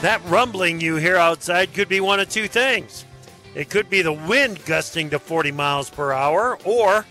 That 0.00 0.24
rumbling 0.26 0.80
you 0.80 0.94
hear 0.94 1.16
outside 1.16 1.74
could 1.74 1.88
be 1.88 2.00
one 2.00 2.20
of 2.20 2.28
two 2.28 2.46
things. 2.46 3.04
It 3.56 3.68
could 3.68 3.90
be 3.90 4.00
the 4.00 4.12
wind 4.12 4.64
gusting 4.64 5.10
to 5.10 5.18
40 5.18 5.50
miles 5.50 5.90
per 5.90 6.12
hour, 6.12 6.56
or 6.64 7.04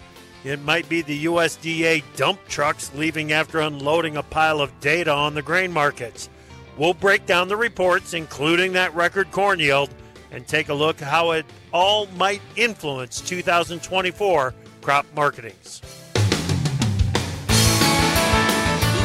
it 0.46 0.62
might 0.62 0.88
be 0.88 1.02
the 1.02 1.26
USDA 1.26 2.02
dump 2.16 2.40
trucks 2.48 2.90
leaving 2.96 3.34
after 3.34 3.60
unloading 3.60 4.16
a 4.16 4.24
pile 4.24 4.62
of 4.62 4.80
data 4.80 5.12
on 5.12 5.36
the 5.36 5.42
grain 5.42 5.74
markets. 5.74 6.30
We'll 6.78 6.94
break 6.94 7.26
down 7.26 7.50
the 7.50 7.58
reports, 7.58 8.14
including 8.14 8.72
that 8.74 8.96
record 8.96 9.32
corn 9.32 9.60
yield, 9.60 9.90
and 10.32 10.48
take 10.48 10.70
a 10.70 10.74
look 10.74 10.98
how 10.98 11.32
it 11.32 11.46
all 11.74 12.06
might 12.16 12.42
influence 12.56 13.20
2024 13.20 14.54
crop 14.82 15.06
marketings. 15.14 15.82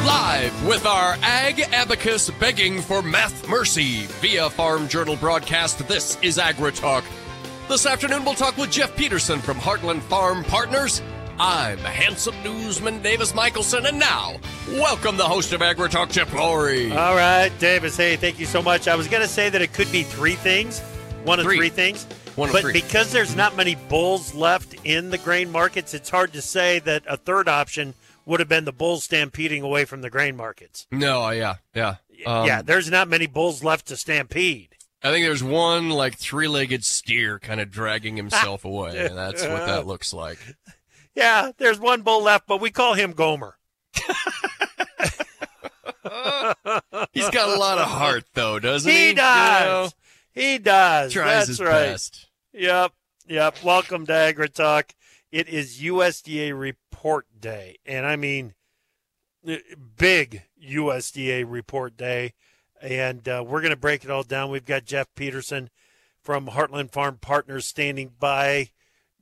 Live 0.05 0.67
with 0.67 0.85
our 0.85 1.17
Ag 1.23 1.61
Abacus 1.73 2.29
begging 2.31 2.81
for 2.81 3.03
math 3.03 3.49
mercy 3.49 4.07
via 4.21 4.51
Farm 4.51 4.89
Journal 4.89 5.15
broadcast, 5.17 5.87
this 5.87 6.19
is 6.23 6.39
AgriTalk. 6.39 7.05
This 7.69 7.87
afternoon, 7.87 8.25
we'll 8.25 8.35
talk 8.35 8.57
with 8.57 8.71
Jeff 8.73 8.97
Peterson 8.97 9.39
from 9.39 9.59
Heartland 9.59 10.01
Farm 10.03 10.43
Partners. 10.43 11.01
I'm 11.39 11.79
handsome 11.79 12.35
newsman 12.43 13.01
Davis 13.01 13.33
Michaelsen, 13.33 13.87
and 13.87 13.99
now, 13.99 14.41
welcome 14.73 15.17
the 15.17 15.25
host 15.25 15.53
of 15.53 15.61
AgriTalk, 15.61 16.11
Jeff 16.11 16.31
Flory. 16.31 16.91
All 16.91 17.15
right, 17.15 17.53
Davis. 17.61 17.97
Hey, 17.97 18.17
thank 18.17 18.41
you 18.41 18.47
so 18.47 18.61
much. 18.61 18.89
I 18.89 18.97
was 18.97 19.07
going 19.07 19.23
to 19.23 19.29
say 19.29 19.51
that 19.51 19.63
it 19.63 19.73
could 19.73 19.91
be 19.93 20.03
three 20.03 20.35
things, 20.35 20.81
one 21.23 21.39
of 21.39 21.45
Three. 21.45 21.59
three, 21.59 21.69
things. 21.69 22.05
One 22.35 22.51
but 22.51 22.63
three. 22.63 22.73
because 22.73 23.13
there's 23.13 23.37
not 23.37 23.57
many 23.57 23.75
bulls 23.77 24.35
left 24.35 24.75
in 24.85 25.11
the 25.11 25.19
grain 25.19 25.53
markets, 25.53 25.95
it's 25.95 26.09
hard 26.11 26.33
to 26.33 26.43
say 26.43 26.79
that 26.81 27.03
a 27.07 27.17
third 27.19 27.47
option 27.47 27.95
would 28.27 28.41
have 28.41 28.49
been 28.49 28.65
the 28.65 28.73
bulls 28.73 29.05
stampeding 29.05 29.63
away 29.63 29.85
from 29.85 30.01
the 30.03 30.11
grain 30.11 30.37
markets. 30.37 30.87
No, 30.91 31.31
yeah, 31.31 31.57
yeah. 31.75 31.97
Um, 32.27 32.47
yeah, 32.47 32.63
there's 32.63 32.91
not 32.91 33.09
many 33.09 33.27
bulls 33.27 33.65
left 33.65 33.87
to 33.89 33.97
stampede. 33.97 34.69
I 35.03 35.11
think 35.11 35.27
there's 35.27 35.43
one 35.43 35.91
like 35.91 36.17
three-legged 36.17 36.85
steer 36.85 37.39
kind 37.41 37.61
of 37.61 37.71
dragging 37.71 38.17
himself 38.17 38.65
away. 38.67 39.07
and 39.07 39.17
That's 39.19 39.43
what 39.43 39.67
that 39.67 39.87
looks 39.87 40.13
like. 40.13 40.39
Yeah, 41.15 41.51
there's 41.59 41.79
one 41.79 42.01
bull 42.01 42.23
left, 42.23 42.47
but 42.47 42.59
we 42.59 42.71
call 42.71 42.95
him 42.95 43.13
Gomer. 43.13 43.59
He's 47.13 47.29
got 47.31 47.49
a 47.51 47.59
lot 47.59 47.77
of 47.79 47.87
heart, 47.87 48.25
though, 48.35 48.59
doesn't 48.59 48.91
he? 48.91 48.97
He 48.97 49.09
You 49.09 49.15
know? 49.17 49.21
does. 49.23 49.95
He 50.33 50.57
does. 50.59 51.13
Tries 51.13 51.27
That's 51.27 51.49
his 51.49 51.61
right. 51.61 51.71
best. 51.71 52.29
Yep. 52.55 52.93
Yep. 53.29 53.63
Welcome 53.63 54.07
to 54.07 54.13
AgriTalk. 54.13 54.91
It 55.31 55.49
is 55.49 55.81
USDA 55.83 56.59
report 56.59 56.79
day. 57.43 57.77
And 57.85 58.07
I 58.07 58.17
mean, 58.17 58.55
uh, 59.47 59.57
big 59.99 60.45
USDA 60.67 61.45
report 61.47 61.99
day. 61.99 62.33
And 62.81 63.29
uh, 63.29 63.45
we're 63.47 63.61
going 63.61 63.71
to 63.71 63.77
break 63.77 64.03
it 64.03 64.11
all 64.11 64.23
down. 64.23 64.51
We've 64.51 64.65
got 64.65 64.87
Jeff 64.87 65.07
Peterson 65.15 65.69
from 66.23 66.47
Heartland 66.47 66.91
Farm 66.91 67.19
Partners 67.21 67.67
standing 67.67 68.13
by 68.19 68.71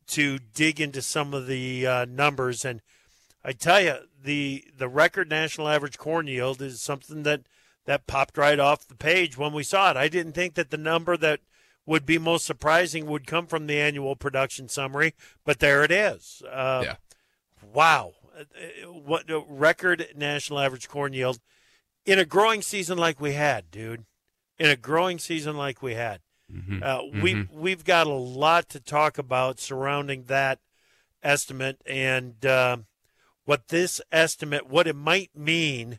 to 0.09 0.39
dig 0.39 0.81
into 0.81 1.03
some 1.03 1.35
of 1.35 1.47
the 1.47 1.87
uh, 1.87 2.05
numbers. 2.05 2.65
And 2.65 2.81
I 3.45 3.53
tell 3.53 3.81
you, 3.81 3.97
the 4.23 4.65
the 4.77 4.89
record 4.89 5.29
national 5.29 5.69
average 5.69 5.99
corn 5.99 6.27
yield 6.27 6.61
is 6.63 6.81
something 6.81 7.23
that 7.25 7.43
that 7.87 8.07
popped 8.07 8.37
right 8.37 8.59
off 8.59 8.87
the 8.87 8.95
page 8.95 9.37
when 9.37 9.53
we 9.53 9.63
saw 9.63 9.91
it. 9.91 9.97
I 9.97 10.09
didn't 10.09 10.33
think 10.33 10.55
that 10.55 10.71
the 10.71 10.77
number 10.77 11.17
that 11.17 11.41
would 11.87 12.07
be 12.07 12.19
most 12.19 12.47
surprising 12.47 13.07
would 13.07 13.27
come 13.27 13.47
from 13.47 13.67
the 13.67 13.79
annual 13.79 14.15
production 14.17 14.69
summary, 14.69 15.15
but 15.45 15.59
there 15.59 15.83
it 15.83 15.91
is. 15.91 16.43
Uh, 16.51 16.83
Yeah. 16.85 16.97
Wow, 17.75 18.13
what 18.87 19.25
record 19.49 20.09
national 20.17 20.59
average 20.59 20.89
corn 20.89 21.13
yield 21.13 21.41
in 22.05 22.19
a 22.19 22.25
growing 22.25 22.63
season 22.63 22.99
like 22.99 23.21
we 23.21 23.33
had, 23.33 23.71
dude. 23.71 24.05
In 24.59 24.69
a 24.69 24.77
growing 24.77 25.19
season 25.19 25.57
like 25.57 25.83
we 25.83 25.95
had. 25.95 26.21
Mhm. 26.53 26.83
Uh, 26.83 27.21
we 27.23 27.49
we've 27.51 27.85
got 27.85 28.07
a 28.07 28.11
lot 28.11 28.69
to 28.71 28.81
talk 28.81 29.17
about 29.19 29.61
surrounding 29.61 30.25
that 30.25 30.59
estimate 31.23 31.81
and 31.87 32.45
uh, 32.45 32.79
what 33.45 33.69
this 33.69 34.01
estimate, 34.13 34.67
what 34.67 34.87
it 34.87 34.97
might 34.97 35.35
mean 35.35 35.99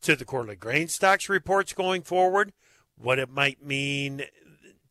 to 0.00 0.14
the 0.14 0.24
quarterly 0.24 0.56
grain 0.56 0.88
stocks 0.88 1.28
reports 1.28 1.72
going 1.72 2.02
forward, 2.02 2.52
what 2.96 3.18
it 3.18 3.28
might 3.28 3.62
mean 3.62 4.24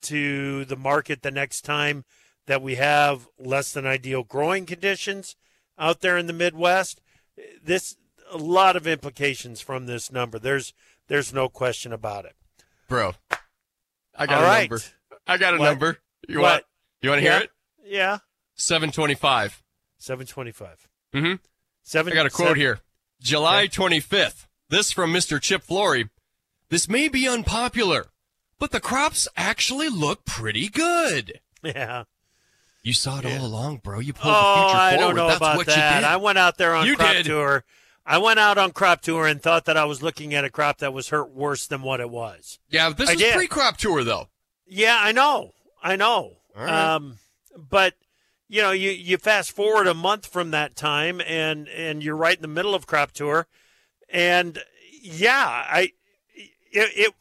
to 0.01 0.65
the 0.65 0.75
market 0.75 1.21
the 1.21 1.31
next 1.31 1.61
time 1.61 2.03
that 2.45 2.61
we 2.61 2.75
have 2.75 3.27
less 3.39 3.71
than 3.71 3.85
ideal 3.85 4.23
growing 4.23 4.65
conditions 4.65 5.35
out 5.77 6.01
there 6.01 6.17
in 6.17 6.27
the 6.27 6.33
Midwest. 6.33 7.01
This 7.63 7.95
a 8.31 8.37
lot 8.37 8.75
of 8.75 8.87
implications 8.87 9.61
from 9.61 9.85
this 9.85 10.11
number. 10.11 10.39
There's 10.39 10.73
there's 11.07 11.33
no 11.33 11.47
question 11.49 11.93
about 11.93 12.25
it. 12.25 12.35
Bro, 12.89 13.13
I 14.15 14.25
got 14.25 14.39
All 14.39 14.43
a 14.43 14.47
right. 14.47 14.69
number. 14.69 14.83
I 15.27 15.37
got 15.37 15.53
a 15.53 15.57
What? 15.57 15.65
number. 15.65 15.97
You 16.27 16.39
What? 16.39 16.43
want? 16.51 16.63
You 17.01 17.09
want 17.09 17.19
to 17.21 17.25
yeah. 17.25 17.33
hear 17.37 17.43
it? 17.43 17.51
Yeah. 17.85 18.17
Seven 18.55 18.91
twenty-five. 18.91 19.61
Seven 19.97 20.25
twenty-five. 20.25 20.87
Mm-hmm. 21.13 21.35
Seven. 21.83 22.13
I 22.13 22.15
got 22.15 22.25
a 22.25 22.29
quote 22.29 22.47
seven- 22.49 22.61
here. 22.61 22.79
July 23.21 23.67
25th. 23.67 24.45
This 24.69 24.91
from 24.91 25.11
Mr. 25.11 25.41
Chip 25.41 25.63
Flory. 25.63 26.09
This 26.69 26.87
may 26.87 27.07
be 27.07 27.27
unpopular, 27.27 28.07
but 28.59 28.69
the 28.71 28.79
crops 28.79 29.27
actually 29.35 29.89
look 29.89 30.23
pretty 30.25 30.69
good. 30.69 31.39
Yeah. 31.63 32.03
You 32.87 32.93
saw 32.93 33.19
it 33.19 33.25
Yeah. 33.25 33.39
all 33.39 33.45
along, 33.45 33.77
bro. 33.83 33.99
You 33.99 34.13
pulled 34.13 34.33
Oh, 34.33 34.39
the 34.39 34.63
future 34.69 34.77
I 34.79 34.89
forward. 34.95 35.01
don't 35.07 35.15
know 35.17 35.27
That's 35.27 35.37
about 35.37 35.57
what 35.57 35.65
that. 35.67 35.95
you 35.95 36.01
did. 36.01 36.07
I 36.07 36.15
went 36.15 36.37
out 36.37 36.57
there 36.57 36.73
on 36.73 36.85
You 36.87 36.95
crop 36.95 37.11
did. 37.13 37.25
tour. 37.25 37.65
I 38.05 38.17
went 38.17 38.39
out 38.39 38.57
on 38.57 38.71
crop 38.71 39.01
tour 39.01 39.27
and 39.27 39.41
thought 39.41 39.65
that 39.65 39.75
I 39.75 39.83
was 39.83 40.01
looking 40.01 40.33
at 40.33 40.45
a 40.45 40.49
crop 40.49 40.77
that 40.77 40.93
was 40.93 41.09
hurt 41.09 41.29
worse 41.31 41.67
than 41.67 41.81
what 41.81 41.99
it 41.99 42.09
was. 42.09 42.59
yeah, 42.69 42.89
this 42.91 43.09
I 43.09 43.13
is 43.13 43.17
did. 43.19 43.35
pre-crop 43.35 43.75
tour 43.77 44.03
though. 44.05 44.29
Yeah, 44.65 44.97
I 45.01 45.11
know. 45.11 45.51
I 45.83 45.97
know. 45.97 46.37
Right. 46.55 46.69
Um, 46.69 47.19
but 47.57 47.95
you 48.47 48.61
know, 48.61 48.71
you, 48.71 48.91
you 48.91 49.17
fast 49.17 49.51
forward 49.51 49.87
a 49.87 49.93
month 49.93 50.25
from 50.25 50.51
that 50.51 50.77
time 50.77 51.19
and 51.27 51.67
and 51.67 52.01
you're 52.01 52.15
right 52.15 52.37
in 52.37 52.41
the 52.41 52.47
middle 52.47 52.73
of 52.73 52.87
crop 52.87 53.11
tour 53.11 53.47
and 54.09 54.59
yeah, 55.01 55.65
I 55.69 55.91
it, 56.71 56.91
it 56.95 57.13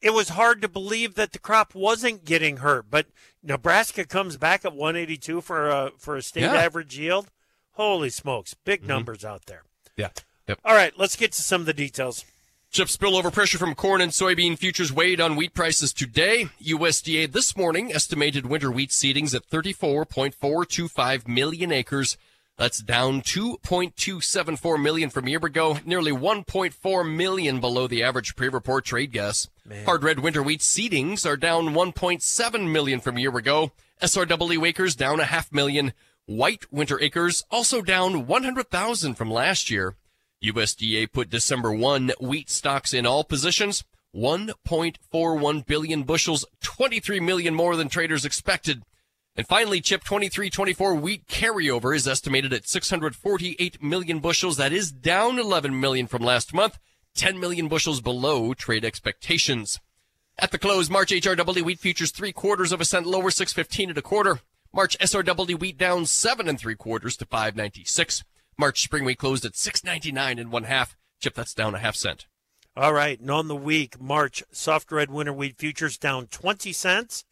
it 0.00 0.10
was 0.14 0.30
hard 0.30 0.62
to 0.62 0.68
believe 0.68 1.16
that 1.16 1.32
the 1.32 1.38
crop 1.40 1.74
wasn't 1.74 2.24
getting 2.24 2.58
hurt, 2.58 2.86
but 2.88 3.06
Nebraska 3.42 4.04
comes 4.04 4.36
back 4.36 4.64
at 4.64 4.74
182 4.74 5.40
for 5.40 5.68
a 5.68 5.92
for 5.98 6.16
a 6.16 6.22
state 6.22 6.42
Yeah. 6.42 6.54
average 6.54 6.98
yield. 6.98 7.30
Holy 7.72 8.10
smokes, 8.10 8.54
big 8.54 8.80
mm-hmm. 8.80 8.88
numbers 8.88 9.24
out 9.24 9.46
there. 9.46 9.62
Yeah. 9.96 10.10
Yep. 10.48 10.60
All 10.64 10.74
right, 10.74 10.92
let's 10.98 11.16
get 11.16 11.32
to 11.32 11.42
some 11.42 11.62
of 11.62 11.66
the 11.66 11.72
details. 11.72 12.24
Chip 12.70 12.88
spillover 12.88 13.32
pressure 13.32 13.58
from 13.58 13.74
corn 13.74 14.00
and 14.00 14.12
soybean 14.12 14.56
futures 14.56 14.92
weighed 14.92 15.20
on 15.20 15.34
wheat 15.34 15.54
prices 15.54 15.92
today. 15.92 16.48
USDA 16.62 17.32
this 17.32 17.56
morning 17.56 17.92
estimated 17.92 18.46
winter 18.46 18.70
wheat 18.70 18.90
seedings 18.90 19.34
at 19.34 19.48
34.425 19.48 21.26
million 21.26 21.72
acres. 21.72 22.16
That's 22.60 22.80
down 22.80 23.22
2.274 23.22 24.82
million 24.82 25.08
from 25.08 25.26
a 25.26 25.30
year 25.30 25.40
ago, 25.42 25.78
nearly 25.86 26.12
1.4 26.12 27.16
million 27.16 27.58
below 27.58 27.86
the 27.86 28.02
average 28.02 28.36
pre-report 28.36 28.84
trade 28.84 29.12
guess. 29.12 29.48
Hard 29.86 30.02
red 30.02 30.18
winter 30.18 30.42
wheat 30.42 30.60
seedings 30.60 31.24
are 31.24 31.38
down 31.38 31.68
1.7 31.68 32.70
million 32.70 33.00
from 33.00 33.16
a 33.16 33.20
year 33.20 33.34
ago. 33.34 33.72
SRW 34.02 34.68
acres 34.68 34.94
down 34.94 35.20
a 35.20 35.24
half 35.24 35.50
million. 35.50 35.94
White 36.26 36.70
winter 36.70 37.00
acres 37.00 37.46
also 37.50 37.80
down 37.80 38.26
100,000 38.26 39.14
from 39.14 39.30
last 39.30 39.70
year. 39.70 39.96
USDA 40.44 41.10
put 41.10 41.30
December 41.30 41.72
1 41.72 42.12
wheat 42.20 42.50
stocks 42.50 42.92
in 42.92 43.06
all 43.06 43.24
positions, 43.24 43.84
1.41 44.14 45.64
billion 45.64 46.02
bushels, 46.02 46.44
23 46.60 47.20
million 47.20 47.54
more 47.54 47.74
than 47.74 47.88
traders 47.88 48.26
expected. 48.26 48.82
And 49.36 49.46
finally, 49.46 49.80
chip 49.80 50.04
23-24 50.04 51.00
wheat 51.00 51.26
carryover 51.26 51.94
is 51.94 52.08
estimated 52.08 52.52
at 52.52 52.68
648 52.68 53.82
million 53.82 54.18
bushels. 54.18 54.56
That 54.56 54.72
is 54.72 54.90
down 54.92 55.38
11 55.38 55.78
million 55.78 56.06
from 56.06 56.22
last 56.22 56.52
month, 56.52 56.78
10 57.14 57.38
million 57.38 57.68
bushels 57.68 58.00
below 58.00 58.54
trade 58.54 58.84
expectations. 58.84 59.80
At 60.38 60.50
the 60.50 60.58
close, 60.58 60.88
March 60.90 61.10
HRW 61.10 61.62
wheat 61.62 61.78
futures 61.78 62.10
three 62.10 62.32
quarters 62.32 62.72
of 62.72 62.80
a 62.80 62.84
cent 62.84 63.06
lower, 63.06 63.30
615 63.30 63.90
and 63.90 63.98
a 63.98 64.02
quarter. 64.02 64.40
March 64.72 64.98
SRW 64.98 65.58
wheat 65.58 65.76
down 65.76 66.06
seven 66.06 66.48
and 66.48 66.58
three 66.58 66.76
quarters 66.76 67.16
to 67.18 67.26
596. 67.26 68.24
March 68.56 68.82
spring 68.82 69.04
wheat 69.04 69.18
closed 69.18 69.44
at 69.44 69.56
699 69.56 70.38
and 70.38 70.52
one 70.52 70.64
half. 70.64 70.96
Chip, 71.20 71.34
that's 71.34 71.54
down 71.54 71.74
a 71.74 71.78
half 71.78 71.96
cent. 71.96 72.26
All 72.76 72.92
right, 72.92 73.18
and 73.18 73.30
on 73.30 73.48
the 73.48 73.56
week, 73.56 74.00
March 74.00 74.42
soft 74.52 74.92
red 74.92 75.10
winter 75.10 75.32
wheat 75.32 75.58
futures 75.58 75.98
down 75.98 76.28
20 76.28 76.72
cents. 76.72 77.24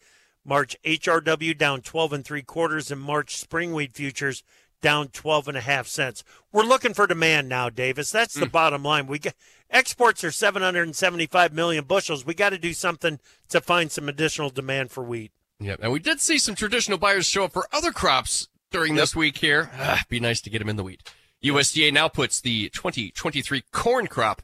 March 0.49 0.77
HRW 0.83 1.56
down 1.59 1.83
12 1.83 2.12
and 2.15 2.25
three 2.25 2.43
quarters, 2.43 2.91
and 2.91 3.00
March 3.00 3.37
spring 3.37 3.75
wheat 3.75 3.93
futures 3.93 4.43
down 4.81 5.09
12 5.09 5.49
and 5.49 5.56
a 5.59 5.61
half 5.61 5.87
cents. 5.87 6.25
We're 6.53 6.62
looking 6.62 6.95
for 6.95 7.06
demand 7.06 7.50
now, 7.50 7.69
Davis. 7.69 8.11
That's 8.11 8.33
the 8.33 8.47
mm. 8.47 8.53
bottom 8.53 8.83
line. 8.83 9.06
We 9.06 9.19
get 9.19 9.35
exports 9.69 10.25
are 10.25 10.31
775 10.31 11.53
million 11.53 11.85
bushels. 11.85 12.25
We 12.25 12.33
got 12.33 12.50
to 12.50 12.59
do 12.59 12.73
something 12.73 13.21
to 13.50 13.61
find 13.61 13.93
some 13.93 14.09
additional 14.09 14.49
demand 14.49 14.91
for 14.91 15.05
wheat. 15.05 15.33
Yeah, 15.61 15.77
and 15.81 15.93
we 15.93 15.99
did 15.99 16.21
see 16.21 16.39
some 16.39 16.55
traditional 16.55 16.97
buyers 16.97 17.27
show 17.27 17.45
up 17.45 17.53
for 17.53 17.67
other 17.71 17.93
crops 17.93 18.49
during 18.71 18.95
yep. 18.95 19.03
this 19.03 19.17
week 19.17 19.37
here. 19.37 19.71
Ah, 19.75 20.00
be 20.09 20.19
nice 20.19 20.41
to 20.43 20.50
get 20.50 20.61
them 20.61 20.69
in 20.71 20.77
the 20.77 20.85
wheat. 20.85 21.03
USDA 21.45 21.93
now 21.93 22.09
puts 22.09 22.41
the 22.41 22.71
2023 22.71 23.65
corn 23.71 24.06
crop 24.06 24.41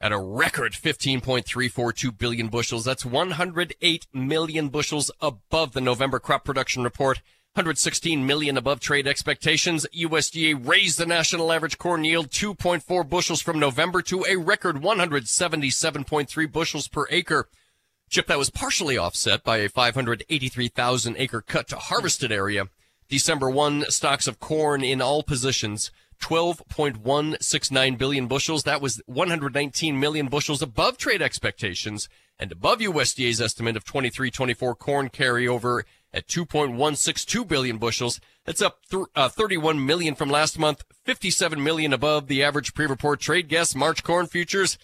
at 0.00 0.12
a 0.12 0.18
record 0.18 0.72
15.342 0.72 2.16
billion 2.16 2.48
bushels. 2.48 2.84
That's 2.84 3.04
108 3.04 4.06
million 4.12 4.68
bushels 4.68 5.10
above 5.20 5.72
the 5.72 5.80
November 5.80 6.18
crop 6.18 6.44
production 6.44 6.84
report. 6.84 7.20
116 7.54 8.24
million 8.24 8.56
above 8.56 8.78
trade 8.78 9.08
expectations. 9.08 9.84
USDA 9.92 10.68
raised 10.68 10.98
the 10.98 11.06
national 11.06 11.50
average 11.50 11.76
corn 11.76 12.04
yield 12.04 12.30
2.4 12.30 13.08
bushels 13.08 13.42
from 13.42 13.58
November 13.58 14.00
to 14.02 14.24
a 14.28 14.36
record 14.36 14.76
177.3 14.76 16.52
bushels 16.52 16.86
per 16.86 17.06
acre. 17.10 17.48
Chip 18.10 18.28
that 18.28 18.38
was 18.38 18.50
partially 18.50 18.96
offset 18.96 19.42
by 19.42 19.58
a 19.58 19.68
583,000 19.68 21.16
acre 21.18 21.40
cut 21.40 21.68
to 21.68 21.76
harvested 21.76 22.30
area. 22.30 22.68
December 23.08 23.50
1 23.50 23.86
stocks 23.90 24.28
of 24.28 24.38
corn 24.38 24.84
in 24.84 25.02
all 25.02 25.22
positions 25.22 25.90
12.169 26.20 27.98
billion 27.98 28.26
bushels. 28.26 28.62
That 28.64 28.80
was 28.80 29.00
119 29.06 29.98
million 29.98 30.28
bushels 30.28 30.62
above 30.62 30.98
trade 30.98 31.22
expectations 31.22 32.08
and 32.38 32.52
above 32.52 32.78
USDA's 32.78 33.40
estimate 33.40 33.76
of 33.76 33.84
23-24 33.84 34.78
corn 34.78 35.08
carryover 35.08 35.82
at 36.12 36.26
2.162 36.28 37.46
billion 37.46 37.78
bushels. 37.78 38.20
That's 38.44 38.62
up 38.62 38.84
th- 38.90 39.06
uh, 39.14 39.28
31 39.28 39.84
million 39.84 40.14
from 40.14 40.30
last 40.30 40.58
month, 40.58 40.84
57 41.04 41.62
million 41.62 41.92
above 41.92 42.28
the 42.28 42.42
average 42.42 42.74
pre-report 42.74 43.20
trade 43.20 43.48
guess. 43.48 43.74
March 43.74 44.02
corn 44.02 44.26
futures 44.26 44.78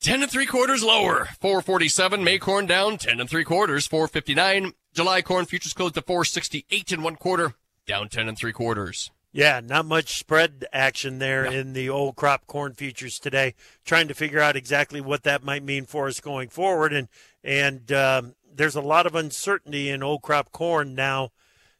10 0.00 0.22
and 0.22 0.30
three 0.30 0.46
quarters 0.46 0.84
lower, 0.84 1.28
447. 1.40 2.22
May 2.22 2.38
corn 2.38 2.66
down 2.66 2.98
10 2.98 3.20
and 3.20 3.28
three 3.28 3.44
quarters, 3.44 3.86
459. 3.86 4.72
July 4.94 5.22
corn 5.22 5.44
futures 5.44 5.72
closed 5.72 5.94
to 5.94 6.02
468 6.02 6.92
and 6.92 7.02
one 7.02 7.16
quarter, 7.16 7.54
down 7.86 8.08
10 8.08 8.28
and 8.28 8.38
three 8.38 8.52
quarters. 8.52 9.10
Yeah, 9.38 9.60
not 9.64 9.86
much 9.86 10.18
spread 10.18 10.66
action 10.72 11.20
there 11.20 11.44
no. 11.44 11.50
in 11.52 11.72
the 11.72 11.88
old 11.88 12.16
crop 12.16 12.48
corn 12.48 12.74
futures 12.74 13.20
today. 13.20 13.54
Trying 13.84 14.08
to 14.08 14.14
figure 14.14 14.40
out 14.40 14.56
exactly 14.56 15.00
what 15.00 15.22
that 15.22 15.44
might 15.44 15.62
mean 15.62 15.86
for 15.86 16.08
us 16.08 16.18
going 16.18 16.48
forward, 16.48 16.92
and 16.92 17.06
and 17.44 17.92
um, 17.92 18.34
there's 18.52 18.74
a 18.74 18.80
lot 18.80 19.06
of 19.06 19.14
uncertainty 19.14 19.90
in 19.90 20.02
old 20.02 20.22
crop 20.22 20.50
corn 20.50 20.96
now 20.96 21.30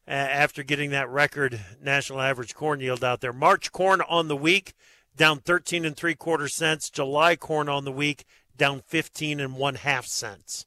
uh, 0.06 0.10
after 0.12 0.62
getting 0.62 0.90
that 0.90 1.08
record 1.08 1.58
national 1.82 2.20
average 2.20 2.54
corn 2.54 2.78
yield 2.78 3.02
out 3.02 3.20
there. 3.20 3.32
March 3.32 3.72
corn 3.72 4.02
on 4.08 4.28
the 4.28 4.36
week 4.36 4.72
down 5.16 5.40
13 5.40 5.84
and 5.84 5.96
three 5.96 6.14
quarter 6.14 6.46
cents. 6.46 6.88
July 6.88 7.34
corn 7.34 7.68
on 7.68 7.84
the 7.84 7.90
week 7.90 8.24
down 8.56 8.82
15 8.86 9.40
and 9.40 9.56
one 9.56 9.74
half 9.74 10.06
cents. 10.06 10.64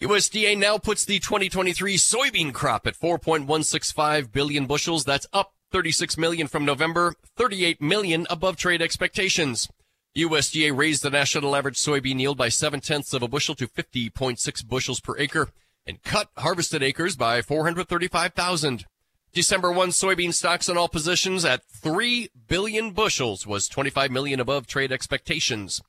USDA 0.00 0.56
now 0.56 0.78
puts 0.78 1.04
the 1.04 1.18
2023 1.18 1.96
soybean 1.96 2.52
crop 2.52 2.86
at 2.86 2.94
4.165 2.94 4.30
billion 4.30 4.66
bushels. 4.66 5.04
That's 5.04 5.26
up 5.32 5.54
36 5.72 6.16
million 6.16 6.46
from 6.46 6.64
November, 6.64 7.14
38 7.36 7.80
million 7.80 8.26
above 8.30 8.56
trade 8.56 8.82
expectations. 8.82 9.68
USDA 10.16 10.76
raised 10.76 11.02
the 11.02 11.10
national 11.10 11.54
average 11.54 11.76
soybean 11.76 12.18
yield 12.18 12.38
by 12.38 12.48
seven 12.48 12.80
tenths 12.80 13.12
of 13.12 13.22
a 13.22 13.28
bushel 13.28 13.54
to 13.56 13.68
50.6 13.68 14.66
bushels 14.66 15.00
per 15.00 15.18
acre 15.18 15.50
and 15.86 16.02
cut 16.02 16.30
harvested 16.38 16.82
acres 16.82 17.16
by 17.16 17.42
435,000. 17.42 18.86
December 19.32 19.70
1 19.70 19.90
soybean 19.90 20.32
stocks 20.32 20.68
in 20.68 20.78
all 20.78 20.88
positions 20.88 21.44
at 21.44 21.62
3 21.66 22.30
billion 22.48 22.92
bushels 22.92 23.46
was 23.46 23.68
25 23.68 24.10
million 24.10 24.40
above 24.40 24.66
trade 24.66 24.90
expectations. 24.90 25.82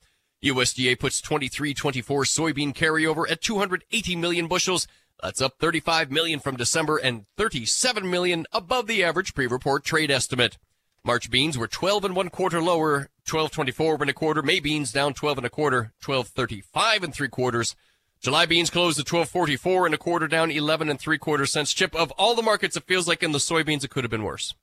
USDA 0.43 0.99
puts 0.99 1.21
23-24 1.21 2.03
soybean 2.03 2.73
carryover 2.75 3.29
at 3.31 3.41
280 3.41 4.15
million 4.17 4.47
bushels. 4.47 4.87
That's 5.21 5.41
up 5.41 5.57
35 5.59 6.11
million 6.11 6.39
from 6.39 6.57
December 6.57 6.97
and 6.97 7.25
37 7.37 8.09
million 8.09 8.45
above 8.51 8.87
the 8.87 9.03
average 9.03 9.33
pre-report 9.33 9.83
trade 9.83 10.11
estimate. 10.11 10.57
March 11.03 11.31
beans 11.31 11.57
were 11.57 11.67
12 11.67 12.05
and 12.05 12.15
one 12.15 12.29
quarter 12.29 12.61
lower, 12.61 13.09
12.24 13.27 14.01
and 14.01 14.09
a 14.09 14.13
quarter. 14.13 14.41
May 14.41 14.59
beans 14.59 14.91
down 14.91 15.13
12 15.13 15.37
and 15.37 15.47
a 15.47 15.49
quarter, 15.49 15.93
12.35 16.03 17.03
and 17.03 17.13
three 17.13 17.29
quarters. 17.29 17.75
July 18.19 18.45
beans 18.45 18.69
closed 18.69 18.99
at 18.99 19.05
12.44 19.05 19.85
and 19.85 19.95
a 19.95 19.97
quarter, 19.97 20.27
down 20.27 20.51
11 20.51 20.89
and 20.89 20.99
three 20.99 21.17
quarter 21.17 21.45
cents. 21.45 21.73
Chip, 21.73 21.95
of 21.95 22.11
all 22.11 22.35
the 22.35 22.41
markets, 22.41 22.75
it 22.75 22.87
feels 22.87 23.07
like 23.07 23.23
in 23.23 23.31
the 23.31 23.37
soybeans 23.37 23.83
it 23.83 23.89
could 23.89 24.03
have 24.03 24.11
been 24.11 24.23
worse. 24.23 24.53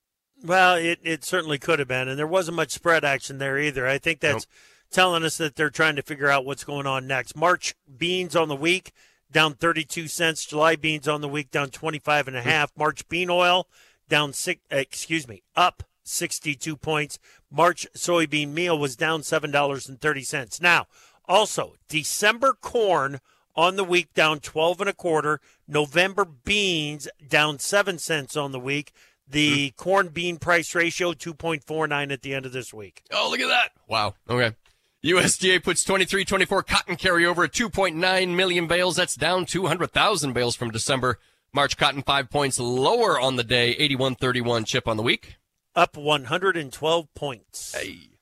Well, 0.45 0.75
it, 0.75 0.99
it 1.03 1.25
certainly 1.25 1.59
could 1.59 1.79
have 1.79 1.89
been, 1.89 2.09
and 2.09 2.19
there 2.19 2.27
wasn't 2.27 2.57
much 2.57 2.71
spread 2.71 3.05
action 3.05 3.39
there 3.39 3.59
either. 3.59 3.87
I 3.87 3.99
think 3.99 4.21
that's. 4.21 4.47
Nope 4.47 4.55
telling 4.95 5.25
us 5.25 5.39
that 5.39 5.57
they're 5.57 5.71
trying 5.71 5.97
to 5.97 6.03
figure 6.03 6.31
out 6.31 6.47
what's 6.47 6.65
going 6.65 6.87
on 6.87 7.07
next. 7.07 7.37
March 7.37 7.75
beans 7.99 8.37
on 8.37 8.49
the 8.49 8.57
week 8.57 8.93
down 9.31 9.55
32 9.55 10.09
cents. 10.09 10.45
July 10.45 10.77
beans 10.77 11.09
on 11.09 11.21
the 11.21 11.29
week 11.29 11.51
down 11.51 11.71
25 11.71 12.29
and 12.29 12.37
a 12.37 12.43
half. 12.43 12.73
March 12.77 13.09
bean 13.09 13.31
oil 13.31 13.69
down 14.09 14.33
six, 14.33 14.61
excuse 14.71 15.27
me, 15.27 15.43
up 15.57 15.83
62 16.05 16.77
points. 16.77 17.19
March 17.51 17.87
soybean 17.97 18.53
meal 18.53 18.79
was 18.79 18.97
down 18.97 19.21
$7.30. 19.21 20.61
Now, 20.61 20.87
also, 21.27 21.75
December 21.89 22.53
corn 22.53 23.21
on 23.57 23.77
the 23.77 23.85
week 23.85 24.13
down 24.15 24.41
12 24.41 24.81
and 24.81 24.91
a 24.91 24.95
quarter. 24.95 25.41
November 25.67 26.25
beans 26.25 27.09
down 27.27 27.59
7 27.59 27.99
cents 27.99 28.37
on 28.37 28.53
the 28.53 28.61
week. 28.61 28.93
The 29.27 29.71
mm-hmm. 29.71 29.83
corn 29.83 30.09
bean 30.09 30.37
price 30.37 30.75
ratio 30.75 31.13
2.49 31.13 32.13
at 32.13 32.23
the 32.23 32.35
end 32.35 32.45
of 32.45 32.53
this 32.53 32.75
week. 32.75 33.05
Oh, 33.11 33.29
look 33.31 33.41
at 33.41 33.49
that. 33.49 33.71
Wow. 33.89 34.15
Okay. 34.29 34.55
USDA 35.05 35.63
puts 35.63 35.85
23-24 35.85 36.67
cotton 36.67 36.97
carryover 36.97 37.45
at 37.45 37.53
2.9 37.53 38.35
million 38.35 38.67
bales. 38.67 38.97
That's 38.97 39.17
down 39.17 39.45
200,000 39.45 40.33
bales 40.33 40.57
from 40.57 40.71
December. 40.71 41.19
March 41.53 41.77
cotton 41.77 42.01
five 42.01 42.31
points 42.31 42.59
lower 42.59 43.21
on 43.21 43.37
the 43.37 43.45
day, 43.45 43.77
81.31 43.77 44.67
chip 44.67 44.89
on 44.89 44.97
the 44.97 45.03
week. 45.03 45.37
Up 45.77 45.99
112 45.99 47.15
points. 47.15 47.75
Hey. 47.75 48.13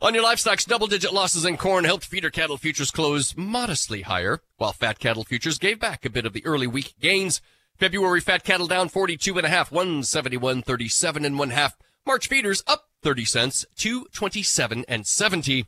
On 0.00 0.14
your 0.14 0.22
livestock's 0.22 0.64
double-digit 0.64 1.12
losses 1.12 1.44
in 1.44 1.56
corn 1.56 1.84
helped 1.84 2.04
feeder 2.04 2.30
cattle 2.30 2.56
futures 2.56 2.92
close 2.92 3.36
modestly 3.36 4.02
higher, 4.02 4.42
while 4.58 4.72
fat 4.72 5.00
cattle 5.00 5.24
futures 5.24 5.58
gave 5.58 5.80
back 5.80 6.04
a 6.04 6.10
bit 6.10 6.24
of 6.24 6.32
the 6.32 6.46
early 6.46 6.68
week 6.68 6.94
gains. 7.00 7.40
February 7.74 8.20
fat 8.20 8.44
cattle 8.44 8.68
down 8.68 8.88
42 8.88 9.38
and 9.38 9.46
a 9.46 9.50
half, 9.50 9.70
171.37 9.70 11.26
and 11.26 11.36
one 11.36 11.50
half. 11.50 11.76
March 12.06 12.28
feeders 12.28 12.62
up 12.68 12.90
30 13.02 13.24
cents, 13.24 13.66
227 13.74 14.84
and 14.86 15.04
70. 15.04 15.66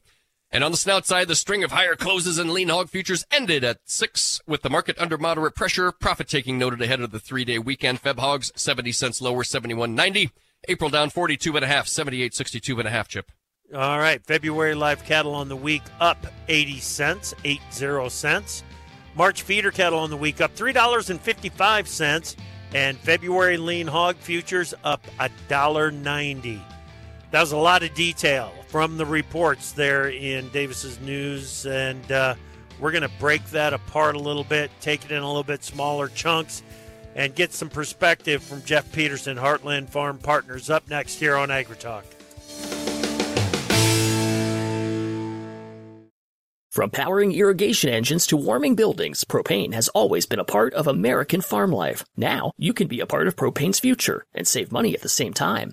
And 0.50 0.64
on 0.64 0.70
the 0.70 0.78
snout 0.78 1.06
side, 1.06 1.28
the 1.28 1.34
string 1.34 1.62
of 1.62 1.72
higher 1.72 1.94
closes 1.94 2.38
and 2.38 2.50
lean 2.50 2.70
hog 2.70 2.88
futures 2.88 3.26
ended 3.30 3.64
at 3.64 3.80
six, 3.84 4.40
with 4.46 4.62
the 4.62 4.70
market 4.70 4.98
under 4.98 5.18
moderate 5.18 5.54
pressure. 5.54 5.92
Profit 5.92 6.28
taking 6.28 6.56
noted 6.56 6.80
ahead 6.80 7.00
of 7.00 7.10
the 7.10 7.20
three 7.20 7.44
day 7.44 7.58
weekend. 7.58 8.02
Feb 8.02 8.18
hogs 8.18 8.50
70 8.56 8.92
cents 8.92 9.20
lower, 9.20 9.42
71.90. 9.42 10.30
April 10.66 10.90
down 10.90 11.10
42 11.10 11.54
and 11.54 11.64
a 11.64 11.68
half, 11.68 11.86
78.62 11.86 12.78
and 12.78 12.88
a 12.88 12.90
half 12.90 13.08
chip. 13.08 13.30
All 13.74 13.98
right. 13.98 14.24
February 14.24 14.74
live 14.74 15.04
cattle 15.04 15.34
on 15.34 15.48
the 15.48 15.56
week 15.56 15.82
up 16.00 16.26
80 16.48 16.80
cents, 16.80 17.34
80 17.44 18.08
cents. 18.08 18.64
March 19.14 19.42
feeder 19.42 19.70
cattle 19.70 19.98
on 19.98 20.08
the 20.08 20.16
week 20.16 20.40
up 20.40 20.56
$3.55. 20.56 22.36
And 22.74 22.98
February 22.98 23.58
lean 23.58 23.86
hog 23.86 24.16
futures 24.16 24.72
up 24.84 25.06
$1.90. 25.18 26.60
That 27.30 27.40
was 27.40 27.52
a 27.52 27.58
lot 27.58 27.82
of 27.82 27.92
detail 27.94 28.52
from 28.68 28.96
the 28.96 29.04
reports 29.04 29.72
there 29.72 30.08
in 30.08 30.48
Davis's 30.48 30.98
news, 31.00 31.66
and 31.66 32.10
uh, 32.10 32.34
we're 32.80 32.90
going 32.90 33.02
to 33.02 33.10
break 33.18 33.44
that 33.50 33.74
apart 33.74 34.14
a 34.14 34.18
little 34.18 34.44
bit, 34.44 34.70
take 34.80 35.04
it 35.04 35.10
in 35.10 35.22
a 35.22 35.26
little 35.26 35.42
bit 35.42 35.62
smaller 35.62 36.08
chunks, 36.08 36.62
and 37.14 37.34
get 37.34 37.52
some 37.52 37.68
perspective 37.68 38.42
from 38.42 38.62
Jeff 38.64 38.90
Peterson, 38.92 39.36
Heartland 39.36 39.90
Farm 39.90 40.18
Partners, 40.18 40.70
up 40.70 40.88
next 40.88 41.18
here 41.18 41.36
on 41.36 41.50
AgriTalk. 41.50 42.04
From 46.70 46.90
powering 46.90 47.32
irrigation 47.32 47.90
engines 47.90 48.26
to 48.28 48.36
warming 48.36 48.76
buildings, 48.76 49.24
propane 49.24 49.74
has 49.74 49.88
always 49.88 50.26
been 50.26 50.38
a 50.38 50.44
part 50.44 50.72
of 50.74 50.86
American 50.86 51.40
farm 51.40 51.72
life. 51.72 52.04
Now, 52.16 52.52
you 52.56 52.72
can 52.72 52.86
be 52.86 53.00
a 53.00 53.06
part 53.06 53.26
of 53.26 53.34
propane's 53.34 53.80
future 53.80 54.24
and 54.32 54.46
save 54.46 54.70
money 54.70 54.94
at 54.94 55.02
the 55.02 55.08
same 55.08 55.34
time. 55.34 55.72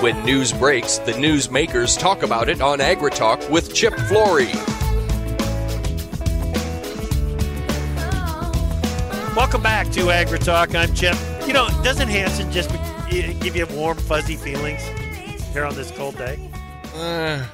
When 0.00 0.22
news 0.26 0.52
breaks, 0.52 0.98
the 0.98 1.12
newsmakers 1.12 1.98
talk 1.98 2.22
about 2.22 2.50
it 2.50 2.60
on 2.60 2.80
AgriTalk 2.80 3.48
with 3.48 3.74
Chip 3.74 3.94
Flory. 3.94 4.52
Welcome 9.34 9.62
back 9.62 9.90
to 9.92 10.00
AgriTalk. 10.00 10.74
I'm 10.74 10.94
Chip. 10.94 11.16
You 11.46 11.54
know, 11.54 11.68
doesn't 11.82 12.08
Hanson 12.08 12.52
just 12.52 12.68
give 13.08 13.56
you 13.56 13.64
warm, 13.68 13.96
fuzzy 13.96 14.36
feelings 14.36 14.82
here 15.54 15.64
on 15.64 15.74
this 15.74 15.90
cold 15.92 16.18
day? 16.18 16.50
Uh, 16.94 17.46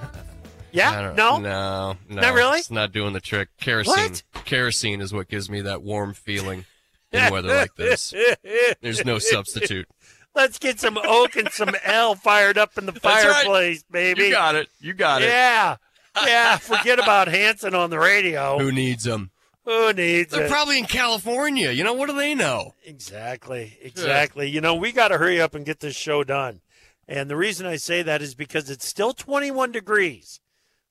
yeah? 0.72 1.12
No? 1.16 1.38
No, 1.38 1.96
no. 2.08 2.20
Not 2.20 2.34
really? 2.34 2.58
It's 2.58 2.72
not 2.72 2.90
doing 2.90 3.12
the 3.12 3.20
trick. 3.20 3.50
Kerosene. 3.60 3.94
What? 3.94 4.22
Kerosene 4.44 5.00
is 5.00 5.12
what 5.12 5.28
gives 5.28 5.48
me 5.48 5.60
that 5.60 5.82
warm 5.84 6.12
feeling 6.12 6.64
in 7.12 7.32
weather 7.32 7.54
like 7.54 7.76
this. 7.76 8.12
There's 8.80 9.04
no 9.04 9.20
substitute. 9.20 9.86
Let's 10.34 10.58
get 10.58 10.80
some 10.80 10.98
oak 10.98 11.36
and 11.36 11.50
some 11.50 11.74
L 11.84 12.14
fired 12.14 12.56
up 12.58 12.78
in 12.78 12.86
the 12.86 12.92
fireplace, 12.92 13.84
right. 13.90 13.92
baby. 13.92 14.24
You 14.24 14.32
got 14.32 14.54
it. 14.54 14.68
You 14.80 14.94
got 14.94 15.22
it. 15.22 15.28
Yeah. 15.28 15.76
Yeah. 16.26 16.58
Forget 16.58 16.98
about 16.98 17.28
Hanson 17.28 17.74
on 17.74 17.88
the 17.88 17.98
radio. 17.98 18.58
Who 18.58 18.70
needs 18.70 19.04
them? 19.04 19.30
Who 19.64 19.94
needs 19.94 20.30
They're 20.30 20.44
it? 20.44 20.50
probably 20.50 20.78
in 20.78 20.84
California. 20.84 21.70
You 21.70 21.84
know, 21.84 21.94
what 21.94 22.10
do 22.10 22.14
they 22.14 22.34
know? 22.34 22.74
Exactly. 22.84 23.78
Exactly. 23.80 24.50
You 24.50 24.60
know, 24.60 24.74
we 24.74 24.92
got 24.92 25.08
to 25.08 25.16
hurry 25.16 25.40
up 25.40 25.54
and 25.54 25.64
get 25.64 25.80
this 25.80 25.96
show 25.96 26.22
done. 26.22 26.60
And 27.08 27.30
the 27.30 27.36
reason 27.36 27.66
I 27.66 27.76
say 27.76 28.02
that 28.02 28.20
is 28.20 28.34
because 28.34 28.68
it's 28.68 28.86
still 28.86 29.14
21 29.14 29.72
degrees. 29.72 30.40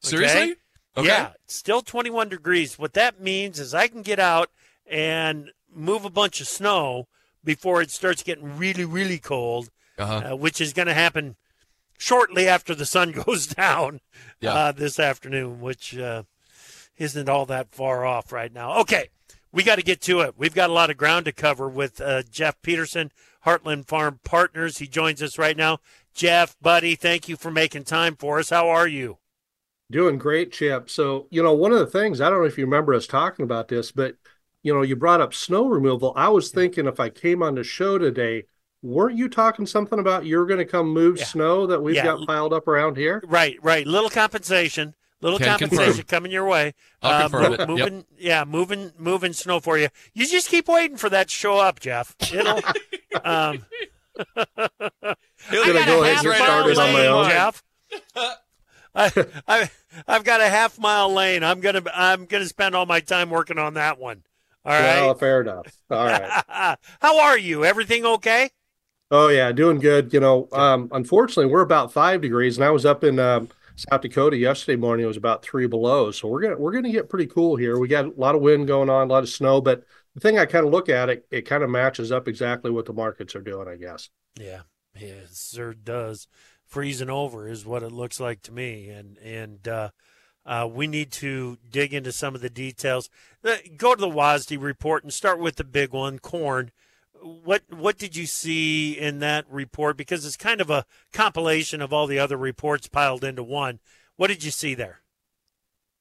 Okay? 0.03 0.09
Seriously? 0.09 0.55
Okay. 0.97 1.07
Yeah, 1.07 1.33
it's 1.45 1.55
still 1.55 1.81
21 1.81 2.29
degrees. 2.29 2.79
What 2.79 2.93
that 2.93 3.21
means 3.21 3.59
is 3.59 3.73
I 3.73 3.87
can 3.87 4.01
get 4.01 4.19
out 4.19 4.49
and 4.87 5.51
move 5.73 6.03
a 6.03 6.09
bunch 6.09 6.41
of 6.41 6.47
snow 6.47 7.07
before 7.43 7.81
it 7.81 7.91
starts 7.91 8.23
getting 8.23 8.57
really, 8.57 8.85
really 8.85 9.17
cold, 9.17 9.69
uh-huh. 9.97 10.31
uh, 10.31 10.35
which 10.35 10.61
is 10.61 10.73
going 10.73 10.87
to 10.87 10.93
happen 10.93 11.35
shortly 11.97 12.47
after 12.47 12.73
the 12.73 12.85
sun 12.85 13.11
goes 13.25 13.47
down 13.47 14.01
yeah. 14.39 14.53
uh, 14.53 14.71
this 14.71 14.99
afternoon, 14.99 15.61
which 15.61 15.97
uh, 15.97 16.23
isn't 16.97 17.29
all 17.29 17.45
that 17.45 17.71
far 17.71 18.05
off 18.05 18.31
right 18.31 18.53
now. 18.53 18.79
Okay, 18.79 19.09
we 19.51 19.63
got 19.63 19.75
to 19.75 19.83
get 19.83 20.01
to 20.01 20.21
it. 20.21 20.35
We've 20.37 20.55
got 20.55 20.69
a 20.69 20.73
lot 20.73 20.89
of 20.89 20.97
ground 20.97 21.25
to 21.25 21.31
cover 21.31 21.67
with 21.67 21.99
uh, 22.01 22.23
Jeff 22.23 22.61
Peterson, 22.61 23.11
Heartland 23.45 23.85
Farm 23.85 24.19
Partners. 24.23 24.77
He 24.77 24.87
joins 24.87 25.21
us 25.21 25.37
right 25.37 25.57
now. 25.57 25.79
Jeff, 26.13 26.55
buddy, 26.61 26.95
thank 26.95 27.29
you 27.29 27.37
for 27.37 27.51
making 27.51 27.85
time 27.85 28.15
for 28.15 28.39
us. 28.39 28.49
How 28.49 28.69
are 28.69 28.87
you? 28.87 29.17
Doing 29.89 30.17
great, 30.17 30.53
Chip. 30.53 30.89
So, 30.89 31.27
you 31.29 31.43
know, 31.43 31.53
one 31.53 31.73
of 31.73 31.79
the 31.79 31.85
things, 31.85 32.21
I 32.21 32.29
don't 32.29 32.39
know 32.39 32.45
if 32.45 32.57
you 32.57 32.65
remember 32.65 32.93
us 32.93 33.07
talking 33.07 33.43
about 33.43 33.67
this, 33.67 33.91
but 33.91 34.15
you 34.63 34.73
know, 34.73 34.81
you 34.81 34.95
brought 34.95 35.21
up 35.21 35.33
snow 35.33 35.67
removal. 35.67 36.13
I 36.15 36.29
was 36.29 36.51
thinking 36.51 36.85
if 36.85 36.99
I 36.99 37.09
came 37.09 37.41
on 37.41 37.55
the 37.55 37.63
show 37.63 37.97
today, 37.97 38.43
weren't 38.81 39.17
you 39.17 39.29
talking 39.29 39.65
something 39.65 39.99
about 39.99 40.25
you're 40.25 40.45
going 40.45 40.59
to 40.59 40.65
come 40.65 40.93
move 40.93 41.17
yeah. 41.17 41.25
snow 41.25 41.67
that 41.67 41.81
we've 41.81 41.95
yeah. 41.95 42.03
got 42.03 42.27
piled 42.27 42.53
up 42.53 42.67
around 42.67 42.97
here? 42.97 43.23
Right, 43.25 43.57
right. 43.61 43.85
Little 43.85 44.09
compensation, 44.09 44.95
little 45.21 45.39
Can 45.39 45.47
compensation 45.47 45.85
confirm. 45.85 46.05
coming 46.05 46.31
your 46.31 46.45
way. 46.45 46.73
I'll 47.01 47.13
uh, 47.13 47.21
confirm 47.29 47.53
it. 47.53 47.67
Moving, 47.67 47.95
Yep. 47.95 48.05
yeah, 48.19 48.43
moving, 48.45 48.91
moving 48.97 49.33
snow 49.33 49.59
for 49.59 49.77
you. 49.77 49.89
You 50.13 50.27
just 50.27 50.49
keep 50.49 50.67
waiting 50.67 50.97
for 50.97 51.09
that 51.09 51.29
to 51.29 51.33
show 51.33 51.57
up, 51.57 51.79
Jeff. 51.79 52.15
It'll. 52.31 52.57
um, 53.23 53.65
I'm 54.35 55.15
going 55.51 55.77
to 55.77 55.85
go 55.85 56.03
ahead 56.03 56.17
half 56.17 56.25
and 56.25 56.33
get 56.33 56.39
mile 56.39 56.69
on 56.69 56.75
my 56.75 56.93
lane, 56.93 57.07
own. 57.07 57.29
Jeff. 57.29 57.63
I, 58.93 59.11
I, 59.47 59.71
I've 60.07 60.23
got 60.23 60.41
a 60.41 60.49
half 60.49 60.77
mile 60.77 61.11
lane. 61.13 61.43
I'm 61.43 61.61
gonna, 61.61 61.81
I'm 61.93 62.25
gonna 62.25 62.45
spend 62.45 62.75
all 62.75 62.85
my 62.85 62.99
time 62.99 63.29
working 63.29 63.57
on 63.57 63.75
that 63.75 63.97
one. 63.97 64.23
All 64.63 64.73
right. 64.73 65.01
Well, 65.01 65.15
fair 65.15 65.41
enough. 65.41 65.75
All 65.89 66.05
right. 66.05 66.43
How 67.01 67.19
are 67.19 67.37
you? 67.37 67.65
Everything 67.65 68.05
okay? 68.05 68.49
Oh 69.09 69.27
yeah, 69.27 69.51
doing 69.51 69.79
good. 69.79 70.13
You 70.13 70.19
know, 70.21 70.47
um, 70.53 70.87
unfortunately, 70.91 71.51
we're 71.51 71.61
about 71.61 71.91
five 71.91 72.21
degrees, 72.21 72.57
and 72.57 72.63
I 72.63 72.69
was 72.69 72.85
up 72.85 73.03
in 73.03 73.19
um, 73.19 73.49
South 73.75 74.01
Dakota 74.01 74.37
yesterday 74.37 74.77
morning. 74.77 75.03
It 75.03 75.07
was 75.07 75.17
about 75.17 75.43
three 75.43 75.67
below, 75.67 76.11
so 76.11 76.27
we're 76.27 76.41
gonna 76.41 76.57
we're 76.57 76.71
gonna 76.71 76.91
get 76.91 77.09
pretty 77.09 77.27
cool 77.27 77.55
here. 77.57 77.77
We 77.77 77.87
got 77.89 78.05
a 78.05 78.13
lot 78.15 78.35
of 78.35 78.41
wind 78.41 78.67
going 78.67 78.89
on, 78.89 79.07
a 79.09 79.11
lot 79.11 79.23
of 79.23 79.29
snow, 79.29 79.59
but 79.59 79.83
the 80.13 80.21
thing 80.21 80.37
I 80.39 80.45
kind 80.45 80.65
of 80.65 80.71
look 80.71 80.87
at 80.87 81.09
it, 81.09 81.25
it 81.29 81.41
kind 81.41 81.63
of 81.63 81.69
matches 81.69 82.11
up 82.11 82.27
exactly 82.27 82.71
what 82.71 82.85
the 82.85 82.93
markets 82.93 83.35
are 83.35 83.41
doing, 83.41 83.67
I 83.67 83.75
guess. 83.75 84.09
Yeah, 84.39 84.61
yeah, 84.95 85.07
it 85.07 85.29
sure 85.33 85.73
does. 85.73 86.27
Freezing 86.65 87.09
over 87.09 87.49
is 87.49 87.65
what 87.65 87.83
it 87.83 87.91
looks 87.91 88.19
like 88.19 88.41
to 88.43 88.53
me, 88.53 88.87
and 88.89 89.17
and 89.17 89.67
uh, 89.67 89.89
uh, 90.45 90.67
we 90.71 90.87
need 90.87 91.11
to 91.11 91.57
dig 91.69 91.93
into 91.93 92.11
some 92.11 92.35
of 92.35 92.41
the 92.41 92.49
details. 92.49 93.09
Uh, 93.43 93.57
Go 93.77 93.95
to 93.95 94.01
the 94.01 94.09
WASDE 94.09 94.61
report 94.61 95.03
and 95.03 95.13
start 95.13 95.39
with 95.39 95.55
the 95.55 95.63
big 95.63 95.91
one, 95.91 96.19
corn. 96.19 96.71
What 97.21 97.63
what 97.69 97.99
did 97.99 98.15
you 98.15 98.25
see 98.25 98.97
in 98.97 99.19
that 99.19 99.45
report? 99.49 99.95
Because 99.95 100.25
it's 100.25 100.37
kind 100.37 100.59
of 100.59 100.71
a 100.71 100.85
compilation 101.13 101.81
of 101.81 101.93
all 101.93 102.07
the 102.07 102.17
other 102.17 102.37
reports 102.37 102.87
piled 102.87 103.23
into 103.23 103.43
one. 103.43 103.79
What 104.15 104.27
did 104.27 104.43
you 104.43 104.51
see 104.51 104.73
there? 104.73 105.01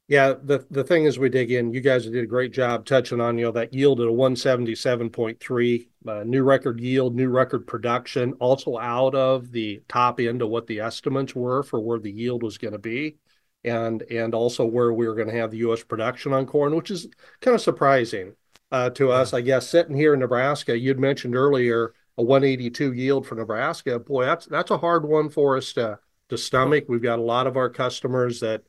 Yeah, 0.08 0.34
the 0.42 0.66
the 0.70 0.82
thing 0.82 1.04
is, 1.04 1.20
we 1.20 1.28
dig 1.28 1.52
in. 1.52 1.72
You 1.72 1.80
guys 1.80 2.04
did 2.04 2.16
a 2.16 2.26
great 2.26 2.52
job 2.52 2.84
touching 2.84 3.20
on 3.20 3.38
you 3.38 3.44
know 3.44 3.52
that 3.52 3.72
yield 3.72 4.00
at 4.00 4.08
a 4.08 4.12
one 4.12 4.34
seventy 4.34 4.74
seven 4.74 5.08
point 5.08 5.38
three, 5.38 5.88
uh, 6.08 6.24
new 6.24 6.42
record 6.42 6.80
yield, 6.80 7.14
new 7.14 7.28
record 7.28 7.64
production, 7.64 8.32
also 8.40 8.76
out 8.76 9.14
of 9.14 9.52
the 9.52 9.82
top 9.88 10.18
end 10.18 10.42
of 10.42 10.48
what 10.48 10.66
the 10.66 10.80
estimates 10.80 11.36
were 11.36 11.62
for 11.62 11.78
where 11.78 12.00
the 12.00 12.10
yield 12.10 12.42
was 12.42 12.58
going 12.58 12.72
to 12.72 12.78
be, 12.78 13.18
and 13.64 14.02
and 14.02 14.34
also 14.34 14.64
where 14.64 14.92
we 14.92 15.06
were 15.06 15.14
going 15.14 15.28
to 15.28 15.36
have 15.36 15.50
the 15.50 15.58
U.S. 15.58 15.82
production 15.82 16.32
on 16.32 16.46
corn, 16.46 16.74
which 16.74 16.90
is 16.90 17.08
kind 17.40 17.54
of 17.54 17.60
surprising 17.60 18.34
uh, 18.72 18.90
to 18.90 19.10
us, 19.10 19.32
I 19.34 19.40
guess. 19.40 19.68
Sitting 19.68 19.96
here 19.96 20.14
in 20.14 20.20
Nebraska, 20.20 20.78
you'd 20.78 20.98
mentioned 20.98 21.36
earlier 21.36 21.94
a 22.18 22.22
one 22.22 22.44
eighty 22.44 22.70
two 22.70 22.92
yield 22.92 23.26
for 23.26 23.34
Nebraska. 23.34 23.98
Boy, 23.98 24.24
that's 24.24 24.46
that's 24.46 24.70
a 24.70 24.78
hard 24.78 25.06
one 25.06 25.28
for 25.28 25.56
us 25.56 25.72
to 25.74 25.98
to 26.28 26.38
stomach. 26.38 26.84
We've 26.88 27.02
got 27.02 27.18
a 27.18 27.22
lot 27.22 27.46
of 27.46 27.56
our 27.56 27.70
customers 27.70 28.40
that 28.40 28.62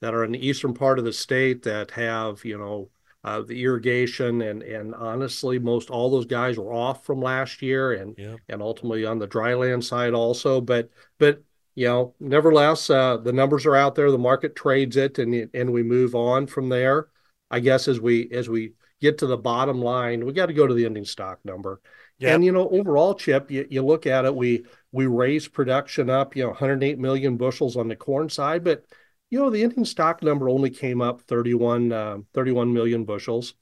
that 0.00 0.14
are 0.14 0.24
in 0.24 0.32
the 0.32 0.46
eastern 0.46 0.74
part 0.74 0.98
of 0.98 1.04
the 1.04 1.12
state 1.12 1.62
that 1.64 1.90
have 1.90 2.44
you 2.44 2.56
know 2.58 2.90
uh, 3.24 3.42
the 3.42 3.62
irrigation 3.64 4.42
and 4.42 4.62
and 4.62 4.94
honestly 4.94 5.58
most 5.58 5.90
all 5.90 6.08
those 6.08 6.26
guys 6.26 6.56
were 6.56 6.72
off 6.72 7.04
from 7.04 7.20
last 7.20 7.60
year 7.62 7.92
and 7.92 8.14
Yeah. 8.16 8.36
and 8.48 8.62
ultimately 8.62 9.04
on 9.04 9.18
the 9.18 9.26
dryland 9.26 9.82
side 9.82 10.14
also 10.14 10.60
but 10.60 10.88
but 11.18 11.42
you 11.78 11.86
know 11.86 12.14
nevertheless 12.20 12.90
uh, 12.90 13.16
the 13.16 13.32
numbers 13.32 13.66
are 13.66 13.76
out 13.76 13.94
there 13.94 14.10
the 14.10 14.18
market 14.18 14.54
trades 14.56 14.96
it 14.96 15.18
and 15.18 15.50
and 15.54 15.72
we 15.72 15.82
move 15.82 16.14
on 16.14 16.46
from 16.46 16.68
there 16.68 17.08
i 17.50 17.60
guess 17.60 17.88
as 17.88 18.00
we 18.00 18.30
as 18.32 18.48
we 18.48 18.72
get 19.00 19.18
to 19.18 19.26
the 19.26 19.36
bottom 19.36 19.80
line 19.80 20.24
we 20.24 20.32
got 20.32 20.46
to 20.46 20.52
go 20.52 20.66
to 20.66 20.74
the 20.74 20.84
ending 20.84 21.04
stock 21.04 21.38
number 21.44 21.80
Yep. 22.20 22.34
and 22.34 22.44
you 22.44 22.50
know 22.50 22.68
overall 22.70 23.14
chip 23.14 23.48
you, 23.48 23.64
you 23.70 23.80
look 23.84 24.04
at 24.04 24.24
it 24.24 24.34
we 24.34 24.64
we 24.90 25.06
raised 25.06 25.52
production 25.52 26.10
up 26.10 26.34
you 26.34 26.42
know 26.42 26.48
108 26.48 26.98
million 26.98 27.36
bushels 27.36 27.76
on 27.76 27.86
the 27.86 27.94
corn 27.94 28.28
side 28.28 28.64
but 28.64 28.84
you 29.30 29.38
know, 29.38 29.50
the 29.50 29.62
ending 29.62 29.84
stock 29.84 30.22
number 30.22 30.48
only 30.48 30.70
came 30.70 31.00
up 31.00 31.22
31, 31.22 31.92
uh, 31.92 32.18
31 32.32 32.72
million 32.72 33.04
bushels. 33.04 33.54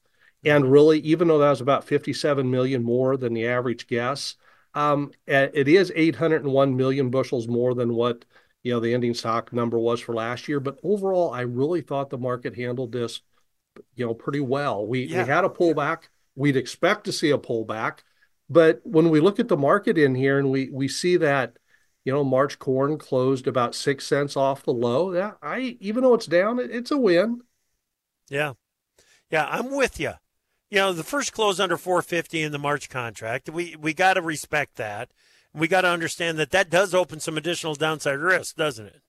And 0.45 0.71
really, 0.71 1.01
even 1.01 1.27
though 1.27 1.39
that 1.39 1.51
was 1.51 1.61
about 1.61 1.85
57 1.85 2.49
million 2.49 2.85
more 2.85 3.17
than 3.17 3.35
the 3.35 3.49
average 3.49 3.89
guess, 3.89 4.37
um, 4.77 5.11
it 5.27 5.69
is 5.69 5.91
801 5.95 6.77
million 6.77 7.09
bushels 7.11 7.49
more 7.49 7.75
than 7.75 7.95
what 7.95 8.27
you 8.63 8.73
know 8.73 8.79
the 8.81 8.93
ending 8.93 9.15
stock 9.15 9.53
number 9.53 9.79
was 9.79 10.01
for 10.01 10.15
last 10.15 10.49
year. 10.49 10.61
But 10.61 10.79
overall, 10.83 11.33
I 11.33 11.41
really 11.41 11.81
thought 11.81 12.11
the 12.11 12.19
market 12.19 12.55
handled 12.55 12.93
this, 12.93 13.23
you 13.95 14.07
know, 14.07 14.13
pretty 14.13 14.41
well. 14.41 14.87
We 14.87 15.05
yeah. 15.05 15.23
we 15.23 15.29
had 15.29 15.45
a 15.45 15.49
pullback. 15.49 16.09
We'd 16.35 16.57
expect 16.57 17.05
to 17.05 17.13
see 17.13 17.31
a 17.31 17.39
pullback, 17.39 18.01
but 18.51 18.81
when 18.85 19.09
we 19.09 19.21
look 19.21 19.41
at 19.41 19.49
the 19.49 19.57
market 19.57 19.97
in 19.97 20.15
here 20.15 20.39
and 20.39 20.51
we 20.51 20.69
we 20.71 20.89
see 20.89 21.17
that 21.17 21.57
you 22.05 22.13
know, 22.13 22.23
March 22.23 22.61
corn 22.61 22.99
closed 22.99 23.49
about 23.49 23.75
six 23.75 24.07
cents 24.07 24.37
off 24.37 24.63
the 24.63 24.73
low. 24.73 25.13
Yeah, 25.13 25.33
I 25.43 25.77
even 25.81 26.05
though 26.05 26.15
it's 26.15 26.27
down, 26.27 26.61
it, 26.61 26.71
it's 26.71 26.93
a 26.93 26.99
win. 26.99 27.41
Yeah, 28.29 28.53
yeah, 29.29 29.49
I'm 29.51 29.75
with 29.75 29.99
you. 29.99 30.13
You 30.71 30.79
know, 30.79 30.93
the 30.93 31.05
first 31.05 31.33
close 31.33 31.61
under 31.61 31.77
450 31.77 32.43
in 32.43 32.53
the 32.53 32.59
March 32.59 32.89
contract, 32.89 33.49
we 33.49 33.77
we 33.77 33.95
got 33.95 34.15
to 34.15 34.23
respect 34.23 34.77
that. 34.77 35.11
We 35.55 35.69
got 35.69 35.83
to 35.83 35.89
understand 35.89 36.39
that 36.39 36.51
that 36.51 36.71
does 36.71 36.93
open 36.93 37.21
some 37.21 37.39
additional 37.39 37.75
downside 37.75 38.19
risk, 38.19 38.57
doesn't 38.57 38.87
it? 38.87 39.03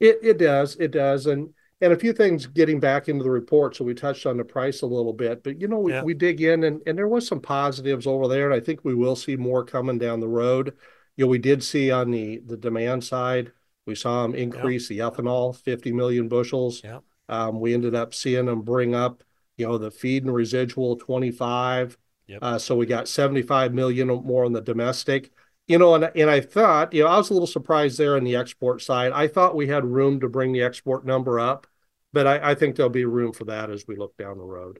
It 0.00 0.18
it 0.22 0.38
does, 0.38 0.76
it 0.76 0.90
does, 0.90 1.26
and 1.26 1.50
and 1.80 1.92
a 1.92 1.98
few 1.98 2.12
things 2.12 2.46
getting 2.46 2.80
back 2.80 3.08
into 3.08 3.22
the 3.22 3.30
report. 3.30 3.76
So 3.76 3.84
we 3.84 3.94
touched 3.94 4.26
on 4.26 4.36
the 4.36 4.44
price 4.44 4.82
a 4.82 4.86
little 4.86 5.12
bit, 5.12 5.44
but 5.44 5.60
you 5.60 5.68
know, 5.68 5.78
we, 5.78 5.92
yeah. 5.92 6.02
we 6.02 6.14
dig 6.14 6.40
in 6.40 6.64
and, 6.64 6.80
and 6.86 6.98
there 6.98 7.06
was 7.06 7.28
some 7.28 7.40
positives 7.40 8.06
over 8.06 8.26
there, 8.26 8.50
and 8.50 8.54
I 8.54 8.64
think 8.64 8.80
we 8.82 8.94
will 8.94 9.14
see 9.14 9.36
more 9.36 9.64
coming 9.64 9.98
down 9.98 10.20
the 10.20 10.28
road 10.28 10.74
you 11.18 11.24
know, 11.24 11.28
we 11.30 11.38
did 11.38 11.62
see 11.64 11.90
on 11.90 12.12
the 12.12 12.38
the 12.46 12.56
demand 12.56 13.02
side, 13.02 13.52
we 13.86 13.96
saw 13.96 14.22
them 14.22 14.36
increase 14.36 14.88
yep. 14.88 15.14
the 15.14 15.22
ethanol 15.22 15.54
50 15.54 15.92
million 15.92 16.28
bushels. 16.28 16.82
Yep. 16.82 17.02
Um, 17.28 17.60
we 17.60 17.74
ended 17.74 17.94
up 17.94 18.14
seeing 18.14 18.46
them 18.46 18.62
bring 18.62 18.94
up, 18.94 19.24
you 19.58 19.66
know, 19.66 19.76
the 19.76 19.90
feed 19.90 20.24
and 20.24 20.32
residual 20.32 20.96
25. 20.96 21.98
Yep. 22.28 22.38
Uh, 22.40 22.58
so 22.58 22.76
we 22.76 22.86
got 22.86 23.08
75 23.08 23.74
million 23.74 24.08
more 24.08 24.44
on 24.44 24.52
the 24.52 24.60
domestic. 24.60 25.30
You 25.66 25.78
know, 25.78 25.94
and 25.94 26.10
and 26.14 26.30
I 26.30 26.40
thought, 26.40 26.94
you 26.94 27.02
know, 27.02 27.10
I 27.10 27.18
was 27.18 27.28
a 27.28 27.34
little 27.34 27.46
surprised 27.46 27.98
there 27.98 28.16
on 28.16 28.24
the 28.24 28.36
export 28.36 28.80
side. 28.80 29.12
I 29.12 29.28
thought 29.28 29.54
we 29.54 29.66
had 29.66 29.84
room 29.84 30.20
to 30.20 30.28
bring 30.28 30.52
the 30.52 30.62
export 30.62 31.04
number 31.04 31.38
up, 31.38 31.66
but 32.12 32.26
I, 32.26 32.52
I 32.52 32.54
think 32.54 32.76
there'll 32.76 32.88
be 32.88 33.04
room 33.04 33.32
for 33.32 33.44
that 33.44 33.70
as 33.70 33.86
we 33.86 33.96
look 33.96 34.16
down 34.16 34.38
the 34.38 34.44
road. 34.44 34.78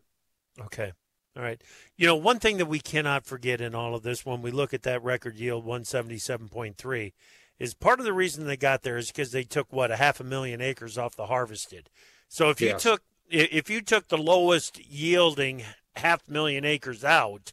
Okay. 0.58 0.92
All 1.36 1.42
right. 1.42 1.62
You 1.96 2.06
know, 2.06 2.16
one 2.16 2.38
thing 2.38 2.56
that 2.56 2.66
we 2.66 2.80
cannot 2.80 3.26
forget 3.26 3.60
in 3.60 3.74
all 3.74 3.94
of 3.94 4.02
this 4.02 4.24
when 4.24 4.42
we 4.42 4.50
look 4.50 4.72
at 4.72 4.82
that 4.82 5.02
record 5.02 5.36
yield 5.36 5.66
177.3 5.66 7.12
is 7.58 7.74
part 7.74 8.00
of 8.00 8.04
the 8.04 8.12
reason 8.12 8.46
they 8.46 8.56
got 8.56 8.82
there 8.82 8.96
is 8.96 9.08
because 9.08 9.32
they 9.32 9.44
took 9.44 9.72
what 9.72 9.90
a 9.90 9.96
half 9.96 10.20
a 10.20 10.24
million 10.24 10.60
acres 10.60 10.96
off 10.96 11.16
the 11.16 11.26
harvested. 11.26 11.90
So 12.28 12.50
if 12.50 12.60
you 12.60 12.68
yes. 12.68 12.82
took 12.82 13.02
if 13.30 13.70
you 13.70 13.80
took 13.80 14.08
the 14.08 14.18
lowest 14.18 14.78
yielding 14.90 15.64
half 15.96 16.28
million 16.28 16.64
acres 16.64 17.04
out, 17.04 17.52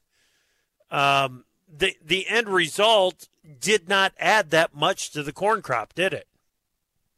um, 0.91 1.45
the 1.67 1.95
the 2.03 2.27
end 2.27 2.49
result 2.49 3.27
did 3.59 3.89
not 3.89 4.13
add 4.17 4.51
that 4.51 4.75
much 4.75 5.11
to 5.11 5.23
the 5.23 5.33
corn 5.33 5.61
crop, 5.61 5.93
did 5.93 6.13
it? 6.13 6.27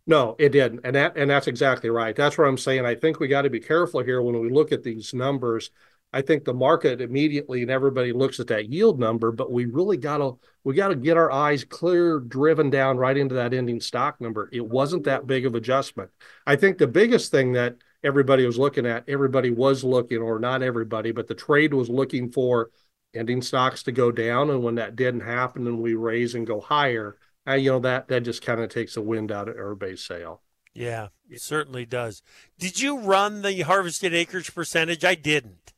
No, 0.06 0.36
it 0.40 0.50
didn't, 0.50 0.82
and 0.84 0.96
that 0.96 1.18
and 1.18 1.30
that's 1.30 1.48
exactly 1.48 1.90
right. 1.90 2.16
That's 2.16 2.38
what 2.38 2.48
I'm 2.48 2.58
saying. 2.58 2.86
I 2.86 2.96
think 2.96 3.20
we 3.20 3.28
got 3.28 3.44
to 3.44 3.50
be 3.50 3.60
careful 3.60 4.02
here 4.04 4.22
when 4.22 4.40
we 4.40 4.50
look 4.50 4.72
at 4.72 4.84
these 4.84 5.14
numbers 5.14 5.72
I 6.14 6.22
think 6.22 6.46
the 6.46 6.54
market 6.54 7.02
immediately 7.02 7.62
and 7.62 7.72
everybody 7.72 8.14
looks 8.14 8.40
at 8.40 8.48
that 8.48 8.70
yield 8.70 9.00
number, 9.00 9.32
but 9.32 9.52
we 9.52 9.66
really 9.66 9.98
got 9.98 10.18
to 10.18 10.38
we 10.64 10.74
got 10.74 10.90
to 10.90 10.96
get 10.96 11.18
our 11.18 11.32
eyes 11.32 11.64
clear, 11.64 12.20
driven 12.20 12.70
down 12.70 12.98
right 12.98 13.18
into 13.18 13.36
that 13.36 13.54
ending 13.54 13.82
stock 13.82 14.20
number. 14.22 14.50
It 14.52 14.66
wasn't 14.66 15.04
that 15.04 15.28
big 15.28 15.46
of 15.46 15.56
adjustment. 15.56 16.10
I 16.46 16.56
think 16.56 16.78
the 16.78 16.88
biggest 16.88 17.32
thing 17.32 17.54
that 17.54 17.78
everybody 18.04 18.46
was 18.46 18.58
looking 18.58 18.86
at, 18.86 19.08
everybody 19.08 19.52
was 19.52 19.84
looking, 19.84 20.20
or 20.20 20.40
not 20.40 20.62
everybody, 20.62 21.12
but 21.12 21.28
the 21.28 21.36
trade 21.36 21.74
was 21.74 21.90
looking 21.90 22.32
for 22.32 22.70
ending 23.14 23.42
stocks 23.42 23.84
to 23.84 23.92
go 23.92 24.12
down, 24.12 24.50
and 24.50 24.64
when 24.64 24.76
that 24.76 24.96
didn't 24.96 25.22
happen, 25.22 25.68
and 25.68 25.82
we 25.82 25.96
raise 25.96 26.36
and 26.36 26.48
go 26.48 26.60
higher, 26.60 27.18
uh, 27.48 27.54
you 27.54 27.72
know 27.72 27.80
that 27.80 28.08
that 28.10 28.22
just 28.22 28.46
kind 28.46 28.60
of 28.62 28.70
takes 28.70 28.96
the 28.96 29.02
wind 29.02 29.32
out 29.32 29.48
of 29.48 29.58
everybody's 29.58 30.04
sail. 30.04 30.42
Yeah, 30.74 31.08
it 31.30 31.42
certainly 31.42 31.86
does. 31.86 32.22
Did 32.60 32.80
you 32.80 33.00
run 33.00 33.42
the 33.42 33.62
harvested 33.62 34.14
acres 34.14 34.50
percentage? 34.50 35.04
I 35.04 35.16
didn't. 35.16 35.74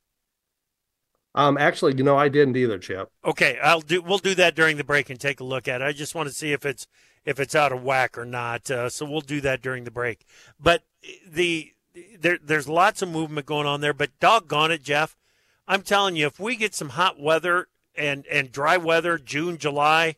Um, 1.36 1.58
actually, 1.58 1.96
you 1.96 2.04
know, 2.04 2.18
I 2.18 2.28
didn't 2.28 2.58
either, 2.58 2.80
Chip. 2.80 3.10
Okay, 3.24 3.60
I'll 3.64 3.82
do. 3.82 4.02
We'll 4.02 4.18
do 4.18 4.36
that 4.36 4.56
during 4.56 4.78
the 4.78 4.84
break 4.84 5.10
and 5.10 5.20
take 5.20 5.40
a 5.40 5.44
look 5.44 5.68
at 5.68 5.82
it. 5.82 5.86
I 5.86 5.94
just 5.94 6.16
want 6.16 6.28
to 6.28 6.34
see 6.34 6.52
if 6.52 6.66
it's 6.66 6.88
if 7.24 7.40
it's 7.40 7.56
out 7.56 7.72
of 7.72 7.84
whack 7.84 8.18
or 8.18 8.26
not. 8.26 8.70
Uh, 8.70 8.90
so 8.90 9.06
we'll 9.06 9.22
do 9.22 9.40
that 9.42 9.62
during 9.62 9.84
the 9.84 9.92
break. 9.92 10.26
But 10.60 10.84
the 11.26 11.72
there 12.20 12.38
there's 12.42 12.68
lots 12.68 13.02
of 13.02 13.10
movement 13.10 13.46
going 13.46 13.68
on 13.68 13.82
there. 13.82 13.94
But 13.94 14.20
doggone 14.20 14.72
it, 14.72 14.84
Jeff, 14.84 15.16
I'm 15.68 15.82
telling 15.82 16.16
you, 16.16 16.28
if 16.28 16.40
we 16.40 16.56
get 16.56 16.74
some 16.76 16.90
hot 16.90 17.20
weather 17.20 17.68
and 17.96 18.26
and 18.28 18.52
dry 18.52 18.78
weather, 18.78 19.18
June, 19.18 19.58
July, 19.58 20.16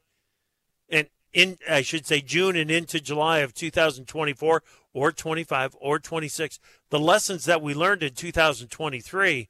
and 0.89 1.07
in 1.33 1.57
I 1.69 1.81
should 1.81 2.05
say 2.05 2.21
June 2.21 2.55
and 2.55 2.71
into 2.71 2.99
July 2.99 3.39
of 3.39 3.53
2024 3.53 4.63
or 4.93 5.11
25 5.11 5.75
or 5.79 5.99
26, 5.99 6.59
the 6.89 6.99
lessons 6.99 7.45
that 7.45 7.61
we 7.61 7.73
learned 7.73 8.03
in 8.03 8.13
2023 8.13 9.49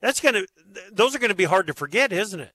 that's 0.00 0.20
to 0.20 0.46
those 0.92 1.14
are 1.14 1.18
going 1.18 1.30
to 1.30 1.34
be 1.34 1.44
hard 1.44 1.66
to 1.66 1.74
forget, 1.74 2.12
isn't 2.12 2.40
it? 2.40 2.52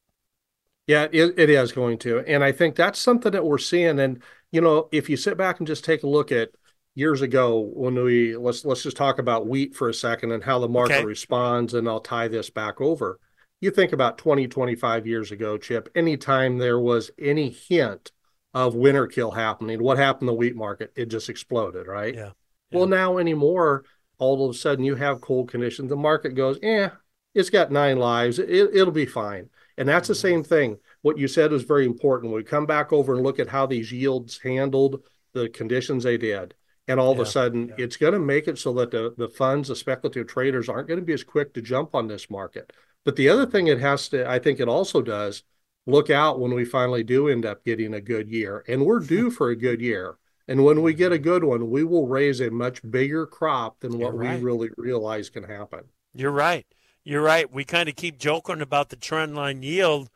Yeah, 0.88 1.08
it, 1.12 1.34
it 1.38 1.50
is 1.50 1.72
going 1.72 1.98
to. 2.00 2.20
And 2.20 2.44
I 2.44 2.52
think 2.52 2.76
that's 2.76 3.00
something 3.00 3.32
that 3.32 3.46
we're 3.46 3.58
seeing. 3.58 4.00
And, 4.00 4.22
you 4.52 4.62
know, 4.62 4.90
if 4.92 5.10
you 5.10 5.18
sit 5.18 5.38
back 5.38 5.60
and 5.60 5.68
just 5.68 5.86
take 5.86 6.04
a 6.04 6.08
look 6.08 6.32
at 6.32 6.52
years 6.96 7.22
ago 7.22 7.72
when 7.74 7.96
we 7.96 8.38
let's 8.38 8.66
let's 8.66 8.84
just 8.84 8.98
talk 8.98 9.20
about 9.20 9.48
wheat 9.48 9.76
for 9.76 9.90
a 9.90 9.94
second 9.94 10.32
and 10.32 10.44
how 10.44 10.60
the 10.60 10.70
market 10.70 10.98
okay. 10.98 11.06
responds, 11.06 11.74
and 11.74 11.88
I'll 11.88 12.00
tie 12.00 12.28
this 12.28 12.50
back 12.50 12.82
over. 12.82 13.20
You 13.62 13.72
think 13.72 13.94
about 13.94 14.18
20, 14.18 14.48
25 14.48 15.08
years 15.08 15.32
ago, 15.32 15.58
Chip, 15.58 15.88
anytime 15.96 16.58
there 16.58 16.80
was 16.80 17.12
any 17.18 17.50
hint 17.50 18.12
of 18.54 18.76
winter 18.76 19.08
kill 19.08 19.32
happening, 19.32 19.82
what 19.82 19.98
happened 19.98 20.28
to 20.28 20.32
the 20.32 20.38
wheat 20.38 20.56
market? 20.56 20.92
It 20.96 21.06
just 21.06 21.30
exploded, 21.30 21.88
right? 21.88 22.14
Yeah. 22.14 22.32
yeah. 22.72 22.78
Well, 22.78 22.88
now 22.88 23.20
anymore, 23.20 23.86
all 24.18 24.44
of 24.44 24.54
a 24.54 24.58
sudden 24.58 24.84
you 24.84 24.96
have 24.96 25.22
cold 25.22 25.50
conditions. 25.50 25.90
The 25.90 25.96
market 25.96 26.36
goes, 26.36 26.60
eh, 26.62 26.90
it's 27.34 27.50
got 27.50 27.72
nine 27.72 27.98
lives. 27.98 28.38
It, 28.38 28.50
it'll 28.50 28.92
be 28.92 29.06
fine. 29.06 29.50
And 29.78 29.88
that's 29.88 30.08
the 30.08 30.16
same 30.16 30.44
thing. 30.44 30.78
What 31.02 31.18
you 31.18 31.28
said 31.28 31.52
was 31.52 31.64
very 31.64 31.86
important. 31.86 32.32
When 32.32 32.42
we 32.42 32.46
come 32.46 32.66
back 32.66 32.94
over 32.94 33.16
and 33.16 33.24
look 33.24 33.40
at 33.40 33.50
how 33.50 33.66
these 33.66 33.92
yields 33.92 34.38
handled 34.38 35.04
the 35.34 35.50
conditions 35.50 36.04
they 36.04 36.18
did, 36.18 36.54
and 36.88 37.00
all 37.00 37.16
yeah, 37.16 37.22
of 37.22 37.28
a 37.28 37.30
sudden 37.30 37.70
yeah. 37.70 37.76
it's 37.78 37.98
going 37.98 38.14
to 38.14 38.20
make 38.20 38.48
it 38.48 38.58
so 38.58 38.74
that 38.74 38.92
the, 38.92 39.14
the 39.18 39.30
funds, 39.30 39.70
the 39.70 39.76
speculative 39.76 40.28
traders 40.28 40.70
aren't 40.70 40.88
going 40.88 41.00
to 41.00 41.06
be 41.06 41.14
as 41.14 41.24
quick 41.24 41.54
to 41.54 41.62
jump 41.62 41.96
on 41.96 42.08
this 42.08 42.30
market. 42.30 42.74
But 43.06 43.16
the 43.16 43.30
other 43.30 43.46
thing 43.46 43.68
it 43.68 43.80
has 43.80 44.10
to, 44.10 44.30
I 44.30 44.40
think 44.40 44.60
it 44.60 44.68
also 44.68 45.02
does, 45.02 45.44
look 45.86 46.10
out 46.10 46.40
when 46.40 46.54
we 46.54 46.66
finally 46.66 47.04
do 47.04 47.28
end 47.28 47.46
up 47.46 47.66
getting 47.66 47.94
a 47.94 48.02
good 48.02 48.30
year. 48.30 48.64
And 48.68 48.86
we're 48.86 49.00
due 49.16 49.30
for 49.30 49.50
a 49.50 49.56
good 49.56 49.82
year. 49.82 50.18
And 50.48 50.64
when 50.66 50.82
we 50.82 50.94
get 50.94 51.12
a 51.12 51.16
mm-hmm. 51.16 51.24
good 51.24 51.44
one, 51.44 51.70
we 51.70 51.84
will 51.84 52.08
raise 52.08 52.42
a 52.42 52.52
much 52.52 52.82
bigger 52.90 53.26
crop 53.26 53.80
than 53.80 53.98
what 53.98 54.16
right. 54.16 54.38
we 54.38 54.44
really 54.44 54.70
realize 54.78 55.30
can 55.30 55.44
happen. 55.44 55.84
You're 56.14 56.32
right 56.32 56.66
you're 57.04 57.22
right. 57.22 57.52
We 57.52 57.66
kind 57.66 57.90
of 57.90 57.96
keep 57.96 58.18
joking 58.18 58.62
about 58.62 58.90
the 58.90 58.96
trend 58.96 59.36
line 59.36 59.62
yield 59.62 60.10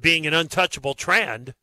being 0.00 0.26
an 0.26 0.34
untouchable 0.34 0.94
trend. 0.94 1.54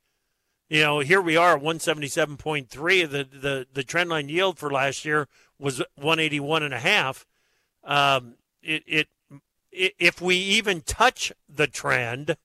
You 0.71 0.83
know, 0.83 0.99
here 0.99 1.19
we 1.19 1.35
are, 1.35 1.59
177.3. 1.59 2.69
The, 2.69 3.27
the, 3.37 3.67
the 3.73 3.83
trend 3.83 4.09
line 4.09 4.29
yield 4.29 4.57
for 4.57 4.71
last 4.71 5.03
year 5.03 5.27
was 5.59 5.79
181 5.95 6.63
and 6.63 6.73
a 6.73 6.79
half. 6.79 7.25
Um, 7.83 8.35
it, 8.63 8.81
it, 8.87 9.07
it, 9.69 9.93
if 9.99 10.21
we 10.21 10.37
even 10.37 10.79
touch 10.79 11.33
the 11.49 11.67
trend 11.67 12.37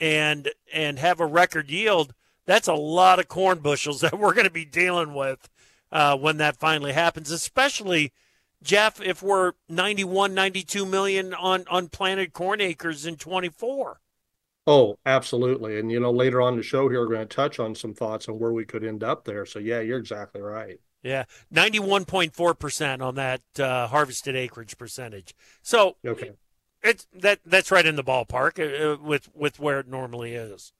and, 0.00 0.48
and 0.72 0.98
have 0.98 1.20
a 1.20 1.26
record 1.26 1.68
yield, 1.68 2.14
that's 2.46 2.66
a 2.66 2.72
lot 2.72 3.18
of 3.18 3.28
corn 3.28 3.58
bushels 3.58 4.00
that 4.00 4.18
we're 4.18 4.32
going 4.32 4.46
to 4.46 4.50
be 4.50 4.64
dealing 4.64 5.12
with 5.12 5.46
uh, 5.92 6.16
when 6.16 6.38
that 6.38 6.56
finally 6.56 6.92
happens, 6.92 7.30
especially– 7.30 8.14
Jeff, 8.62 9.00
if 9.00 9.22
we're 9.22 9.52
91, 9.68 10.34
92 10.34 10.84
million 10.84 11.32
on 11.32 11.64
unplanted 11.70 12.32
corn 12.32 12.60
acres 12.60 13.06
in 13.06 13.16
24. 13.16 14.00
Oh, 14.66 14.98
absolutely. 15.06 15.78
And, 15.78 15.90
you 15.90 16.00
know, 16.00 16.10
later 16.10 16.40
on 16.40 16.56
the 16.56 16.62
show 16.62 16.88
here, 16.88 17.00
we're 17.00 17.14
going 17.14 17.26
to 17.26 17.34
touch 17.34 17.58
on 17.58 17.74
some 17.74 17.94
thoughts 17.94 18.28
on 18.28 18.38
where 18.38 18.52
we 18.52 18.64
could 18.64 18.84
end 18.84 19.02
up 19.02 19.24
there. 19.24 19.46
So, 19.46 19.58
yeah, 19.58 19.80
you're 19.80 19.98
exactly 19.98 20.40
right. 20.40 20.78
Yeah, 21.02 21.24
91.4% 21.52 23.00
on 23.00 23.14
that 23.14 23.40
uh, 23.58 23.86
harvested 23.86 24.36
acreage 24.36 24.76
percentage. 24.76 25.34
So, 25.62 25.96
okay. 26.06 26.32
It's 26.82 27.06
that 27.12 27.40
that's 27.44 27.70
right 27.70 27.84
in 27.84 27.96
the 27.96 28.04
ballpark 28.04 28.58
uh, 28.58 28.92
uh, 28.92 28.96
with 29.02 29.28
with 29.34 29.60
where 29.60 29.80
it 29.80 29.88
normally 29.88 30.34
is. 30.34 30.72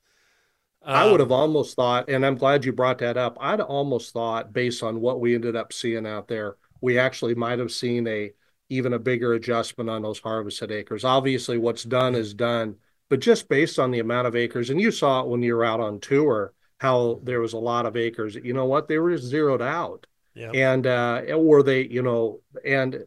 Um, 0.83 0.95
I 0.95 1.11
would 1.11 1.19
have 1.19 1.31
almost 1.31 1.75
thought, 1.75 2.09
and 2.09 2.25
I'm 2.25 2.37
glad 2.37 2.65
you 2.65 2.73
brought 2.73 2.97
that 2.99 3.17
up. 3.17 3.37
I'd 3.39 3.61
almost 3.61 4.11
thought, 4.11 4.51
based 4.51 4.81
on 4.81 4.99
what 4.99 5.19
we 5.19 5.35
ended 5.35 5.55
up 5.55 5.71
seeing 5.71 6.07
out 6.07 6.27
there, 6.27 6.55
we 6.81 6.97
actually 6.97 7.35
might 7.35 7.59
have 7.59 7.71
seen 7.71 8.07
a 8.07 8.31
even 8.69 8.93
a 8.93 8.99
bigger 8.99 9.33
adjustment 9.33 9.89
on 9.89 10.01
those 10.01 10.19
harvested 10.19 10.71
acres. 10.71 11.03
Obviously, 11.03 11.57
what's 11.59 11.83
done 11.83 12.15
is 12.15 12.33
done, 12.33 12.77
but 13.11 13.19
just 13.19 13.49
based 13.49 13.77
on 13.77 13.91
the 13.91 13.99
amount 13.99 14.25
of 14.25 14.37
acres, 14.37 14.69
and 14.69 14.79
you 14.79 14.89
saw 14.89 15.19
it 15.19 15.27
when 15.27 15.43
you 15.43 15.53
were 15.53 15.65
out 15.65 15.81
on 15.81 15.99
tour, 15.99 16.53
how 16.77 17.19
there 17.23 17.41
was 17.41 17.51
a 17.51 17.57
lot 17.57 17.85
of 17.85 17.97
acres. 17.97 18.35
You 18.35 18.53
know 18.53 18.67
what? 18.67 18.87
They 18.87 18.99
were 18.99 19.17
zeroed 19.17 19.61
out. 19.61 20.07
And 20.53 20.87
uh, 20.87 21.23
or 21.35 21.61
they, 21.61 21.81
you 21.81 22.03
know, 22.03 22.39
and 22.63 23.03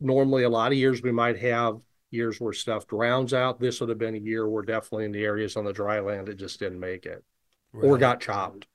normally 0.00 0.42
a 0.42 0.48
lot 0.48 0.72
of 0.72 0.78
years 0.78 1.02
we 1.02 1.12
might 1.12 1.38
have 1.38 1.78
years 2.10 2.40
where 2.40 2.52
stuff 2.52 2.88
drowns 2.88 3.32
out. 3.32 3.60
This 3.60 3.78
would 3.78 3.90
have 3.90 3.98
been 3.98 4.16
a 4.16 4.18
year 4.18 4.48
where 4.48 4.64
definitely 4.64 5.04
in 5.04 5.12
the 5.12 5.22
areas 5.22 5.56
on 5.56 5.64
the 5.64 5.72
dry 5.72 6.00
land 6.00 6.28
it 6.28 6.34
just 6.34 6.58
didn't 6.58 6.80
make 6.80 7.06
it 7.06 7.24
right. 7.72 7.88
or 7.88 7.96
got 7.96 8.20
chopped. 8.20 8.66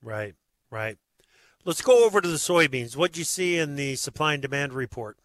Right, 0.00 0.36
right. 0.70 0.96
Let's 1.64 1.82
go 1.82 2.06
over 2.06 2.20
to 2.20 2.28
the 2.28 2.36
soybeans. 2.36 2.96
What 2.96 3.10
do 3.10 3.20
you 3.20 3.24
see 3.24 3.58
in 3.58 3.74
the 3.74 3.96
supply 3.96 4.34
and 4.34 4.42
demand 4.42 4.74
report? 4.74 5.18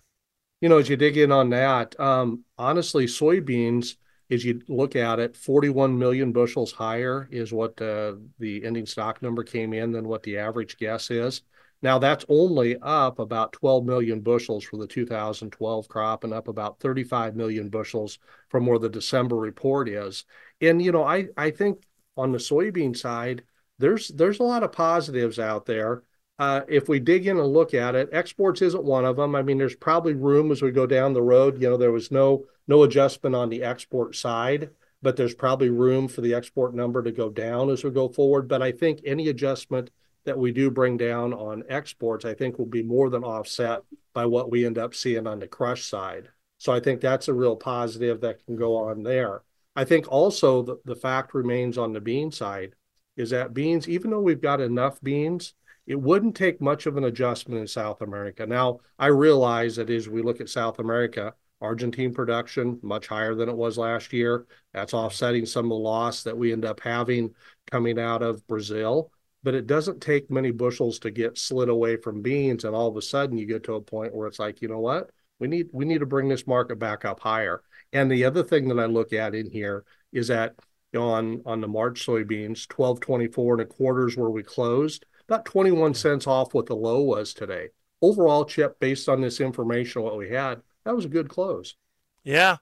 You 0.62 0.68
know, 0.68 0.80
as 0.80 0.90
you 0.90 0.98
dig 0.98 1.16
in 1.16 1.32
on 1.32 1.52
that, 1.52 1.98
um, 2.00 2.44
honestly, 2.58 3.06
soybeans, 3.06 3.96
as 4.32 4.46
you 4.46 4.62
look 4.68 4.96
at 4.96 5.20
it, 5.20 5.36
41 5.36 5.98
million 5.98 6.32
bushels 6.32 6.72
higher 6.72 7.28
is 7.32 7.52
what 7.52 7.82
uh, 7.82 8.14
the 8.38 8.64
ending 8.64 8.86
stock 8.86 9.22
number 9.22 9.44
came 9.44 9.74
in 9.74 9.92
than 9.92 10.08
what 10.08 10.24
the 10.24 10.38
average 10.38 10.78
guess 10.78 11.10
is. 11.10 11.42
Now 11.82 11.98
that's 11.98 12.26
only 12.28 12.78
up 12.82 13.20
about 13.20 13.54
12 13.54 13.86
million 13.86 14.20
bushels 14.22 14.64
for 14.66 14.78
the 14.78 14.88
2012 14.88 15.88
crop 15.88 16.24
and 16.24 16.34
up 16.34 16.48
about 16.48 16.80
35 16.80 17.36
million 17.36 17.70
bushels 17.70 18.20
from 18.50 18.66
where 18.66 18.80
the 18.80 18.90
December 18.90 19.38
report 19.38 19.88
is. 19.88 20.26
And 20.62 20.82
you 20.82 20.92
know, 20.92 21.04
I 21.04 21.28
I 21.38 21.52
think 21.52 21.84
on 22.18 22.32
the 22.32 22.38
soybean 22.38 22.96
side, 22.98 23.44
there's 23.78 24.10
there's 24.10 24.40
a 24.40 24.44
lot 24.44 24.64
of 24.64 24.74
positives 24.74 25.40
out 25.40 25.66
there. 25.66 26.04
Uh, 26.40 26.62
if 26.70 26.88
we 26.88 27.00
dig 27.00 27.28
in 27.28 27.38
and 27.38 27.48
look 27.48 27.74
at 27.74 27.96
it, 27.96 28.10
exports 28.14 28.62
isn't 28.62 28.84
one 28.84 29.04
of 29.04 29.18
them. 29.18 29.36
I 29.36 29.44
mean, 29.44 29.58
there's 29.58 29.76
probably 29.76 30.14
room 30.14 30.52
as 30.52 30.62
we 30.62 30.72
go 30.72 30.88
down 30.88 31.14
the 31.14 31.22
road. 31.22 31.62
You 31.62 31.70
know, 31.70 31.78
there 31.78 31.92
was 31.92 32.12
no 32.12 32.46
no 32.68 32.84
adjustment 32.84 33.36
on 33.36 33.50
the 33.50 33.64
export 33.64 34.16
side, 34.16 34.70
but 35.02 35.18
there's 35.18 35.34
probably 35.34 35.70
room 35.70 36.08
for 36.08 36.22
the 36.22 36.34
export 36.34 36.74
number 36.74 37.04
to 37.04 37.12
go 37.12 37.30
down 37.30 37.70
as 37.70 37.84
we 37.84 37.90
go 37.90 38.08
forward. 38.08 38.48
But 38.48 38.62
I 38.62 38.72
think 38.72 39.02
any 39.04 39.28
adjustment 39.28 39.90
that 40.24 40.38
we 40.38 40.52
do 40.52 40.72
bring 40.72 40.96
down 40.96 41.34
on 41.34 41.64
exports, 41.68 42.24
I 42.24 42.34
think 42.34 42.58
will 42.58 42.66
be 42.68 42.84
more 42.84 43.10
than 43.10 43.24
offset 43.24 43.82
by 44.14 44.26
what 44.26 44.50
we 44.50 44.66
end 44.66 44.78
up 44.78 44.96
seeing 44.96 45.28
on 45.28 45.40
the 45.40 45.48
crush 45.48 45.84
side. 45.84 46.30
So 46.58 46.72
I 46.72 46.80
think 46.80 47.02
that's 47.02 47.28
a 47.28 47.34
real 47.34 47.56
positive 47.56 48.22
that 48.22 48.46
can 48.46 48.56
go 48.56 48.78
on 48.78 49.04
there. 49.04 49.44
I 49.76 49.86
think 49.86 50.10
also 50.10 50.62
the, 50.62 50.78
the 50.86 50.96
fact 50.96 51.34
remains 51.34 51.78
on 51.78 51.94
the 51.94 52.02
bean 52.02 52.32
side 52.32 52.76
is 53.18 53.32
that 53.32 53.54
beans, 53.54 53.90
even 53.90 54.12
though 54.12 54.22
we've 54.22 54.42
got 54.42 54.62
enough 54.62 55.02
beans, 55.02 55.54
it 55.90 56.00
wouldn't 56.00 56.36
take 56.36 56.62
much 56.62 56.86
of 56.86 56.96
an 56.96 57.04
adjustment 57.04 57.60
in 57.60 57.68
South 57.68 58.02
America. 58.02 58.46
Now, 58.46 58.80
I 58.98 59.08
realize 59.08 59.76
that 59.76 59.90
as 59.90 60.08
we 60.08 60.22
look 60.22 60.40
at 60.40 60.48
South 60.48 60.80
America, 60.80 61.34
Argentine 61.60 62.14
production 62.14 62.80
much 62.82 63.08
higher 63.08 63.36
than 63.36 63.50
it 63.50 63.58
was 63.58 63.78
last 63.78 64.14
year. 64.14 64.46
That's 64.74 64.94
offsetting 64.94 65.46
some 65.46 65.66
of 65.66 65.70
the 65.70 65.76
loss 65.76 66.24
that 66.24 66.38
we 66.38 66.54
end 66.54 66.64
up 66.64 66.80
having 66.80 67.34
coming 67.70 68.00
out 68.00 68.24
of 68.24 68.48
Brazil 68.48 69.12
but 69.44 69.56
it 69.56 69.68
doesn't 69.68 70.02
take 70.02 70.30
many 70.30 70.52
bushels 70.52 71.00
to 71.00 71.12
get 71.12 71.38
slid 71.38 71.70
away 71.70 71.96
from 71.96 72.22
beans 72.22 72.64
and 72.66 72.76
all 72.76 72.88
of 72.88 72.98
a 72.98 73.02
sudden 73.02 73.38
you 73.38 73.46
get 73.46 73.64
to 73.64 73.76
a 73.76 73.82
point 73.82 74.14
where 74.14 74.28
it's 74.28 74.40
like 74.40 74.62
you 74.62 74.68
know 74.68 74.80
what 74.80 75.10
we 75.40 75.48
need 75.48 75.68
we 75.72 75.86
need 75.86 76.00
to 76.00 76.06
bring 76.06 76.28
this 76.28 76.48
market 76.48 76.78
back 76.78 77.06
up 77.06 77.20
higher 77.20 77.62
and 77.94 78.12
the 78.12 78.26
other 78.26 78.44
thing 78.44 78.68
that 78.68 78.80
i 78.80 78.86
look 78.86 79.14
at 79.14 79.36
in 79.36 79.50
here 79.50 79.84
is 80.12 80.28
that 80.28 80.56
on 80.96 81.42
on 81.46 81.62
the 81.62 81.68
march 81.68 82.06
soybeans 82.06 82.68
1224 82.70 83.54
and 83.54 83.62
a 83.62 83.66
quarters 83.66 84.18
where 84.18 84.30
we 84.30 84.44
closed 84.44 85.06
about 85.30 85.46
21 85.46 85.94
cents 85.94 86.26
off 86.28 86.54
what 86.54 86.66
the 86.66 86.76
low 86.76 87.02
was 87.02 87.34
today. 87.34 87.70
Overall 88.02 88.46
chip 88.46 88.80
based 88.80 89.08
on 89.08 89.22
this 89.22 89.40
information 89.40 90.02
what 90.02 90.18
we 90.18 90.30
had 90.30 90.62
that 90.86 90.96
was 90.96 91.06
a 91.06 91.10
good 91.10 91.30
close. 91.30 91.76
Yeah. 92.24 92.58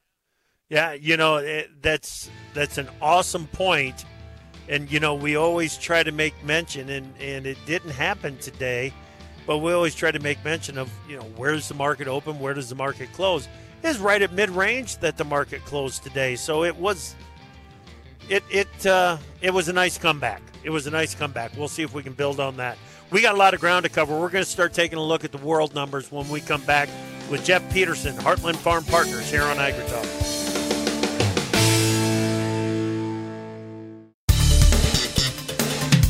Yeah 0.70 0.94
you 0.94 1.16
know 1.18 1.38
it, 1.38 1.70
that's 1.82 2.30
that's 2.54 2.78
an 2.78 2.90
awesome 3.02 3.48
point. 3.48 4.06
and 4.68 4.92
you 4.92 5.00
know 5.00 5.16
we 5.16 5.38
always 5.38 5.78
try 5.78 6.04
to 6.04 6.12
make 6.12 6.34
mention 6.44 6.90
and 6.90 7.14
and 7.20 7.46
it 7.46 7.58
didn't 7.66 7.92
happen 7.92 8.38
today 8.40 8.92
but 9.46 9.60
we 9.60 9.72
always 9.72 9.96
try 9.96 10.12
to 10.12 10.20
make 10.20 10.44
mention 10.44 10.78
of 10.78 10.92
you 11.08 11.16
know 11.16 11.24
where 11.38 11.54
does 11.54 11.70
the 11.70 11.74
market 11.74 12.08
open? 12.10 12.38
Where 12.38 12.54
does 12.54 12.68
the 12.68 12.76
market 12.76 13.12
close? 13.14 13.48
Is 13.84 13.98
right 14.00 14.22
at 14.22 14.34
mid-range 14.34 14.98
that 14.98 15.16
the 15.16 15.24
market 15.24 15.64
closed 15.64 16.04
today. 16.04 16.36
So 16.36 16.66
it 16.66 16.76
was 16.76 17.16
it 18.30 18.44
it 18.50 18.86
uh, 18.86 19.18
it 19.42 19.54
was 19.54 19.68
a 19.70 19.74
nice 19.74 19.98
comeback 19.98 20.42
it 20.64 20.70
was 20.70 20.88
a 20.88 20.92
nice 20.92 21.16
comeback 21.16 21.56
we'll 21.58 21.68
see 21.68 21.84
if 21.84 21.94
we 21.94 22.04
can 22.04 22.14
build 22.14 22.40
on 22.40 22.58
that 22.58 22.78
we 23.12 23.22
got 23.22 23.36
a 23.36 23.38
lot 23.38 23.54
of 23.54 23.60
ground 23.60 23.84
to 23.84 23.90
cover 23.90 24.20
we're 24.20 24.30
going 24.30 24.44
to 24.44 24.50
start 24.50 24.74
taking 24.74 24.98
a 24.98 25.04
look 25.04 25.24
at 25.24 25.32
the 25.32 25.38
world 25.38 25.74
numbers 25.74 26.12
when 26.12 26.28
we 26.30 26.42
come 26.42 26.62
back 26.64 26.90
with 27.30 27.44
jeff 27.44 27.64
peterson 27.72 28.16
heartland 28.18 28.56
farm 28.56 28.84
partners 28.86 29.30
here 29.30 29.44
on 29.44 29.58
agritalk 29.58 30.28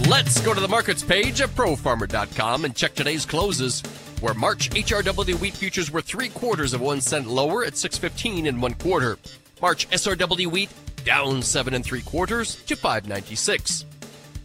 Let's 0.09 0.39
go 0.39 0.53
to 0.53 0.61
the 0.61 0.69
markets 0.69 1.03
page 1.03 1.41
at 1.41 1.49
profarmer.com 1.49 2.63
and 2.63 2.73
check 2.73 2.95
today's 2.95 3.25
closes. 3.25 3.81
Where 4.21 4.33
March 4.33 4.69
HRW 4.69 5.39
wheat 5.41 5.53
futures 5.53 5.91
were 5.91 6.01
three 6.01 6.29
quarters 6.29 6.73
of 6.73 6.79
one 6.79 7.01
cent 7.01 7.27
lower 7.27 7.65
at 7.65 7.75
615 7.75 8.47
and 8.47 8.61
one 8.61 8.73
quarter. 8.75 9.17
March 9.61 9.89
SRW 9.89 10.47
wheat 10.47 10.69
down 11.07 11.41
seven 11.41 11.73
and 11.73 11.85
three 11.85 12.01
quarters 12.01 12.61
to 12.65 12.75
596. 12.75 13.85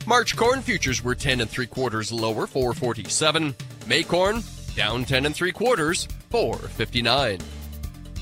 March 0.06 0.36
corn 0.36 0.62
futures 0.62 1.02
were 1.02 1.16
10 1.16 1.40
and 1.40 1.50
three 1.50 1.66
quarters 1.66 2.12
lower, 2.12 2.46
447. 2.46 3.52
May 3.88 4.04
corn 4.04 4.44
down 4.76 5.04
10 5.04 5.26
and 5.26 5.34
three 5.34 5.50
quarters, 5.50 6.06
459. 6.30 7.40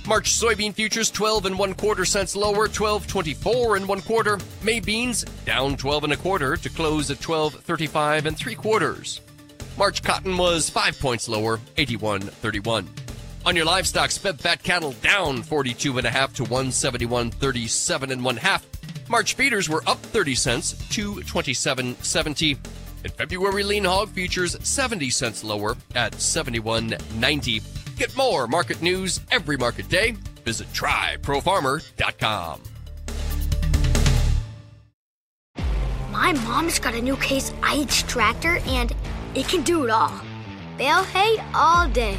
March 0.09 0.31
soybean 0.31 0.73
futures 0.73 1.11
12 1.11 1.45
and 1.45 1.59
one 1.59 1.75
quarter 1.75 2.07
cents 2.07 2.35
lower, 2.35 2.67
12.24 2.67 3.77
and 3.77 3.87
one 3.87 4.01
quarter. 4.01 4.39
May 4.63 4.81
beans 4.81 5.23
down 5.45 5.77
12 5.77 6.05
and 6.05 6.13
a 6.15 6.17
quarter 6.17 6.57
to 6.57 6.71
close 6.71 7.11
at 7.11 7.19
12.35 7.19 8.25
and 8.25 8.39
three 8.39 8.55
quarters. 8.55 9.21
March 9.77 10.03
cotton 10.03 10.39
was 10.39 10.71
five 10.71 10.99
points 10.99 11.29
lower, 11.29 11.59
81.31. 11.77 13.10
On 13.47 13.57
your 13.57 13.65
livestock, 13.65 14.11
sped 14.11 14.39
fat 14.39 14.63
cattle 14.63 14.93
down 15.01 15.43
42 15.43 15.99
and 15.99 16.07
a 16.07 16.11
half 16.11 16.35
to 16.35 16.45
171.37 16.45 18.13
and 18.13 18.25
one 18.25 18.37
half. 18.37 18.67
March 19.09 19.35
feeders 19.35 19.69
were 19.69 19.83
up 19.87 19.99
30 19.99 20.35
cents 20.35 20.73
to 20.91 21.15
27.70. 21.15 22.59
In 23.03 23.11
February, 23.11 23.65
lean 23.65 23.85
hog 23.85 24.11
futures 24.11 24.57
70 24.63 25.11
cents 25.11 25.43
lower 25.43 25.77
at 25.95 26.13
71.90. 26.13 27.97
Get 27.97 28.17
more 28.17 28.47
market 28.47 28.83
news 28.83 29.21
every 29.31 29.57
market 29.57 29.89
day. 29.89 30.13
Visit 30.45 30.69
tryprofarmer.com. 30.73 32.61
My 36.11 36.33
mom's 36.33 36.79
got 36.79 36.95
a 36.95 37.01
new 37.01 37.17
Case 37.17 37.53
IH 37.63 38.07
tractor 38.07 38.59
and 38.67 38.95
it 39.35 39.49
can 39.49 39.63
do 39.63 39.85
it 39.85 39.91
all. 39.91 40.13
Bale 40.77 41.05
hay 41.05 41.43
all 41.55 41.89
day. 41.89 42.19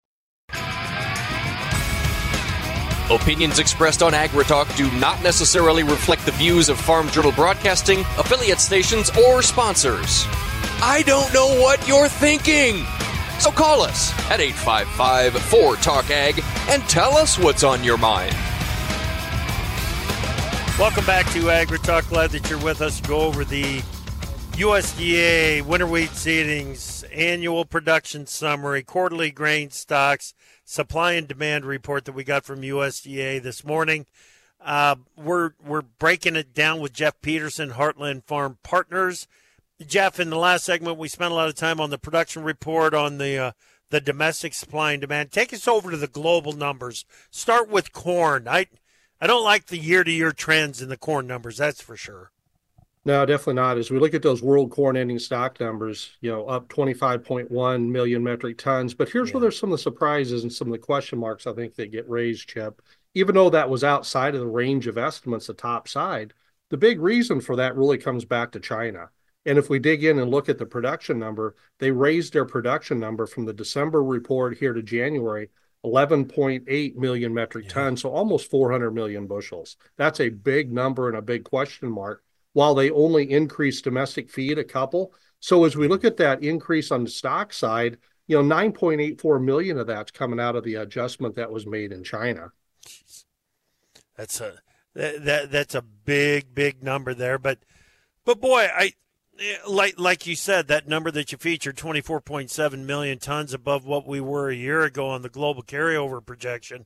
Opinions 3.11 3.59
expressed 3.59 4.01
on 4.01 4.13
AgriTalk 4.13 4.73
do 4.77 4.89
not 4.97 5.21
necessarily 5.21 5.83
reflect 5.83 6.25
the 6.25 6.31
views 6.31 6.69
of 6.69 6.79
Farm 6.79 7.09
Journal 7.09 7.33
Broadcasting, 7.33 8.05
affiliate 8.17 8.61
stations, 8.61 9.09
or 9.27 9.41
sponsors. 9.41 10.23
I 10.81 11.03
don't 11.05 11.33
know 11.33 11.59
what 11.59 11.85
you're 11.85 12.07
thinking. 12.07 12.85
So 13.37 13.51
call 13.51 13.81
us 13.81 14.13
at 14.31 14.39
855 14.39 15.33
4 15.33 15.75
Talk 15.77 16.09
Ag 16.09 16.41
and 16.69 16.81
tell 16.83 17.17
us 17.17 17.37
what's 17.37 17.65
on 17.65 17.83
your 17.83 17.97
mind. 17.97 18.33
Welcome 20.79 21.05
back 21.05 21.25
to 21.33 21.41
AgriTalk. 21.41 22.07
Glad 22.07 22.31
that 22.31 22.49
you're 22.49 22.63
with 22.63 22.81
us. 22.81 23.01
Go 23.01 23.19
over 23.19 23.43
the 23.43 23.81
USDA 24.53 25.63
winter 25.63 25.87
wheat 25.87 26.11
seedings, 26.11 27.03
annual 27.13 27.65
production 27.65 28.25
summary, 28.25 28.83
quarterly 28.83 29.31
grain 29.31 29.69
stocks, 29.69 30.33
supply 30.71 31.13
and 31.13 31.27
demand 31.27 31.65
report 31.65 32.05
that 32.05 32.13
we 32.13 32.23
got 32.23 32.45
from 32.45 32.61
USDA 32.61 33.43
this 33.43 33.65
morning. 33.65 34.05
Uh, 34.63 34.95
we're 35.17 35.51
we're 35.63 35.81
breaking 35.81 36.35
it 36.35 36.53
down 36.53 36.79
with 36.79 36.93
Jeff 36.93 37.19
Peterson, 37.21 37.71
Heartland 37.71 38.23
Farm 38.23 38.57
Partners. 38.63 39.27
Jeff, 39.85 40.19
in 40.19 40.29
the 40.29 40.37
last 40.37 40.63
segment, 40.63 40.97
we 40.97 41.09
spent 41.09 41.31
a 41.31 41.35
lot 41.35 41.49
of 41.49 41.55
time 41.55 41.81
on 41.81 41.89
the 41.89 41.97
production 41.97 42.43
report 42.43 42.93
on 42.93 43.17
the 43.17 43.37
uh, 43.37 43.51
the 43.89 43.99
domestic 43.99 44.53
supply 44.53 44.93
and 44.93 45.01
demand. 45.01 45.31
Take 45.31 45.51
us 45.51 45.67
over 45.67 45.91
to 45.91 45.97
the 45.97 46.07
global 46.07 46.53
numbers. 46.53 47.05
Start 47.31 47.67
with 47.69 47.91
corn. 47.91 48.47
I 48.47 48.67
I 49.19 49.27
don't 49.27 49.43
like 49.43 49.65
the 49.65 49.77
year 49.77 50.03
to 50.03 50.11
year 50.11 50.31
trends 50.31 50.81
in 50.81 50.89
the 50.89 50.97
corn 50.97 51.27
numbers. 51.27 51.57
That's 51.57 51.81
for 51.81 51.97
sure. 51.97 52.31
No, 53.03 53.25
definitely 53.25 53.55
not. 53.55 53.77
As 53.77 53.89
we 53.89 53.97
look 53.97 54.13
at 54.13 54.21
those 54.21 54.43
world 54.43 54.69
corn 54.69 54.95
ending 54.95 55.17
stock 55.17 55.59
numbers, 55.59 56.11
you 56.21 56.29
know, 56.31 56.45
up 56.45 56.67
25.1 56.69 57.89
million 57.89 58.23
metric 58.23 58.59
tons. 58.59 58.93
But 58.93 59.09
here's 59.09 59.29
yeah. 59.29 59.35
where 59.35 59.41
there's 59.41 59.57
some 59.57 59.71
of 59.71 59.79
the 59.79 59.81
surprises 59.81 60.43
and 60.43 60.53
some 60.53 60.67
of 60.67 60.73
the 60.73 60.77
question 60.77 61.17
marks 61.17 61.47
I 61.47 61.53
think 61.53 61.75
that 61.75 61.91
get 61.91 62.07
raised, 62.07 62.47
Chip. 62.47 62.81
Even 63.15 63.33
though 63.33 63.49
that 63.49 63.69
was 63.69 63.83
outside 63.83 64.35
of 64.35 64.41
the 64.41 64.47
range 64.47 64.85
of 64.85 64.99
estimates, 64.99 65.47
the 65.47 65.53
top 65.53 65.87
side, 65.87 66.33
the 66.69 66.77
big 66.77 67.01
reason 67.01 67.41
for 67.41 67.55
that 67.55 67.75
really 67.75 67.97
comes 67.97 68.23
back 68.23 68.51
to 68.51 68.59
China. 68.59 69.09
And 69.47 69.57
if 69.57 69.67
we 69.67 69.79
dig 69.79 70.03
in 70.03 70.19
and 70.19 70.29
look 70.29 70.47
at 70.47 70.59
the 70.59 70.67
production 70.67 71.17
number, 71.17 71.55
they 71.79 71.89
raised 71.89 72.33
their 72.33 72.45
production 72.45 72.99
number 72.99 73.25
from 73.25 73.45
the 73.45 73.53
December 73.53 74.03
report 74.03 74.57
here 74.57 74.73
to 74.73 74.83
January 74.83 75.49
11.8 75.83 76.95
million 76.95 77.33
metric 77.33 77.65
yeah. 77.65 77.73
tons, 77.73 78.01
so 78.03 78.11
almost 78.11 78.51
400 78.51 78.91
million 78.91 79.25
bushels. 79.25 79.77
That's 79.97 80.19
a 80.19 80.29
big 80.29 80.71
number 80.71 81.07
and 81.07 81.17
a 81.17 81.23
big 81.23 81.43
question 81.43 81.91
mark 81.91 82.23
while 82.53 82.75
they 82.75 82.89
only 82.91 83.31
increased 83.31 83.83
domestic 83.83 84.29
feed 84.29 84.57
a 84.57 84.63
couple. 84.63 85.13
So 85.39 85.65
as 85.65 85.75
we 85.75 85.87
look 85.87 86.05
at 86.05 86.17
that 86.17 86.43
increase 86.43 86.91
on 86.91 87.03
the 87.03 87.09
stock 87.09 87.53
side, 87.53 87.97
you 88.27 88.41
know, 88.41 88.55
9.84 88.55 89.43
million 89.43 89.77
of 89.77 89.87
that's 89.87 90.11
coming 90.11 90.39
out 90.39 90.55
of 90.55 90.63
the 90.63 90.75
adjustment 90.75 91.35
that 91.35 91.51
was 91.51 91.65
made 91.65 91.91
in 91.91 92.03
China. 92.03 92.51
That's 94.15 94.39
a 94.41 94.59
that, 94.93 95.23
that 95.25 95.51
that's 95.51 95.75
a 95.75 95.81
big 95.81 96.53
big 96.53 96.83
number 96.83 97.13
there, 97.13 97.37
but 97.37 97.59
but 98.25 98.41
boy, 98.41 98.67
I 98.73 98.93
like 99.67 99.97
like 99.97 100.27
you 100.27 100.35
said 100.35 100.67
that 100.67 100.87
number 100.87 101.11
that 101.11 101.31
you 101.31 101.37
featured 101.37 101.77
24.7 101.77 102.85
million 102.85 103.17
tons 103.17 103.53
above 103.53 103.85
what 103.85 104.07
we 104.07 104.21
were 104.21 104.49
a 104.49 104.55
year 104.55 104.83
ago 104.83 105.07
on 105.07 105.21
the 105.21 105.29
global 105.29 105.63
carryover 105.63 106.23
projection 106.23 106.85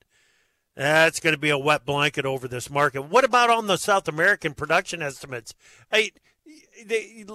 that's 0.75 1.19
going 1.19 1.33
to 1.33 1.39
be 1.39 1.49
a 1.49 1.57
wet 1.57 1.85
blanket 1.85 2.25
over 2.25 2.47
this 2.47 2.69
market. 2.69 3.03
What 3.03 3.23
about 3.23 3.49
on 3.49 3.67
the 3.67 3.77
South 3.77 4.07
American 4.07 4.53
production 4.53 5.01
estimates? 5.01 5.53
Hey, 5.91 6.11
they, 6.85 7.25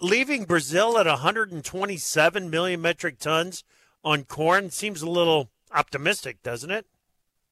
leaving 0.00 0.44
Brazil 0.44 0.98
at 0.98 1.06
127 1.06 2.50
million 2.50 2.80
metric 2.80 3.18
tons 3.18 3.64
on 4.02 4.24
corn 4.24 4.70
seems 4.70 5.02
a 5.02 5.10
little 5.10 5.50
optimistic, 5.72 6.42
doesn't 6.42 6.70
it? 6.70 6.86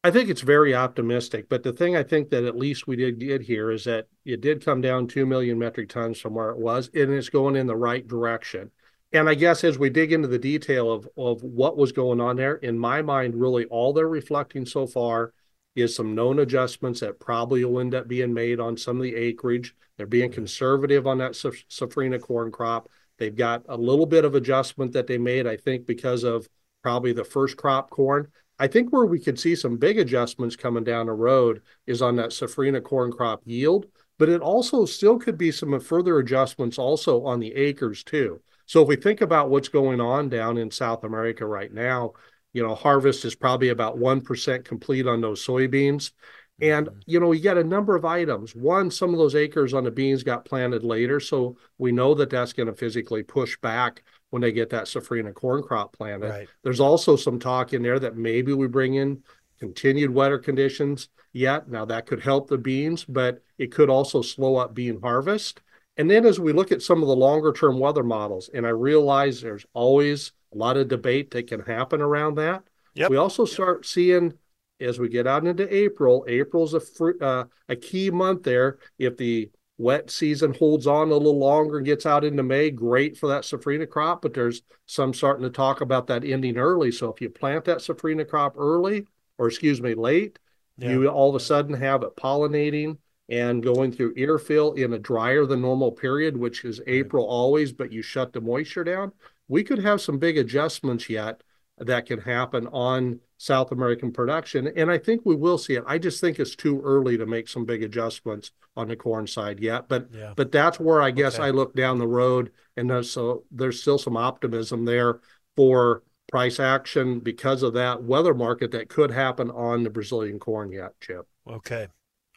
I 0.02 0.10
think 0.10 0.30
it's 0.30 0.42
very 0.42 0.74
optimistic. 0.74 1.48
But 1.48 1.62
the 1.62 1.72
thing 1.72 1.96
I 1.96 2.02
think 2.02 2.30
that 2.30 2.44
at 2.44 2.56
least 2.56 2.86
we 2.86 2.96
did 2.96 3.18
get 3.18 3.42
here 3.42 3.70
is 3.70 3.84
that 3.84 4.06
it 4.24 4.40
did 4.40 4.64
come 4.64 4.80
down 4.80 5.08
2 5.08 5.26
million 5.26 5.58
metric 5.58 5.88
tons 5.88 6.20
from 6.20 6.34
where 6.34 6.50
it 6.50 6.58
was, 6.58 6.88
and 6.94 7.12
it's 7.12 7.28
going 7.28 7.56
in 7.56 7.66
the 7.66 7.76
right 7.76 8.06
direction. 8.06 8.70
And 9.12 9.28
I 9.28 9.34
guess 9.34 9.64
as 9.64 9.78
we 9.78 9.88
dig 9.88 10.12
into 10.12 10.28
the 10.28 10.38
detail 10.38 10.92
of, 10.92 11.08
of 11.16 11.42
what 11.42 11.78
was 11.78 11.92
going 11.92 12.20
on 12.20 12.36
there, 12.36 12.56
in 12.56 12.78
my 12.78 13.00
mind, 13.00 13.34
really 13.34 13.64
all 13.66 13.92
they're 13.92 14.08
reflecting 14.08 14.66
so 14.66 14.86
far 14.86 15.32
is 15.74 15.94
some 15.94 16.14
known 16.14 16.40
adjustments 16.40 17.00
that 17.00 17.20
probably 17.20 17.64
will 17.64 17.80
end 17.80 17.94
up 17.94 18.08
being 18.08 18.34
made 18.34 18.60
on 18.60 18.76
some 18.76 18.96
of 18.96 19.02
the 19.02 19.14
acreage. 19.14 19.74
They're 19.96 20.06
being 20.06 20.30
mm-hmm. 20.30 20.34
conservative 20.34 21.06
on 21.06 21.18
that 21.18 21.32
safrinha 21.32 22.20
corn 22.20 22.50
crop. 22.50 22.88
They've 23.18 23.34
got 23.34 23.64
a 23.68 23.76
little 23.76 24.06
bit 24.06 24.24
of 24.24 24.34
adjustment 24.34 24.92
that 24.92 25.06
they 25.06 25.18
made, 25.18 25.46
I 25.46 25.56
think, 25.56 25.86
because 25.86 26.22
of 26.22 26.48
probably 26.82 27.12
the 27.12 27.24
first 27.24 27.56
crop 27.56 27.90
corn. 27.90 28.28
I 28.58 28.66
think 28.66 28.92
where 28.92 29.06
we 29.06 29.20
could 29.20 29.38
see 29.38 29.54
some 29.54 29.76
big 29.76 29.98
adjustments 29.98 30.56
coming 30.56 30.84
down 30.84 31.06
the 31.06 31.12
road 31.12 31.62
is 31.86 32.02
on 32.02 32.16
that 32.16 32.30
safrinha 32.30 32.82
corn 32.82 33.12
crop 33.12 33.42
yield, 33.44 33.86
but 34.18 34.28
it 34.28 34.40
also 34.40 34.84
still 34.84 35.18
could 35.18 35.38
be 35.38 35.52
some 35.52 35.78
further 35.80 36.18
adjustments 36.18 36.78
also 36.78 37.24
on 37.24 37.40
the 37.40 37.54
acres 37.54 38.02
too. 38.02 38.40
So 38.68 38.82
if 38.82 38.88
we 38.88 38.96
think 38.96 39.22
about 39.22 39.48
what's 39.48 39.68
going 39.68 39.98
on 39.98 40.28
down 40.28 40.58
in 40.58 40.70
South 40.70 41.02
America 41.02 41.46
right 41.46 41.72
now, 41.72 42.12
you 42.52 42.62
know, 42.62 42.74
harvest 42.74 43.24
is 43.24 43.34
probably 43.34 43.70
about 43.70 43.98
1% 43.98 44.64
complete 44.64 45.06
on 45.06 45.22
those 45.22 45.44
soybeans. 45.44 46.12
And, 46.60 46.86
mm-hmm. 46.86 46.98
you 47.06 47.18
know, 47.18 47.32
you 47.32 47.42
got 47.42 47.56
a 47.56 47.64
number 47.64 47.96
of 47.96 48.04
items. 48.04 48.54
One, 48.54 48.90
some 48.90 49.14
of 49.14 49.18
those 49.18 49.34
acres 49.34 49.72
on 49.72 49.84
the 49.84 49.90
beans 49.90 50.22
got 50.22 50.44
planted 50.44 50.84
later. 50.84 51.18
So 51.18 51.56
we 51.78 51.92
know 51.92 52.12
that 52.14 52.28
that's 52.28 52.52
going 52.52 52.66
to 52.66 52.74
physically 52.74 53.22
push 53.22 53.56
back 53.58 54.02
when 54.28 54.42
they 54.42 54.52
get 54.52 54.68
that 54.70 54.84
safrinha 54.84 55.32
corn 55.32 55.62
crop 55.62 55.96
planted. 55.96 56.28
Right. 56.28 56.48
There's 56.62 56.80
also 56.80 57.16
some 57.16 57.38
talk 57.38 57.72
in 57.72 57.82
there 57.82 57.98
that 57.98 58.16
maybe 58.16 58.52
we 58.52 58.68
bring 58.68 58.96
in 58.96 59.22
continued 59.58 60.10
wetter 60.10 60.38
conditions 60.38 61.08
yet. 61.32 61.70
Now 61.70 61.86
that 61.86 62.04
could 62.04 62.20
help 62.20 62.48
the 62.50 62.58
beans, 62.58 63.02
but 63.04 63.42
it 63.56 63.72
could 63.72 63.88
also 63.88 64.20
slow 64.20 64.56
up 64.56 64.74
bean 64.74 65.00
harvest. 65.00 65.62
And 65.98 66.08
then 66.08 66.24
as 66.24 66.38
we 66.38 66.52
look 66.52 66.70
at 66.72 66.80
some 66.80 67.02
of 67.02 67.08
the 67.08 67.16
longer 67.16 67.52
term 67.52 67.78
weather 67.78 68.04
models, 68.04 68.48
and 68.54 68.64
I 68.64 68.70
realize 68.70 69.40
there's 69.40 69.66
always 69.74 70.32
a 70.54 70.56
lot 70.56 70.76
of 70.76 70.88
debate 70.88 71.32
that 71.32 71.48
can 71.48 71.60
happen 71.60 72.00
around 72.00 72.36
that. 72.36 72.62
Yep. 72.94 73.10
We 73.10 73.16
also 73.16 73.44
start 73.44 73.84
seeing 73.84 74.32
as 74.80 75.00
we 75.00 75.08
get 75.08 75.26
out 75.26 75.44
into 75.44 75.74
April, 75.74 76.24
April's 76.28 76.74
a 76.74 76.80
fr- 76.80 77.20
uh, 77.20 77.44
a 77.68 77.76
key 77.76 78.10
month 78.10 78.44
there. 78.44 78.78
If 78.98 79.16
the 79.16 79.50
wet 79.76 80.10
season 80.10 80.54
holds 80.54 80.86
on 80.86 81.08
a 81.08 81.14
little 81.14 81.38
longer 81.38 81.78
and 81.78 81.86
gets 81.86 82.06
out 82.06 82.24
into 82.24 82.42
May, 82.42 82.70
great 82.70 83.16
for 83.16 83.28
that 83.28 83.42
safrinha 83.42 83.88
crop. 83.88 84.22
But 84.22 84.34
there's 84.34 84.62
some 84.86 85.12
starting 85.12 85.44
to 85.44 85.50
talk 85.50 85.80
about 85.80 86.06
that 86.06 86.24
ending 86.24 86.58
early. 86.58 86.92
So 86.92 87.12
if 87.12 87.20
you 87.20 87.28
plant 87.28 87.64
that 87.64 87.78
safrinha 87.78 88.28
crop 88.28 88.54
early, 88.56 89.06
or 89.36 89.48
excuse 89.48 89.82
me, 89.82 89.94
late, 89.94 90.38
yeah. 90.78 90.90
you 90.90 91.08
all 91.08 91.30
of 91.30 91.34
a 91.34 91.44
sudden 91.44 91.74
have 91.74 92.02
it 92.04 92.16
pollinating 92.16 92.98
and 93.28 93.62
going 93.62 93.92
through 93.92 94.14
ear 94.16 94.38
fill 94.38 94.72
in 94.72 94.92
a 94.94 94.98
drier 94.98 95.44
than 95.44 95.60
normal 95.60 95.92
period, 95.92 96.36
which 96.36 96.64
is 96.64 96.80
April 96.86 97.26
always, 97.26 97.72
but 97.72 97.92
you 97.92 98.02
shut 98.02 98.32
the 98.32 98.40
moisture 98.40 98.84
down. 98.84 99.12
We 99.48 99.64
could 99.64 99.78
have 99.80 100.00
some 100.00 100.18
big 100.18 100.38
adjustments 100.38 101.08
yet 101.08 101.42
that 101.78 102.06
can 102.06 102.20
happen 102.20 102.66
on 102.68 103.20
South 103.36 103.70
American 103.70 104.12
production. 104.12 104.66
And 104.76 104.90
I 104.90 104.98
think 104.98 105.22
we 105.24 105.36
will 105.36 105.58
see 105.58 105.74
it. 105.74 105.84
I 105.86 105.98
just 105.98 106.20
think 106.20 106.38
it's 106.38 106.56
too 106.56 106.80
early 106.82 107.16
to 107.16 107.26
make 107.26 107.48
some 107.48 107.64
big 107.64 107.82
adjustments 107.82 108.50
on 108.76 108.88
the 108.88 108.96
corn 108.96 109.26
side 109.26 109.60
yet. 109.60 109.88
But 109.88 110.08
yeah. 110.12 110.32
but 110.34 110.50
that's 110.50 110.80
where 110.80 111.00
I 111.02 111.10
guess 111.10 111.36
okay. 111.36 111.44
I 111.44 111.50
look 111.50 111.74
down 111.74 111.98
the 111.98 112.06
road 112.06 112.50
and 112.76 112.90
there's 112.90 113.10
so 113.10 113.44
there's 113.50 113.80
still 113.80 113.98
some 113.98 114.16
optimism 114.16 114.84
there 114.84 115.20
for 115.56 116.02
price 116.30 116.60
action 116.60 117.20
because 117.20 117.62
of 117.62 117.74
that 117.74 118.02
weather 118.02 118.34
market 118.34 118.70
that 118.72 118.88
could 118.88 119.10
happen 119.10 119.50
on 119.50 119.82
the 119.82 119.90
Brazilian 119.90 120.38
corn 120.38 120.70
yet, 120.72 120.92
Chip. 121.00 121.26
Okay. 121.48 121.88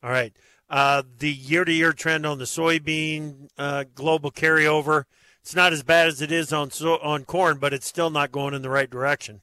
All 0.03 0.09
right. 0.09 0.35
Uh, 0.71 1.03
the 1.19 1.29
year 1.29 1.65
to 1.65 1.73
year 1.73 1.91
trend 1.91 2.25
on 2.25 2.39
the 2.39 2.45
soybean 2.45 3.49
uh, 3.57 3.83
global 3.93 4.31
carryover, 4.31 5.03
it's 5.41 5.53
not 5.53 5.73
as 5.73 5.83
bad 5.83 6.07
as 6.07 6.21
it 6.21 6.31
is 6.31 6.53
on 6.53 6.71
so- 6.71 6.97
on 6.99 7.25
corn, 7.25 7.57
but 7.57 7.73
it's 7.73 7.85
still 7.85 8.09
not 8.09 8.31
going 8.31 8.53
in 8.53 8.61
the 8.61 8.69
right 8.69 8.89
direction. 8.89 9.41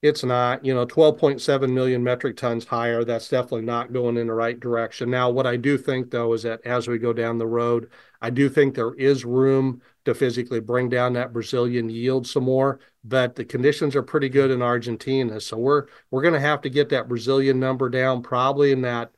It's 0.00 0.24
not, 0.24 0.64
you 0.64 0.74
know, 0.74 0.86
12.7 0.86 1.70
million 1.70 2.02
metric 2.02 2.36
tons 2.38 2.64
higher. 2.64 3.04
That's 3.04 3.28
definitely 3.28 3.66
not 3.66 3.92
going 3.92 4.16
in 4.16 4.26
the 4.26 4.32
right 4.32 4.58
direction. 4.58 5.10
Now, 5.10 5.30
what 5.30 5.46
I 5.46 5.56
do 5.56 5.76
think, 5.76 6.10
though, 6.10 6.32
is 6.32 6.42
that 6.42 6.60
as 6.64 6.88
we 6.88 6.98
go 6.98 7.12
down 7.12 7.38
the 7.38 7.46
road, 7.46 7.88
I 8.20 8.30
do 8.30 8.48
think 8.48 8.74
there 8.74 8.94
is 8.94 9.24
room 9.24 9.82
to 10.06 10.14
physically 10.14 10.58
bring 10.58 10.88
down 10.88 11.12
that 11.12 11.32
Brazilian 11.34 11.88
yield 11.88 12.26
some 12.26 12.44
more. 12.44 12.80
But 13.04 13.36
the 13.36 13.44
conditions 13.44 13.94
are 13.94 14.02
pretty 14.02 14.28
good 14.28 14.50
in 14.50 14.62
Argentina, 14.62 15.38
so 15.38 15.58
we're 15.58 15.86
we're 16.10 16.22
going 16.22 16.34
to 16.34 16.40
have 16.40 16.62
to 16.62 16.70
get 16.70 16.88
that 16.88 17.08
Brazilian 17.08 17.60
number 17.60 17.88
down, 17.88 18.22
probably 18.22 18.72
in 18.72 18.80
that 18.82 19.12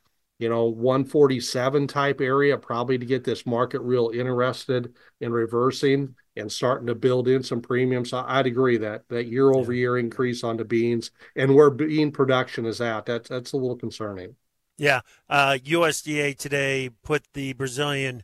you 0.45 0.51
know 0.51 0.67
147 0.67 1.87
type 1.87 2.21
area 2.21 2.59
probably 2.59 2.99
to 2.99 3.07
get 3.07 3.25
this 3.25 3.47
market 3.47 3.81
real 3.81 4.11
interested 4.13 4.93
in 5.23 5.33
reversing 5.33 6.15
and 6.37 6.53
starting 6.53 6.87
to 6.87 6.95
build 6.95 7.29
in 7.29 7.43
some 7.43 7.63
premiums. 7.63 8.11
So 8.11 8.23
i'd 8.29 8.47
agree 8.47 8.77
that 8.77 9.09
that 9.09 9.25
year 9.25 9.55
over 9.55 9.73
year 9.73 9.97
increase 9.97 10.45
on 10.45 10.59
the 10.59 10.65
beans 10.67 11.13
and 11.35 11.55
where 11.55 11.71
bean 11.71 12.13
production 12.13 12.67
is 12.67 12.83
at 12.83 13.07
that's 13.07 13.31
that's 13.31 13.55
a 13.55 13.57
little 13.57 13.75
concerning. 13.75 14.37
Yeah 14.77 15.01
uh, 15.31 15.57
usda 15.65 16.37
today 16.37 16.91
put 17.03 17.23
the 17.33 17.55
brazilian 17.55 18.23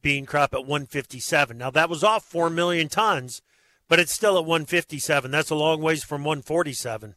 bean 0.00 0.24
crop 0.24 0.54
at 0.54 0.60
157 0.60 1.58
now 1.58 1.70
that 1.70 1.90
was 1.90 2.02
off 2.02 2.24
4 2.24 2.48
million 2.48 2.88
tons 2.88 3.42
but 3.88 4.00
it's 4.00 4.14
still 4.14 4.38
at 4.38 4.46
157 4.46 5.30
that's 5.30 5.50
a 5.50 5.54
long 5.54 5.82
ways 5.82 6.02
from 6.02 6.24
147 6.24 7.14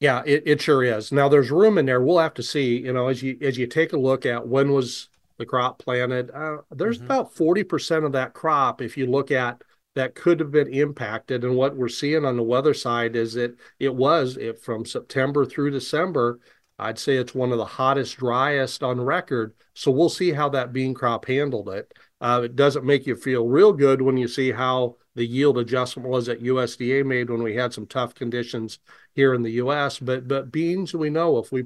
Yeah, 0.00 0.22
it, 0.24 0.42
it 0.46 0.62
sure 0.62 0.82
is. 0.82 1.12
Now 1.12 1.28
there's 1.28 1.50
room 1.50 1.76
in 1.76 1.84
there. 1.86 2.00
We'll 2.00 2.18
have 2.18 2.34
to 2.34 2.42
see. 2.42 2.78
You 2.78 2.92
know, 2.92 3.08
as 3.08 3.22
you 3.22 3.36
as 3.42 3.58
you 3.58 3.66
take 3.66 3.92
a 3.92 3.98
look 3.98 4.24
at 4.24 4.48
when 4.48 4.72
was 4.72 5.08
the 5.38 5.46
crop 5.46 5.78
planted, 5.78 6.30
uh, 6.30 6.58
there's 6.70 6.96
mm-hmm. 6.96 7.06
about 7.06 7.34
forty 7.34 7.62
percent 7.62 8.04
of 8.04 8.12
that 8.12 8.32
crop. 8.32 8.80
If 8.80 8.96
you 8.96 9.06
look 9.06 9.30
at 9.30 9.62
that 9.94 10.14
could 10.14 10.40
have 10.40 10.50
been 10.50 10.72
impacted, 10.72 11.44
and 11.44 11.54
what 11.54 11.76
we're 11.76 11.88
seeing 11.88 12.24
on 12.24 12.36
the 12.36 12.42
weather 12.42 12.72
side 12.72 13.14
is 13.14 13.34
that 13.34 13.54
it 13.78 13.94
was 13.94 14.36
it, 14.38 14.62
from 14.62 14.86
September 14.86 15.44
through 15.44 15.70
December. 15.70 16.40
I'd 16.78 16.98
say 16.98 17.16
it's 17.16 17.34
one 17.34 17.52
of 17.52 17.58
the 17.58 17.64
hottest, 17.66 18.16
driest 18.16 18.82
on 18.82 18.98
record. 18.98 19.54
So 19.74 19.90
we'll 19.90 20.08
see 20.08 20.32
how 20.32 20.48
that 20.50 20.72
bean 20.72 20.94
crop 20.94 21.26
handled 21.26 21.68
it. 21.68 21.92
Uh, 22.22 22.42
it 22.44 22.56
doesn't 22.56 22.86
make 22.86 23.06
you 23.06 23.16
feel 23.16 23.46
real 23.46 23.74
good 23.74 24.00
when 24.00 24.16
you 24.16 24.26
see 24.26 24.50
how 24.50 24.96
the 25.20 25.26
yield 25.26 25.58
adjustment 25.58 26.08
was 26.08 26.24
that 26.24 26.42
USDA 26.42 27.04
made 27.04 27.28
when 27.28 27.42
we 27.42 27.54
had 27.54 27.74
some 27.74 27.84
tough 27.84 28.14
conditions 28.14 28.78
here 29.12 29.34
in 29.34 29.42
the 29.42 29.50
U.S. 29.52 29.98
But 29.98 30.26
but 30.26 30.50
beans, 30.50 30.94
we 30.94 31.10
know 31.10 31.36
if 31.36 31.52
we 31.52 31.64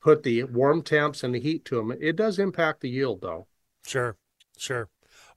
put 0.00 0.22
the 0.22 0.44
warm 0.44 0.80
temps 0.80 1.22
and 1.22 1.34
the 1.34 1.38
heat 1.38 1.66
to 1.66 1.76
them, 1.76 1.92
it 2.00 2.16
does 2.16 2.38
impact 2.38 2.80
the 2.80 2.88
yield, 2.88 3.20
though. 3.20 3.46
Sure, 3.86 4.16
sure. 4.56 4.88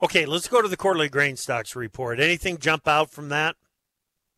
Okay, 0.01 0.25
let's 0.25 0.47
go 0.47 0.61
to 0.61 0.69
the 0.69 0.77
quarterly 0.77 1.09
grain 1.09 1.35
stocks 1.35 1.75
report. 1.75 2.21
Anything 2.21 2.57
jump 2.57 2.87
out 2.87 3.11
from 3.11 3.27
that? 3.29 3.57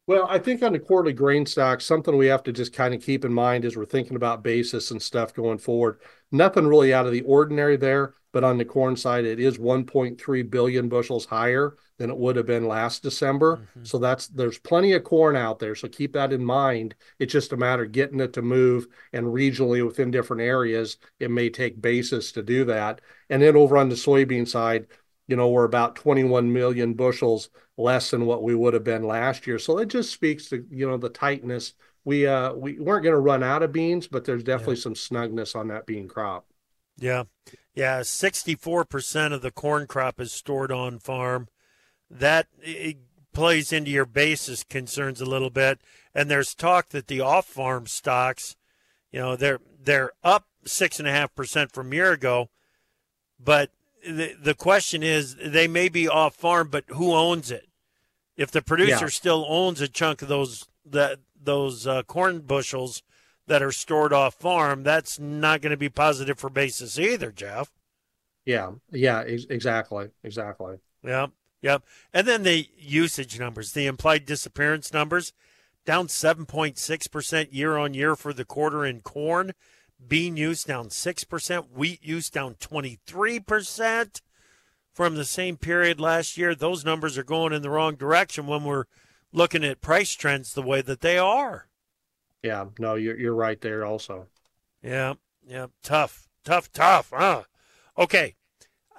Well, 0.07 0.25
I 0.27 0.39
think 0.39 0.63
on 0.63 0.73
the 0.73 0.79
quarterly 0.79 1.13
grain 1.13 1.45
stocks, 1.45 1.85
something 1.85 2.17
we 2.17 2.25
have 2.27 2.41
to 2.43 2.51
just 2.51 2.73
kind 2.73 2.95
of 2.95 3.03
keep 3.03 3.23
in 3.23 3.31
mind 3.31 3.63
as 3.63 3.77
we're 3.77 3.85
thinking 3.85 4.15
about 4.15 4.43
basis 4.43 4.89
and 4.89 4.99
stuff 4.99 5.35
going 5.35 5.59
forward. 5.59 5.99
Nothing 6.31 6.65
really 6.65 6.95
out 6.95 7.05
of 7.05 7.11
the 7.11 7.21
ordinary 7.21 7.77
there, 7.77 8.15
but 8.31 8.43
on 8.43 8.57
the 8.57 8.65
corn 8.65 8.95
side, 8.95 9.23
it 9.23 9.39
is 9.39 9.59
1.3 9.59 10.49
billion 10.49 10.89
bushels 10.89 11.25
higher 11.25 11.75
than 11.99 12.09
it 12.09 12.17
would 12.17 12.37
have 12.37 12.45
been 12.45 12.67
last 12.67 13.03
December. 13.03 13.57
Mm-hmm. 13.57 13.83
So 13.83 13.99
that's 13.99 14.27
there's 14.29 14.57
plenty 14.57 14.93
of 14.93 15.03
corn 15.03 15.35
out 15.35 15.59
there. 15.59 15.75
So 15.75 15.89
keep 15.89 16.13
that 16.13 16.31
in 16.31 16.43
mind. 16.43 16.95
It's 17.19 17.33
just 17.33 17.51
a 17.51 17.57
matter 17.57 17.83
of 17.83 17.91
getting 17.91 18.21
it 18.21 18.33
to 18.33 18.41
move 18.41 18.87
and 19.11 19.27
regionally 19.27 19.85
within 19.85 20.09
different 20.09 20.41
areas, 20.41 20.97
it 21.19 21.29
may 21.29 21.49
take 21.49 21.81
basis 21.81 22.31
to 22.31 22.41
do 22.41 22.65
that. 22.65 23.01
And 23.29 23.41
then 23.41 23.55
over 23.57 23.77
on 23.77 23.89
the 23.89 23.95
soybean 23.95 24.47
side, 24.47 24.87
you 25.27 25.35
know, 25.35 25.49
we're 25.49 25.65
about 25.65 25.97
21 25.97 26.51
million 26.51 26.93
bushels 26.93 27.49
less 27.77 28.09
than 28.11 28.25
what 28.25 28.43
we 28.43 28.55
would 28.55 28.73
have 28.73 28.85
been 28.85 29.03
last 29.03 29.45
year. 29.45 29.59
So 29.59 29.77
it 29.79 29.89
just 29.89 30.11
speaks 30.11 30.47
to, 30.49 30.65
you 30.71 30.87
know, 30.87 30.97
the 30.97 31.09
tightness. 31.09 31.73
We 32.05 32.25
uh 32.25 32.53
we 32.53 32.79
weren't 32.79 33.03
going 33.03 33.13
to 33.13 33.19
run 33.19 33.43
out 33.43 33.61
of 33.61 33.73
beans, 33.73 34.07
but 34.07 34.23
there's 34.23 34.43
definitely 34.43 34.75
yeah. 34.75 34.83
some 34.83 34.93
snugness 34.95 35.53
on 35.53 35.67
that 35.67 35.85
bean 35.85 36.07
crop. 36.07 36.45
Yeah. 36.97 37.25
Yeah, 37.75 38.01
64% 38.01 39.33
of 39.33 39.41
the 39.41 39.51
corn 39.51 39.85
crop 39.85 40.19
is 40.19 40.31
stored 40.31 40.71
on 40.71 40.99
farm 40.99 41.47
that 42.09 42.47
plays 43.33 43.71
into 43.71 43.91
your 43.91 44.05
basis 44.05 44.63
concerns 44.63 45.21
a 45.21 45.25
little 45.25 45.49
bit. 45.49 45.79
And 46.13 46.29
there's 46.29 46.55
talk 46.55 46.89
that 46.89 47.07
the 47.07 47.21
off-farm 47.21 47.87
stocks, 47.87 48.55
you 49.11 49.19
know, 49.19 49.35
they're 49.35 49.59
they're 49.81 50.11
up 50.23 50.47
six 50.65 50.99
and 50.99 51.07
a 51.07 51.11
half 51.11 51.33
percent 51.35 51.71
from 51.71 51.93
year 51.93 52.11
ago, 52.11 52.49
but 53.39 53.71
the 54.05 54.35
the 54.41 54.55
question 54.55 55.03
is 55.03 55.35
they 55.35 55.67
may 55.67 55.89
be 55.89 56.07
off 56.07 56.35
farm, 56.35 56.69
but 56.69 56.85
who 56.89 57.13
owns 57.13 57.51
it? 57.51 57.67
If 58.35 58.51
the 58.51 58.61
producer 58.61 59.05
yeah. 59.05 59.09
still 59.09 59.45
owns 59.47 59.81
a 59.81 59.87
chunk 59.87 60.21
of 60.21 60.27
those 60.27 60.65
that 60.85 61.19
those 61.41 61.85
uh, 61.85 62.03
corn 62.03 62.39
bushels 62.39 63.03
that 63.47 63.61
are 63.61 63.71
stored 63.71 64.13
off 64.13 64.35
farm, 64.35 64.83
that's 64.83 65.19
not 65.19 65.61
going 65.61 65.71
to 65.71 65.77
be 65.77 65.89
positive 65.89 66.39
for 66.39 66.49
basis 66.49 66.97
either, 66.99 67.31
Jeff. 67.31 67.71
Yeah, 68.45 68.71
yeah, 68.91 69.23
ex- 69.25 69.45
exactly, 69.49 70.09
exactly. 70.23 70.77
Yeah. 71.03 71.27
Yep. 71.61 71.83
And 72.13 72.27
then 72.27 72.43
the 72.43 72.69
usage 72.77 73.39
numbers, 73.39 73.73
the 73.73 73.85
implied 73.85 74.25
disappearance 74.25 74.93
numbers, 74.93 75.33
down 75.85 76.07
7.6% 76.07 77.47
year 77.51 77.77
on 77.77 77.93
year 77.93 78.15
for 78.15 78.33
the 78.33 78.45
quarter 78.45 78.85
in 78.85 79.01
corn. 79.01 79.53
Bean 80.05 80.37
use 80.37 80.63
down 80.63 80.89
6%. 80.89 81.71
Wheat 81.71 82.03
use 82.03 82.29
down 82.29 82.55
23% 82.55 84.21
from 84.93 85.15
the 85.15 85.25
same 85.25 85.57
period 85.57 85.99
last 85.99 86.37
year. 86.37 86.55
Those 86.55 86.85
numbers 86.85 87.17
are 87.17 87.23
going 87.23 87.53
in 87.53 87.61
the 87.61 87.69
wrong 87.69 87.95
direction 87.95 88.47
when 88.47 88.63
we're 88.63 88.85
looking 89.33 89.63
at 89.63 89.81
price 89.81 90.13
trends 90.13 90.53
the 90.53 90.61
way 90.61 90.81
that 90.81 91.01
they 91.01 91.17
are. 91.17 91.67
Yeah, 92.41 92.67
no, 92.79 92.95
you're, 92.95 93.17
you're 93.17 93.35
right 93.35 93.59
there 93.59 93.85
also. 93.85 94.27
Yeah, 94.81 95.15
yeah. 95.45 95.67
Tough, 95.83 96.29
tough, 96.45 96.71
tough. 96.71 97.11
Huh? 97.13 97.43
Okay. 97.97 98.35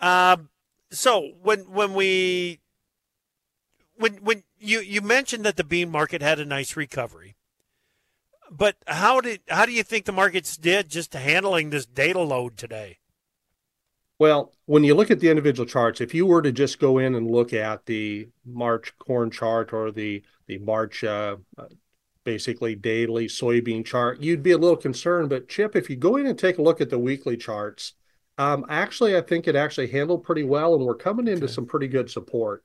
Um, 0.01 0.49
so 0.90 1.33
when 1.42 1.61
when 1.70 1.94
we 1.94 2.61
when 3.96 4.14
when 4.16 4.42
you 4.59 4.81
you 4.81 5.00
mentioned 5.00 5.44
that 5.44 5.57
the 5.57 5.64
bean 5.64 5.90
market 5.90 6.22
had 6.22 6.40
a 6.40 6.44
nice 6.44 6.76
recovery, 6.76 7.37
but 8.50 8.76
how 8.87 9.20
did 9.20 9.40
how 9.48 9.66
do 9.66 9.72
you 9.72 9.83
think 9.83 10.05
the 10.05 10.12
markets 10.12 10.57
did 10.57 10.88
just 10.88 11.14
handling 11.14 11.70
this 11.70 11.87
data 11.87 12.20
load 12.20 12.57
today? 12.57 12.98
Well, 14.18 14.53
when 14.66 14.85
you 14.85 14.94
look 14.94 15.11
at 15.11 15.20
the 15.20 15.31
individual 15.31 15.66
charts, 15.66 16.00
if 16.00 16.12
you 16.12 16.26
were 16.26 16.42
to 16.42 16.53
just 16.53 16.79
go 16.79 16.98
in 16.98 17.14
and 17.14 17.31
look 17.31 17.55
at 17.55 17.87
the 17.87 18.29
March 18.44 18.92
corn 18.98 19.31
chart 19.31 19.72
or 19.72 19.90
the 19.90 20.22
the 20.46 20.59
March 20.59 21.05
uh, 21.05 21.37
basically 22.24 22.74
daily 22.74 23.29
soybean 23.29 23.85
chart, 23.85 24.20
you'd 24.20 24.42
be 24.42 24.50
a 24.50 24.59
little 24.59 24.76
concerned. 24.76 25.31
But 25.31 25.48
Chip, 25.48 25.74
if 25.74 25.88
you 25.88 25.96
go 25.96 26.16
in 26.16 26.26
and 26.26 26.38
take 26.38 26.59
a 26.59 26.62
look 26.62 26.81
at 26.81 26.90
the 26.90 26.98
weekly 26.98 27.37
charts, 27.37 27.94
um, 28.40 28.64
actually, 28.70 29.18
I 29.18 29.20
think 29.20 29.46
it 29.46 29.55
actually 29.55 29.88
handled 29.88 30.22
pretty 30.22 30.44
well, 30.44 30.74
and 30.74 30.83
we're 30.83 30.94
coming 30.94 31.29
into 31.29 31.44
okay. 31.44 31.53
some 31.53 31.66
pretty 31.66 31.88
good 31.88 32.11
support. 32.11 32.64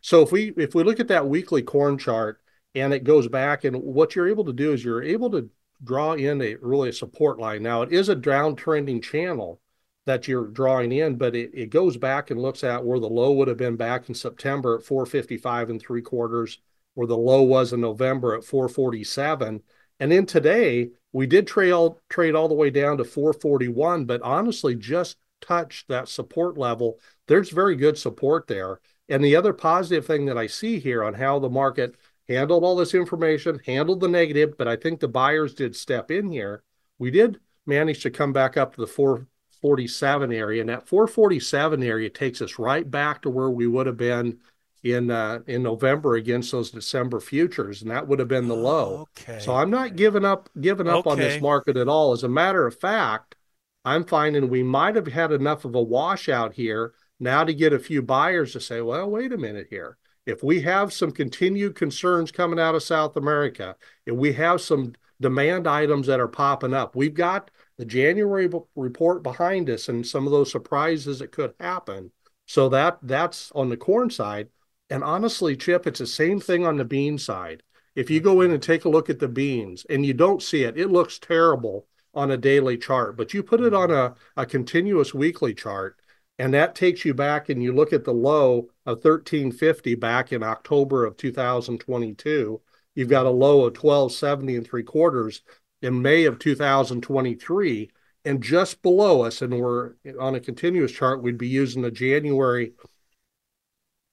So 0.00 0.22
if 0.22 0.30
we 0.30 0.52
if 0.56 0.72
we 0.72 0.84
look 0.84 1.00
at 1.00 1.08
that 1.08 1.26
weekly 1.26 1.62
corn 1.62 1.98
chart 1.98 2.40
and 2.76 2.94
it 2.94 3.02
goes 3.02 3.26
back, 3.26 3.64
and 3.64 3.74
what 3.74 4.14
you're 4.14 4.28
able 4.28 4.44
to 4.44 4.52
do 4.52 4.72
is 4.72 4.84
you're 4.84 5.02
able 5.02 5.28
to 5.32 5.50
draw 5.82 6.12
in 6.12 6.40
a 6.40 6.54
really 6.62 6.90
a 6.90 6.92
support 6.92 7.40
line. 7.40 7.64
Now 7.64 7.82
it 7.82 7.92
is 7.92 8.08
a 8.08 8.14
downtrending 8.14 9.02
channel 9.02 9.60
that 10.04 10.28
you're 10.28 10.46
drawing 10.46 10.92
in, 10.92 11.16
but 11.16 11.34
it, 11.34 11.50
it 11.52 11.70
goes 11.70 11.96
back 11.96 12.30
and 12.30 12.40
looks 12.40 12.62
at 12.62 12.84
where 12.84 13.00
the 13.00 13.08
low 13.08 13.32
would 13.32 13.48
have 13.48 13.56
been 13.56 13.74
back 13.74 14.08
in 14.08 14.14
September 14.14 14.76
at 14.78 14.84
455 14.84 15.70
and 15.70 15.82
three 15.82 16.02
quarters, 16.02 16.60
where 16.94 17.08
the 17.08 17.18
low 17.18 17.42
was 17.42 17.72
in 17.72 17.80
November 17.80 18.36
at 18.36 18.44
447. 18.44 19.60
And 19.98 20.12
then 20.12 20.24
today, 20.24 20.90
we 21.16 21.26
did 21.26 21.46
trade 21.46 21.70
all, 21.70 21.98
trade 22.10 22.34
all 22.34 22.46
the 22.46 22.54
way 22.54 22.68
down 22.68 22.98
to 22.98 23.04
441, 23.04 24.04
but 24.04 24.20
honestly, 24.20 24.74
just 24.74 25.16
touched 25.40 25.88
that 25.88 26.10
support 26.10 26.58
level. 26.58 27.00
There's 27.26 27.48
very 27.48 27.74
good 27.74 27.96
support 27.96 28.46
there. 28.46 28.80
And 29.08 29.24
the 29.24 29.34
other 29.34 29.54
positive 29.54 30.04
thing 30.04 30.26
that 30.26 30.36
I 30.36 30.46
see 30.46 30.78
here 30.78 31.02
on 31.02 31.14
how 31.14 31.38
the 31.38 31.48
market 31.48 31.94
handled 32.28 32.64
all 32.64 32.76
this 32.76 32.92
information, 32.92 33.62
handled 33.64 34.00
the 34.00 34.08
negative, 34.08 34.58
but 34.58 34.68
I 34.68 34.76
think 34.76 35.00
the 35.00 35.08
buyers 35.08 35.54
did 35.54 35.74
step 35.74 36.10
in 36.10 36.30
here. 36.30 36.62
We 36.98 37.10
did 37.10 37.40
manage 37.64 38.02
to 38.02 38.10
come 38.10 38.34
back 38.34 38.58
up 38.58 38.74
to 38.74 38.82
the 38.82 38.86
447 38.86 40.34
area, 40.34 40.60
and 40.60 40.68
that 40.68 40.86
447 40.86 41.82
area 41.82 42.10
takes 42.10 42.42
us 42.42 42.58
right 42.58 42.90
back 42.90 43.22
to 43.22 43.30
where 43.30 43.48
we 43.48 43.66
would 43.66 43.86
have 43.86 43.96
been 43.96 44.36
in 44.82 45.10
uh, 45.10 45.40
in 45.46 45.62
November 45.62 46.14
against 46.14 46.52
those 46.52 46.70
December 46.70 47.20
futures, 47.20 47.82
and 47.82 47.90
that 47.90 48.06
would 48.06 48.18
have 48.18 48.28
been 48.28 48.48
the 48.48 48.56
low. 48.56 49.08
Okay. 49.18 49.38
So 49.40 49.54
I'm 49.54 49.70
not 49.70 49.96
giving 49.96 50.24
up 50.24 50.48
giving 50.60 50.88
up 50.88 51.06
okay. 51.06 51.10
on 51.10 51.18
this 51.18 51.40
market 51.40 51.76
at 51.76 51.88
all. 51.88 52.12
As 52.12 52.22
a 52.22 52.28
matter 52.28 52.66
of 52.66 52.78
fact, 52.78 53.36
I'm 53.84 54.04
finding 54.04 54.48
we 54.48 54.62
might 54.62 54.96
have 54.96 55.06
had 55.06 55.32
enough 55.32 55.64
of 55.64 55.74
a 55.74 55.82
washout 55.82 56.54
here 56.54 56.94
now 57.18 57.44
to 57.44 57.54
get 57.54 57.72
a 57.72 57.78
few 57.78 58.02
buyers 58.02 58.52
to 58.52 58.60
say, 58.60 58.80
well, 58.80 59.08
wait 59.10 59.32
a 59.32 59.38
minute 59.38 59.68
here. 59.70 59.96
If 60.26 60.42
we 60.42 60.60
have 60.62 60.92
some 60.92 61.12
continued 61.12 61.76
concerns 61.76 62.32
coming 62.32 62.58
out 62.58 62.74
of 62.74 62.82
South 62.82 63.16
America, 63.16 63.76
if 64.04 64.14
we 64.14 64.32
have 64.32 64.60
some 64.60 64.94
demand 65.20 65.66
items 65.68 66.08
that 66.08 66.20
are 66.20 66.28
popping 66.28 66.74
up, 66.74 66.96
we've 66.96 67.14
got 67.14 67.50
the 67.78 67.84
January 67.84 68.50
report 68.74 69.22
behind 69.22 69.70
us 69.70 69.88
and 69.88 70.06
some 70.06 70.26
of 70.26 70.32
those 70.32 70.50
surprises 70.50 71.20
that 71.20 71.32
could 71.32 71.54
happen. 71.60 72.10
So 72.46 72.68
that 72.70 72.98
that's 73.02 73.52
on 73.52 73.68
the 73.68 73.76
corn 73.76 74.10
side. 74.10 74.48
And 74.90 75.02
honestly, 75.02 75.56
Chip, 75.56 75.86
it's 75.86 75.98
the 75.98 76.06
same 76.06 76.40
thing 76.40 76.64
on 76.64 76.76
the 76.76 76.84
bean 76.84 77.18
side. 77.18 77.62
If 77.94 78.10
you 78.10 78.20
go 78.20 78.40
in 78.40 78.48
mm-hmm. 78.48 78.54
and 78.54 78.62
take 78.62 78.84
a 78.84 78.90
look 78.90 79.10
at 79.10 79.18
the 79.18 79.28
beans 79.28 79.86
and 79.88 80.04
you 80.04 80.14
don't 80.14 80.42
see 80.42 80.62
it, 80.64 80.78
it 80.78 80.88
looks 80.88 81.18
terrible 81.18 81.86
on 82.14 82.30
a 82.30 82.36
daily 82.36 82.78
chart, 82.78 83.16
but 83.16 83.34
you 83.34 83.42
put 83.42 83.60
it 83.60 83.72
mm-hmm. 83.72 83.90
on 83.90 83.90
a, 83.90 84.14
a 84.36 84.46
continuous 84.46 85.12
weekly 85.12 85.54
chart, 85.54 85.98
and 86.38 86.54
that 86.54 86.74
takes 86.74 87.04
you 87.04 87.14
back 87.14 87.48
and 87.48 87.62
you 87.62 87.74
look 87.74 87.92
at 87.92 88.04
the 88.04 88.12
low 88.12 88.68
of 88.84 89.04
1350 89.04 89.94
back 89.96 90.32
in 90.32 90.42
October 90.42 91.04
of 91.04 91.16
2022. 91.16 92.60
You've 92.94 93.08
got 93.08 93.26
a 93.26 93.30
low 93.30 93.60
of 93.60 93.76
1270 93.76 94.56
and 94.56 94.66
three 94.66 94.82
quarters 94.82 95.42
in 95.82 96.00
May 96.00 96.24
of 96.24 96.38
2023. 96.38 97.90
And 98.24 98.42
just 98.42 98.82
below 98.82 99.22
us, 99.22 99.40
and 99.40 99.60
we're 99.60 99.92
on 100.18 100.34
a 100.34 100.40
continuous 100.40 100.90
chart, 100.90 101.22
we'd 101.22 101.38
be 101.38 101.48
using 101.48 101.82
the 101.82 101.92
January 101.92 102.72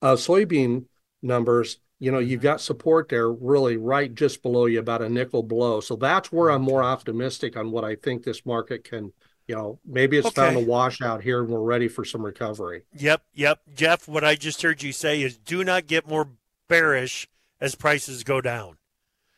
uh, 0.03 0.15
soybean 0.15 0.85
numbers, 1.21 1.79
you 1.97 2.11
know, 2.11 2.19
you've 2.19 2.41
got 2.41 2.59
support 2.59 3.07
there 3.07 3.31
really 3.31 3.77
right 3.77 4.13
just 4.13 4.43
below 4.43 4.65
you, 4.65 4.79
about 4.79 5.01
a 5.01 5.07
nickel 5.07 5.41
below. 5.41 5.79
So 5.79 5.95
that's 5.95 6.29
where 6.31 6.51
I'm 6.51 6.61
more 6.61 6.83
optimistic 6.83 7.55
on 7.55 7.71
what 7.71 7.85
I 7.85 7.95
think 7.95 8.23
this 8.23 8.45
market 8.45 8.83
can, 8.83 9.13
you 9.47 9.55
know, 9.55 9.79
maybe 9.85 10.17
it's 10.17 10.27
okay. 10.27 10.41
found 10.41 10.57
a 10.57 10.59
washout 10.59 11.23
here 11.23 11.41
and 11.41 11.49
we're 11.49 11.61
ready 11.61 11.87
for 11.87 12.03
some 12.03 12.21
recovery. 12.21 12.83
Yep, 12.97 13.23
yep. 13.33 13.61
Jeff, 13.73 14.09
what 14.09 14.25
I 14.25 14.35
just 14.35 14.61
heard 14.61 14.83
you 14.83 14.91
say 14.91 15.21
is 15.21 15.37
do 15.37 15.63
not 15.63 15.87
get 15.87 16.05
more 16.05 16.27
bearish 16.67 17.29
as 17.61 17.73
prices 17.73 18.25
go 18.25 18.41
down. 18.41 18.75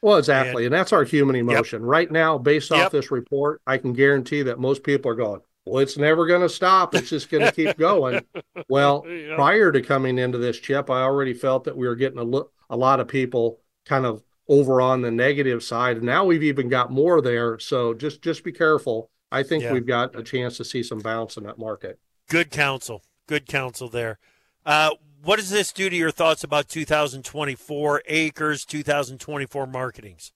Well, 0.01 0.17
exactly. 0.17 0.65
And, 0.65 0.73
and 0.73 0.79
that's 0.79 0.93
our 0.93 1.03
human 1.03 1.35
emotion. 1.35 1.81
Yep. 1.81 1.87
Right 1.87 2.11
now, 2.11 2.39
based 2.39 2.71
off 2.71 2.77
yep. 2.77 2.91
this 2.91 3.11
report, 3.11 3.61
I 3.67 3.77
can 3.77 3.93
guarantee 3.93 4.41
that 4.41 4.59
most 4.59 4.83
people 4.83 5.11
are 5.11 5.15
going, 5.15 5.41
well, 5.65 5.81
it's 5.81 5.97
never 5.97 6.27
going 6.27 6.41
to 6.41 6.49
stop. 6.49 6.93
It's 6.93 7.09
just 7.09 7.29
going 7.29 7.45
to 7.45 7.51
keep 7.51 7.77
going. 7.79 8.23
Well, 8.69 9.03
yep. 9.07 9.35
prior 9.35 9.71
to 9.71 9.81
coming 9.81 10.17
into 10.17 10.37
this 10.37 10.59
chip, 10.59 10.89
I 10.89 11.01
already 11.01 11.33
felt 11.33 11.63
that 11.63 11.75
we 11.75 11.87
were 11.87 11.95
getting 11.95 12.19
a, 12.19 12.23
lo- 12.23 12.51
a 12.69 12.77
lot 12.77 12.99
of 12.99 13.07
people 13.07 13.59
kind 13.85 14.05
of 14.05 14.23
over 14.47 14.79
on 14.79 15.01
the 15.01 15.11
negative 15.11 15.63
side. 15.63 15.97
And 15.97 16.05
now 16.05 16.23
we've 16.25 16.43
even 16.43 16.69
got 16.69 16.91
more 16.91 17.21
there. 17.21 17.57
So 17.59 17.93
just 17.93 18.21
just 18.21 18.43
be 18.43 18.51
careful. 18.51 19.09
I 19.31 19.43
think 19.43 19.63
yeah. 19.63 19.73
we've 19.73 19.87
got 19.87 20.17
a 20.17 20.23
chance 20.23 20.57
to 20.57 20.65
see 20.65 20.83
some 20.83 20.99
bounce 20.99 21.35
in 21.35 21.43
that 21.43 21.57
market. 21.57 21.99
Good 22.29 22.51
counsel. 22.51 23.03
Good 23.27 23.47
counsel 23.47 23.89
there. 23.89 24.19
Uh, 24.65 24.91
what 25.23 25.37
does 25.37 25.49
this 25.49 25.71
do 25.71 25.89
to 25.89 25.95
your 25.95 26.11
thoughts 26.11 26.43
about 26.43 26.69
2024 26.69 28.03
acres, 28.05 28.65
2024 28.65 29.65
marketings? 29.65 30.31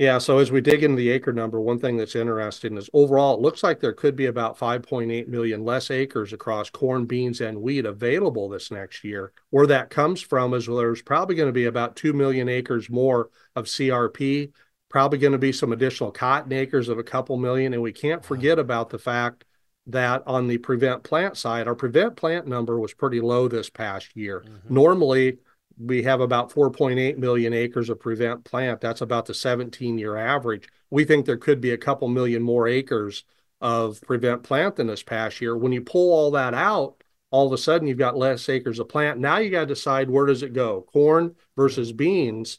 Yeah, 0.00 0.16
so 0.16 0.38
as 0.38 0.50
we 0.50 0.62
dig 0.62 0.82
into 0.82 0.96
the 0.96 1.10
acre 1.10 1.30
number, 1.30 1.60
one 1.60 1.78
thing 1.78 1.98
that's 1.98 2.16
interesting 2.16 2.78
is 2.78 2.88
overall, 2.94 3.34
it 3.34 3.42
looks 3.42 3.62
like 3.62 3.80
there 3.80 3.92
could 3.92 4.16
be 4.16 4.26
about 4.26 4.58
5.8 4.58 5.28
million 5.28 5.62
less 5.62 5.90
acres 5.90 6.32
across 6.32 6.70
corn, 6.70 7.04
beans, 7.04 7.42
and 7.42 7.60
wheat 7.60 7.84
available 7.84 8.48
this 8.48 8.70
next 8.70 9.04
year. 9.04 9.34
Where 9.50 9.66
that 9.66 9.90
comes 9.90 10.22
from 10.22 10.54
is 10.54 10.66
well, 10.66 10.78
there's 10.78 11.02
probably 11.02 11.34
going 11.36 11.50
to 11.50 11.52
be 11.52 11.66
about 11.66 11.96
2 11.96 12.14
million 12.14 12.48
acres 12.48 12.88
more 12.88 13.28
of 13.54 13.66
CRP, 13.66 14.52
probably 14.88 15.18
going 15.18 15.32
to 15.32 15.38
be 15.38 15.52
some 15.52 15.70
additional 15.70 16.10
cotton 16.10 16.54
acres 16.54 16.88
of 16.88 16.98
a 16.98 17.04
couple 17.04 17.36
million. 17.36 17.74
And 17.74 17.82
we 17.82 17.92
can't 17.92 18.24
forget 18.24 18.58
about 18.58 18.88
the 18.88 18.98
fact 18.98 19.44
that 19.88 20.22
on 20.26 20.46
the 20.46 20.56
prevent 20.56 21.02
plant 21.02 21.36
side, 21.36 21.68
our 21.68 21.74
prevent 21.74 22.16
plant 22.16 22.46
number 22.46 22.80
was 22.80 22.94
pretty 22.94 23.20
low 23.20 23.48
this 23.48 23.68
past 23.68 24.16
year. 24.16 24.46
Mm-hmm. 24.46 24.74
Normally, 24.74 25.38
we 25.80 26.02
have 26.02 26.20
about 26.20 26.52
4.8 26.52 27.16
million 27.16 27.52
acres 27.52 27.88
of 27.88 28.00
prevent 28.00 28.44
plant. 28.44 28.80
That's 28.80 29.00
about 29.00 29.26
the 29.26 29.34
17 29.34 29.98
year 29.98 30.16
average. 30.16 30.68
We 30.90 31.04
think 31.04 31.24
there 31.24 31.36
could 31.36 31.60
be 31.60 31.70
a 31.70 31.78
couple 31.78 32.08
million 32.08 32.42
more 32.42 32.68
acres 32.68 33.24
of 33.60 34.00
prevent 34.02 34.42
plant 34.42 34.76
than 34.76 34.86
this 34.86 35.02
past 35.02 35.40
year. 35.40 35.56
When 35.56 35.72
you 35.72 35.80
pull 35.80 36.12
all 36.12 36.30
that 36.32 36.54
out, 36.54 37.02
all 37.30 37.46
of 37.46 37.52
a 37.52 37.58
sudden 37.58 37.88
you've 37.88 37.98
got 37.98 38.16
less 38.16 38.48
acres 38.48 38.78
of 38.78 38.88
plant. 38.88 39.18
Now 39.18 39.38
you 39.38 39.50
got 39.50 39.60
to 39.60 39.66
decide 39.66 40.10
where 40.10 40.26
does 40.26 40.42
it 40.42 40.52
go, 40.52 40.82
corn 40.92 41.34
versus 41.56 41.92
beans. 41.92 42.58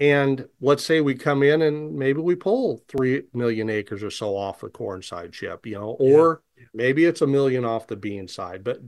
And 0.00 0.48
let's 0.60 0.84
say 0.84 1.00
we 1.00 1.14
come 1.14 1.42
in 1.42 1.62
and 1.62 1.94
maybe 1.94 2.20
we 2.20 2.34
pull 2.34 2.82
3 2.88 3.24
million 3.34 3.68
acres 3.70 4.02
or 4.02 4.10
so 4.10 4.36
off 4.36 4.60
the 4.60 4.68
corn 4.68 5.02
side 5.02 5.32
chip, 5.32 5.66
you 5.66 5.74
know, 5.74 5.90
or 6.00 6.42
yeah. 6.56 6.64
maybe 6.72 7.04
it's 7.04 7.20
a 7.20 7.26
million 7.26 7.64
off 7.64 7.86
the 7.86 7.96
bean 7.96 8.26
side. 8.28 8.64
But 8.64 8.80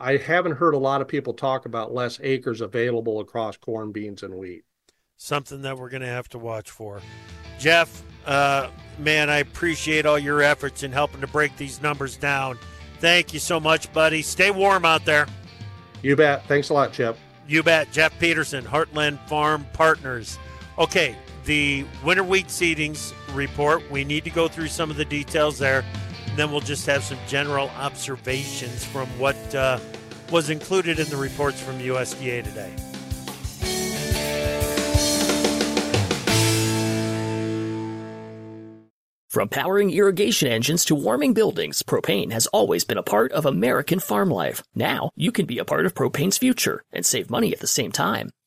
I 0.00 0.16
haven't 0.16 0.52
heard 0.52 0.72
a 0.72 0.78
lot 0.78 1.02
of 1.02 1.08
people 1.08 1.34
talk 1.34 1.66
about 1.66 1.92
less 1.92 2.18
acres 2.22 2.62
available 2.62 3.20
across 3.20 3.58
corn, 3.58 3.92
beans, 3.92 4.22
and 4.22 4.34
wheat. 4.34 4.64
Something 5.18 5.60
that 5.62 5.76
we're 5.76 5.90
going 5.90 6.00
to 6.00 6.08
have 6.08 6.30
to 6.30 6.38
watch 6.38 6.70
for. 6.70 7.02
Jeff, 7.58 8.02
uh, 8.24 8.70
man, 8.98 9.28
I 9.28 9.38
appreciate 9.38 10.06
all 10.06 10.18
your 10.18 10.40
efforts 10.40 10.82
in 10.82 10.90
helping 10.90 11.20
to 11.20 11.26
break 11.26 11.54
these 11.58 11.82
numbers 11.82 12.16
down. 12.16 12.58
Thank 13.00 13.34
you 13.34 13.40
so 13.40 13.60
much, 13.60 13.92
buddy. 13.92 14.22
Stay 14.22 14.50
warm 14.50 14.86
out 14.86 15.04
there. 15.04 15.26
You 16.02 16.16
bet. 16.16 16.46
Thanks 16.46 16.70
a 16.70 16.74
lot, 16.74 16.94
Chip. 16.94 17.18
You 17.46 17.62
bet. 17.62 17.92
Jeff 17.92 18.18
Peterson, 18.18 18.64
Heartland 18.64 19.18
Farm 19.28 19.66
Partners. 19.74 20.38
Okay, 20.78 21.14
the 21.44 21.84
winter 22.02 22.24
wheat 22.24 22.46
seedings 22.46 23.12
report. 23.34 23.90
We 23.90 24.04
need 24.04 24.24
to 24.24 24.30
go 24.30 24.48
through 24.48 24.68
some 24.68 24.90
of 24.90 24.96
the 24.96 25.04
details 25.04 25.58
there. 25.58 25.84
Then 26.40 26.50
we'll 26.52 26.62
just 26.62 26.86
have 26.86 27.04
some 27.04 27.18
general 27.28 27.68
observations 27.76 28.82
from 28.82 29.06
what 29.18 29.36
uh, 29.54 29.78
was 30.30 30.48
included 30.48 30.98
in 30.98 31.06
the 31.10 31.16
reports 31.18 31.60
from 31.60 31.78
USDA 31.78 32.42
today. 32.42 32.74
From 39.28 39.50
powering 39.50 39.90
irrigation 39.90 40.48
engines 40.48 40.86
to 40.86 40.94
warming 40.94 41.34
buildings, 41.34 41.82
propane 41.82 42.32
has 42.32 42.46
always 42.46 42.84
been 42.84 42.96
a 42.96 43.02
part 43.02 43.32
of 43.32 43.44
American 43.44 44.00
farm 44.00 44.30
life. 44.30 44.62
Now, 44.74 45.10
you 45.16 45.32
can 45.32 45.44
be 45.44 45.58
a 45.58 45.66
part 45.66 45.84
of 45.84 45.92
propane's 45.92 46.38
future 46.38 46.82
and 46.90 47.04
save 47.04 47.28
money 47.28 47.52
at 47.52 47.60
the 47.60 47.66
same 47.66 47.92
time. 47.92 48.30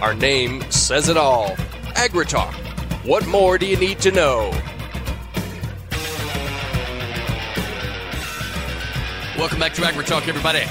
Our 0.00 0.14
name 0.14 0.62
says 0.70 1.10
it 1.10 1.18
all. 1.18 1.50
AgriTalk. 1.94 2.54
What 3.06 3.26
more 3.26 3.58
do 3.58 3.66
you 3.66 3.76
need 3.76 3.98
to 4.00 4.10
know? 4.10 4.50
Welcome 9.36 9.58
back 9.58 9.74
to 9.74 9.82
AgriTalk, 9.82 10.26
everybody. 10.26 10.62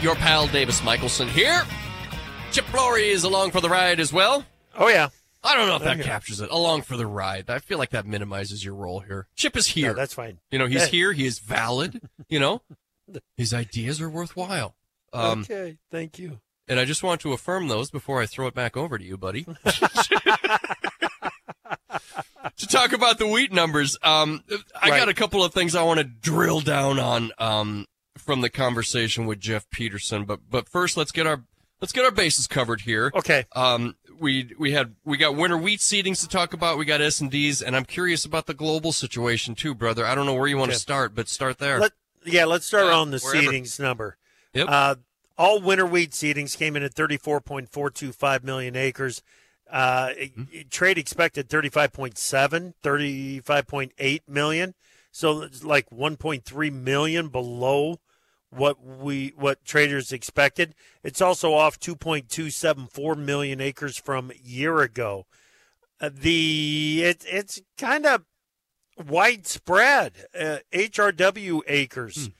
Your 0.00 0.14
pal 0.14 0.46
Davis 0.46 0.82
Michaelsen 0.82 1.28
here. 1.28 1.62
Chip 2.52 2.64
Flory 2.66 3.10
is 3.10 3.24
along 3.24 3.50
for 3.50 3.60
the 3.60 3.68
ride 3.68 4.00
as 4.00 4.14
well. 4.14 4.46
Oh 4.78 4.88
yeah. 4.88 5.10
I 5.42 5.54
don't 5.54 5.68
know 5.68 5.76
if 5.76 5.82
that 5.82 6.00
captures 6.00 6.40
it. 6.40 6.50
Along 6.50 6.80
for 6.80 6.96
the 6.96 7.06
ride. 7.06 7.50
I 7.50 7.58
feel 7.58 7.76
like 7.76 7.90
that 7.90 8.06
minimizes 8.06 8.64
your 8.64 8.74
role 8.74 9.00
here. 9.00 9.28
Chip 9.36 9.58
is 9.58 9.66
here. 9.66 9.88
No, 9.88 9.94
that's 9.94 10.14
fine. 10.14 10.38
You 10.50 10.58
know, 10.58 10.66
he's 10.66 10.86
here. 10.86 11.12
He 11.12 11.26
is 11.26 11.38
valid. 11.38 12.00
You 12.30 12.40
know, 12.40 12.62
his 13.36 13.52
ideas 13.52 14.00
are 14.00 14.08
worthwhile. 14.08 14.74
Um, 15.12 15.40
okay. 15.40 15.76
Thank 15.90 16.18
you. 16.18 16.40
And 16.66 16.80
I 16.80 16.84
just 16.84 17.02
want 17.02 17.20
to 17.22 17.32
affirm 17.32 17.68
those 17.68 17.90
before 17.90 18.22
I 18.22 18.26
throw 18.26 18.46
it 18.46 18.54
back 18.54 18.76
over 18.76 18.96
to 18.98 19.04
you, 19.04 19.18
buddy. 19.18 19.44
to 22.56 22.66
talk 22.66 22.92
about 22.92 23.18
the 23.18 23.26
wheat 23.26 23.52
numbers, 23.52 23.98
um, 24.02 24.42
I 24.80 24.90
right. 24.90 24.98
got 24.98 25.08
a 25.08 25.14
couple 25.14 25.44
of 25.44 25.52
things 25.52 25.74
I 25.74 25.82
want 25.82 25.98
to 25.98 26.04
drill 26.04 26.60
down 26.60 26.98
on 26.98 27.32
um, 27.38 27.86
from 28.16 28.40
the 28.40 28.48
conversation 28.48 29.26
with 29.26 29.40
Jeff 29.40 29.68
Peterson. 29.70 30.24
But 30.24 30.40
but 30.48 30.68
first, 30.68 30.96
let's 30.96 31.12
get 31.12 31.26
our 31.26 31.44
let's 31.82 31.92
get 31.92 32.04
our 32.04 32.10
bases 32.10 32.46
covered 32.46 32.82
here. 32.82 33.12
Okay. 33.14 33.44
Um, 33.54 33.96
we 34.18 34.50
we 34.58 34.72
had 34.72 34.94
we 35.04 35.18
got 35.18 35.36
winter 35.36 35.58
wheat 35.58 35.80
seedings 35.80 36.20
to 36.20 36.28
talk 36.28 36.54
about. 36.54 36.78
We 36.78 36.86
got 36.86 37.02
S 37.02 37.20
and 37.20 37.30
Ds, 37.30 37.60
and 37.60 37.76
I'm 37.76 37.84
curious 37.84 38.24
about 38.24 38.46
the 38.46 38.54
global 38.54 38.92
situation 38.92 39.54
too, 39.54 39.74
brother. 39.74 40.06
I 40.06 40.14
don't 40.14 40.24
know 40.24 40.34
where 40.34 40.48
you 40.48 40.56
want 40.56 40.70
okay. 40.70 40.76
to 40.76 40.80
start, 40.80 41.14
but 41.14 41.28
start 41.28 41.58
there. 41.58 41.78
Let, 41.78 41.92
yeah, 42.24 42.46
let's 42.46 42.64
start 42.64 42.86
on 42.86 43.10
the 43.10 43.18
wherever. 43.18 43.52
seedings 43.52 43.78
number. 43.78 44.16
Yep. 44.54 44.68
Uh, 44.70 44.94
all 45.36 45.60
winter 45.60 45.86
wheat 45.86 46.12
seedings 46.12 46.56
came 46.56 46.76
in 46.76 46.82
at 46.82 46.94
34.425 46.94 48.44
million 48.44 48.76
acres. 48.76 49.22
Uh, 49.70 50.08
mm-hmm. 50.08 50.68
Trade 50.70 50.98
expected 50.98 51.48
35.7, 51.48 52.74
35.8 52.82 54.20
million. 54.28 54.74
So 55.10 55.42
it's 55.42 55.64
like 55.64 55.90
1.3 55.90 56.72
million 56.72 57.28
below 57.28 58.00
what 58.50 58.84
we 58.84 59.32
what 59.36 59.64
traders 59.64 60.12
expected. 60.12 60.74
It's 61.02 61.20
also 61.20 61.54
off 61.54 61.78
2.274 61.78 63.16
million 63.16 63.60
acres 63.60 63.96
from 63.96 64.30
a 64.30 64.48
year 64.48 64.80
ago. 64.80 65.26
Uh, 66.00 66.10
the 66.12 67.02
it, 67.04 67.24
it's 67.26 67.60
kind 67.78 68.06
of 68.06 68.24
widespread 69.06 70.26
uh, 70.38 70.58
HRW 70.72 71.60
acres. 71.66 72.26
Hmm. 72.26 72.32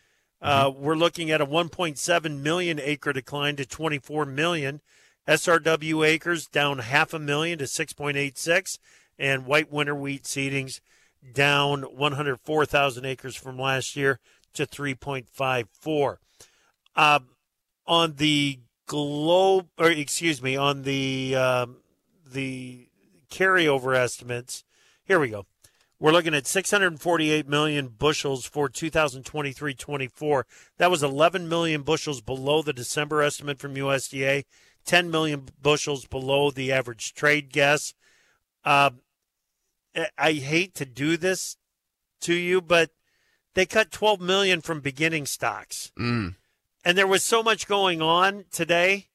Uh, 0.45 0.71
Mm-hmm. 0.71 0.85
we're 0.85 0.95
looking 0.95 1.31
at 1.31 1.41
a 1.41 1.47
1.7 1.47 2.41
million 2.41 2.79
acre 2.79 3.15
decline 3.15 3.57
to 3.57 3.65
24 3.65 4.27
million. 4.27 4.83
SRW 5.27 6.07
acres 6.07 6.47
down 6.47 6.81
half 6.81 7.15
a 7.15 7.19
million 7.19 7.59
to 7.59 7.65
6.86, 7.65 8.79
and 9.19 9.47
white 9.47 9.73
winter 9.73 9.95
wheat 9.95 10.25
seedings 10.25 10.81
down 11.33 11.83
104,000 11.83 13.05
acres 13.07 13.35
from 13.35 13.59
last 13.59 13.97
year 13.97 14.21
to 14.53 14.67
3.54. 14.67 16.17
Um, 16.95 17.29
on 17.87 18.17
the 18.17 18.61
globe, 18.87 19.69
or 19.79 19.91
excuse 19.91 20.43
me, 20.43 20.57
on 20.57 20.83
the 20.83 21.35
um, 21.37 21.77
the 22.31 22.89
carryover 23.31 23.97
estimates, 23.97 24.63
here 25.07 25.19
we 25.19 25.31
go. 25.31 25.47
We're 26.05 26.13
looking 26.13 26.35
at 26.35 26.47
648 26.47 27.49
million 27.49 27.89
bushels 27.89 28.45
for 28.45 28.69
2023-24. 28.69 30.43
That 30.77 30.91
was 30.91 31.03
11 31.03 31.49
million 31.49 31.81
bushels 31.81 32.21
below 32.21 32.61
the 32.61 32.75
December 32.75 33.23
estimate 33.23 33.59
from 33.59 33.75
USDA, 33.75 34.45
10 34.85 35.11
million 35.11 35.47
bushels 35.63 36.05
below 36.05 36.51
the 36.51 36.71
average 36.71 37.15
trade 37.15 37.51
guess. 37.51 37.95
Um, 38.67 39.01
I- 39.97 40.11
I 40.19 40.33
hate 40.33 40.75
to 40.75 40.85
do 40.85 41.17
this 41.17 41.57
to 42.21 42.35
you, 42.35 42.61
but 42.61 42.91
they 43.55 43.65
cut 43.65 43.91
12 43.91 44.21
million 44.21 44.61
from 44.61 44.81
beginning 44.81 45.25
stocks. 45.25 45.91
Mm. 45.99 46.37
And 46.85 46.99
there 46.99 47.07
was 47.07 47.25
so 47.25 47.43
much 47.43 47.67
going 47.67 48.03
on 48.03 48.45
today 48.53 49.09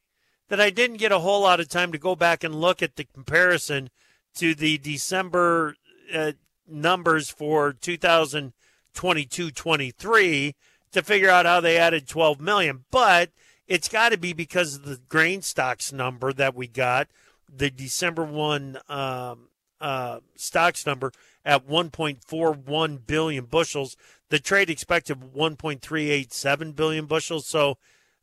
that 0.48 0.60
I 0.60 0.72
didn't 0.72 0.98
get 0.98 1.12
a 1.12 1.20
whole 1.20 1.42
lot 1.44 1.60
of 1.60 1.70
time 1.70 1.92
to 1.92 2.00
go 2.00 2.16
back 2.16 2.44
and 2.44 2.56
look 2.56 2.82
at 2.82 2.96
the 2.96 3.04
comparison 3.04 3.92
to 4.38 4.56
the 4.56 4.80
December 4.80 5.76
uh, 6.12 6.32
numbers 6.70 7.30
for 7.30 7.74
2022-23 7.74 10.54
to 10.92 11.04
figure 11.04 11.30
out 11.30 11.46
how 11.46 11.60
they 11.60 11.78
added 11.78 12.08
12 12.08 12.42
million. 12.42 12.86
But 12.92 13.32
it's 13.68 13.88
got 13.88 14.10
to 14.10 14.18
be 14.18 14.34
because 14.34 14.76
of 14.76 14.86
the 14.86 15.00
grain 15.10 15.42
stocks 15.42 15.94
number 15.94 16.34
that 16.34 16.56
we 16.56 16.68
got, 16.68 17.08
the 17.48 17.70
December 17.70 18.24
one 18.24 18.78
um, 18.90 19.50
uh, 19.80 20.20
stocks 20.36 20.86
number 20.86 21.12
at 21.46 21.68
1.41 21.68 23.06
billion 23.06 23.46
bushels. 23.46 23.96
The 24.30 24.40
trade 24.40 24.70
expected 24.70 25.20
1.387 25.20 26.76
billion 26.76 27.06
bushels. 27.06 27.48
So 27.48 27.78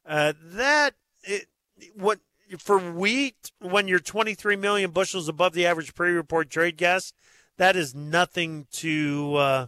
uh, 0.04 0.32
that 0.42 0.94
it, 1.22 1.46
what 1.94 2.20
for 2.58 2.78
wheat 2.78 3.52
when 3.60 3.88
you're 3.88 3.98
23 3.98 4.56
million 4.56 4.90
bushels 4.90 5.28
above 5.28 5.52
the 5.52 5.66
average 5.66 5.94
pre-report 5.94 6.50
trade 6.50 6.76
gas, 6.76 7.12
that 7.58 7.76
is 7.76 7.94
nothing 7.94 8.66
to 8.72 9.34
uh, 9.36 9.66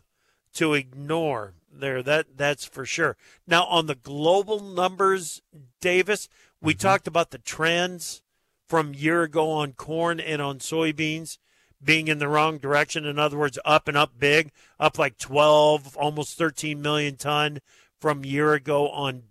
to 0.54 0.74
ignore. 0.74 1.54
There, 1.70 2.02
that 2.02 2.36
that's 2.36 2.64
for 2.64 2.84
sure. 2.84 3.16
Now 3.46 3.64
on 3.64 3.86
the 3.86 3.94
global 3.94 4.60
numbers, 4.60 5.42
Davis, 5.80 6.28
we 6.60 6.74
talked 6.74 7.06
about 7.06 7.30
the 7.30 7.38
trends 7.38 8.22
from 8.66 8.94
year 8.94 9.22
ago 9.22 9.50
on 9.50 9.72
corn 9.72 10.18
and 10.18 10.42
on 10.42 10.58
soybeans 10.58 11.38
being 11.82 12.08
in 12.08 12.18
the 12.18 12.28
wrong 12.28 12.58
direction. 12.58 13.04
In 13.04 13.18
other 13.18 13.38
words, 13.38 13.58
up 13.64 13.88
and 13.88 13.96
up 13.96 14.18
big, 14.18 14.50
up 14.80 14.98
like 14.98 15.16
12, 15.18 15.96
almost 15.96 16.36
13 16.36 16.82
million 16.82 17.16
ton 17.16 17.60
from 18.00 18.24
year 18.24 18.54
ago 18.54 18.88
on 18.88 19.24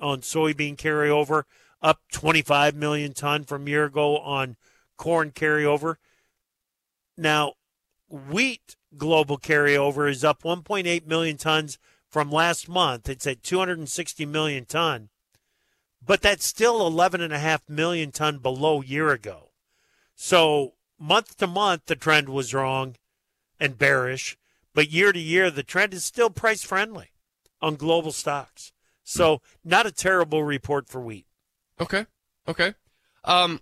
on 0.00 0.20
soybean 0.20 0.76
carryover, 0.76 1.44
up 1.80 2.00
25 2.10 2.74
million 2.74 3.12
ton 3.12 3.44
from 3.44 3.68
year 3.68 3.84
ago 3.84 4.18
on 4.18 4.56
corn 4.96 5.30
carryover. 5.30 5.96
Now, 7.16 7.54
wheat 8.12 8.76
global 8.98 9.38
carryover 9.38 10.08
is 10.08 10.22
up 10.22 10.42
1.8 10.42 11.06
million 11.06 11.36
tons 11.38 11.78
from 12.08 12.30
last 12.30 12.68
month. 12.68 13.08
It's 13.08 13.26
at 13.26 13.42
260 13.42 14.26
million 14.26 14.66
ton, 14.66 15.08
but 16.04 16.20
that's 16.20 16.44
still 16.44 16.80
11.5 16.90 17.68
million 17.68 18.12
ton 18.12 18.38
below 18.38 18.82
year 18.82 19.10
ago. 19.10 19.50
So 20.14 20.74
month 20.98 21.38
to 21.38 21.46
month, 21.46 21.86
the 21.86 21.96
trend 21.96 22.28
was 22.28 22.52
wrong 22.52 22.96
and 23.58 23.78
bearish, 23.78 24.36
but 24.74 24.90
year 24.90 25.12
to 25.12 25.18
year, 25.18 25.50
the 25.50 25.62
trend 25.62 25.94
is 25.94 26.04
still 26.04 26.30
price 26.30 26.62
friendly 26.62 27.12
on 27.62 27.76
global 27.76 28.12
stocks. 28.12 28.72
So 29.04 29.40
not 29.64 29.86
a 29.86 29.92
terrible 29.92 30.44
report 30.44 30.88
for 30.88 31.00
wheat. 31.00 31.26
Okay. 31.80 32.06
Okay. 32.46 32.74
Um, 33.24 33.60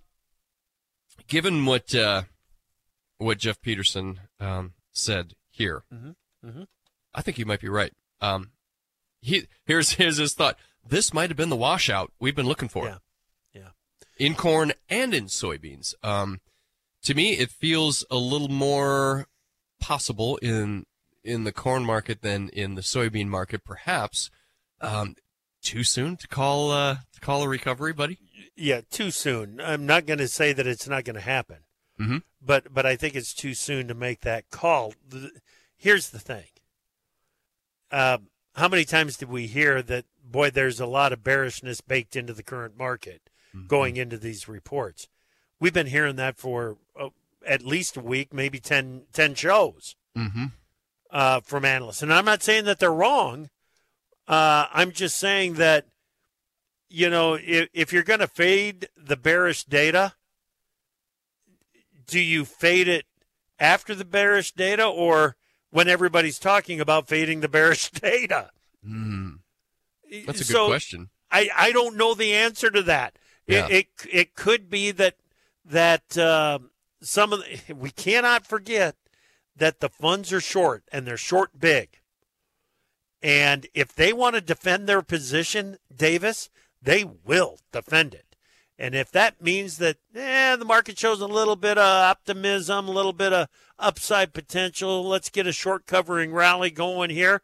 given 1.28 1.64
what 1.66 1.94
uh, 1.94 2.22
what 3.18 3.38
Jeff 3.38 3.61
Peterson 3.61 4.20
um, 4.41 4.74
said 4.93 5.34
here, 5.51 5.84
Mhm. 5.93 6.16
Mhm. 6.45 6.66
I 7.14 7.22
think 7.22 7.38
you 7.38 7.45
might 7.47 7.61
be 7.61 7.68
right. 7.68 7.93
Um, 8.20 8.53
he 9.20 9.47
here's 9.66 9.93
here's 9.93 10.16
his 10.16 10.34
thought. 10.34 10.59
This 10.84 11.12
might 11.12 11.30
have 11.30 11.36
been 11.36 11.51
the 11.51 11.57
washout 11.57 12.12
we've 12.18 12.34
been 12.34 12.47
looking 12.47 12.68
for. 12.68 12.86
Yeah. 12.86 12.99
Yeah. 13.53 13.70
In 14.16 14.34
corn 14.34 14.72
and 14.88 15.12
in 15.14 15.26
soybeans. 15.26 15.95
Um, 16.03 16.41
to 17.03 17.14
me, 17.14 17.32
it 17.38 17.51
feels 17.51 18.05
a 18.11 18.16
little 18.16 18.49
more 18.49 19.26
possible 19.80 20.36
in 20.38 20.86
in 21.22 21.45
the 21.45 21.53
corn 21.53 21.84
market 21.84 22.22
than 22.22 22.49
in 22.51 22.74
the 22.76 22.80
soybean 22.82 23.26
market, 23.28 23.64
perhaps. 23.64 24.30
Um, 24.80 25.16
too 25.62 25.84
soon 25.84 26.16
to 26.16 26.26
call 26.28 26.70
uh, 26.70 26.99
to 27.12 27.20
call 27.20 27.43
a 27.43 27.49
recovery, 27.49 27.93
buddy. 27.93 28.18
Yeah, 28.57 28.80
too 28.91 29.11
soon. 29.11 29.61
I'm 29.61 29.84
not 29.84 30.07
going 30.07 30.18
to 30.18 30.28
say 30.28 30.53
that 30.55 30.66
it's 30.66 30.88
not 30.88 31.05
going 31.05 31.14
to 31.16 31.20
happen, 31.20 31.59
Mhm. 32.01 32.22
but 32.40 32.72
but 32.72 32.86
I 32.86 32.96
think 32.96 33.14
it's 33.14 33.34
too 33.34 33.53
soon 33.55 33.86
to 33.88 33.94
make 33.94 34.20
that 34.22 34.51
call. 34.51 34.94
Here's 35.76 36.11
the 36.11 36.18
thing. 36.18 36.46
Um, 37.90 38.28
how 38.55 38.68
many 38.68 38.84
times 38.84 39.16
did 39.16 39.28
we 39.28 39.46
hear 39.46 39.82
that? 39.82 40.05
Boy, 40.24 40.51
there's 40.51 40.78
a 40.80 40.86
lot 40.86 41.12
of 41.12 41.24
bearishness 41.24 41.80
baked 41.80 42.14
into 42.14 42.32
the 42.32 42.42
current 42.44 42.76
market 42.78 43.22
going 43.66 43.96
into 43.96 44.16
these 44.16 44.46
reports. 44.48 45.09
We've 45.59 45.72
been 45.74 45.88
hearing 45.88 46.14
that 46.16 46.36
for 46.36 46.76
uh, 46.98 47.09
at 47.44 47.62
least 47.64 47.96
a 47.96 48.01
week, 48.01 48.32
maybe 48.32 48.61
10, 48.61 49.07
10 49.12 49.34
shows 49.34 49.96
Mm-hmm. 50.16 50.46
uh, 51.11 51.40
from 51.40 51.64
analysts. 51.64 52.03
And 52.03 52.12
I'm 52.12 52.24
not 52.24 52.42
saying 52.44 52.64
that 52.66 52.78
they're 52.78 52.92
wrong. 52.92 53.51
Uh, 54.28 54.66
I'm 54.72 54.92
just 54.92 55.16
saying 55.16 55.55
that, 55.55 55.86
you 56.88 57.11
know, 57.11 57.34
if, 57.34 57.68
if 57.72 57.92
you're 57.92 58.05
going 58.05 58.20
to 58.20 58.28
fade 58.28 58.88
the 58.96 59.16
bearish 59.16 59.64
data, 59.64 60.14
do 62.11 62.21
you 62.21 62.45
fade 62.45 62.89
it 62.89 63.07
after 63.59 63.95
the 63.95 64.05
bearish 64.05 64.53
data 64.53 64.85
or 64.87 65.37
when 65.71 65.89
everybody's 65.89 66.39
talking 66.39 66.81
about 66.81 67.09
fading 67.09 67.41
the 67.41 67.49
bearish 67.49 67.91
data? 67.91 68.51
Mm. 68.87 69.39
That's 70.27 70.41
a 70.41 70.45
good 70.45 70.47
So, 70.47 70.67
question. 70.69 71.11
I, 71.31 71.49
I 71.57 71.73
don't 71.73 71.97
know 71.97 72.15
the 72.15 72.33
answer 72.33 72.71
to 72.71 72.83
that. 72.83 73.17
Yeah. 73.47 73.67
It, 73.69 73.73
it 73.73 73.87
it 74.13 74.35
could 74.35 74.69
be 74.69 74.91
that 74.93 75.17
that 75.65 76.17
um 76.19 76.71
some 77.03 77.33
of 77.33 77.41
the, 77.41 77.75
we 77.75 77.91
cannot 77.91 78.47
forget 78.47 78.97
that 79.57 79.81
the 79.81 79.89
funds 79.89 80.33
are 80.33 80.41
short 80.41 80.85
and 80.93 81.07
they're 81.07 81.17
short 81.17 81.59
big. 81.59 82.01
And 83.23 83.67
if 83.75 83.95
they 83.95 84.13
want 84.13 84.35
to 84.35 84.41
defend 84.41 84.89
their 84.89 85.03
position, 85.03 85.77
Davis, 85.95 86.49
they 86.81 87.05
will 87.05 87.59
defend 87.71 88.15
it. 88.15 88.30
And 88.81 88.95
if 88.95 89.12
that 89.12 89.43
means 89.43 89.76
that 89.76 89.99
eh, 90.14 90.57
the 90.57 90.64
market 90.64 90.99
shows 90.99 91.20
a 91.20 91.26
little 91.26 91.55
bit 91.55 91.76
of 91.76 91.85
optimism, 91.85 92.89
a 92.89 92.91
little 92.91 93.12
bit 93.12 93.31
of 93.35 93.49
upside 93.78 94.33
potential, 94.33 95.07
let's 95.07 95.28
get 95.28 95.47
a 95.47 95.53
short 95.53 95.85
covering 95.85 96.33
rally 96.33 96.70
going 96.70 97.11
here. 97.11 97.43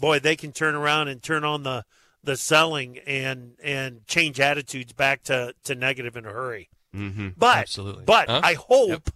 Boy, 0.00 0.18
they 0.18 0.34
can 0.34 0.50
turn 0.50 0.74
around 0.74 1.06
and 1.06 1.22
turn 1.22 1.44
on 1.44 1.62
the 1.62 1.84
the 2.24 2.36
selling 2.36 2.98
and 3.06 3.52
and 3.62 4.04
change 4.08 4.40
attitudes 4.40 4.92
back 4.92 5.22
to 5.24 5.54
to 5.62 5.76
negative 5.76 6.16
in 6.16 6.26
a 6.26 6.32
hurry. 6.32 6.68
Mm-hmm. 6.92 7.28
But 7.36 7.58
Absolutely. 7.58 8.04
but 8.04 8.28
Huh? 8.28 8.40
I 8.42 8.54
hope 8.54 8.88
Yep. 8.88 9.10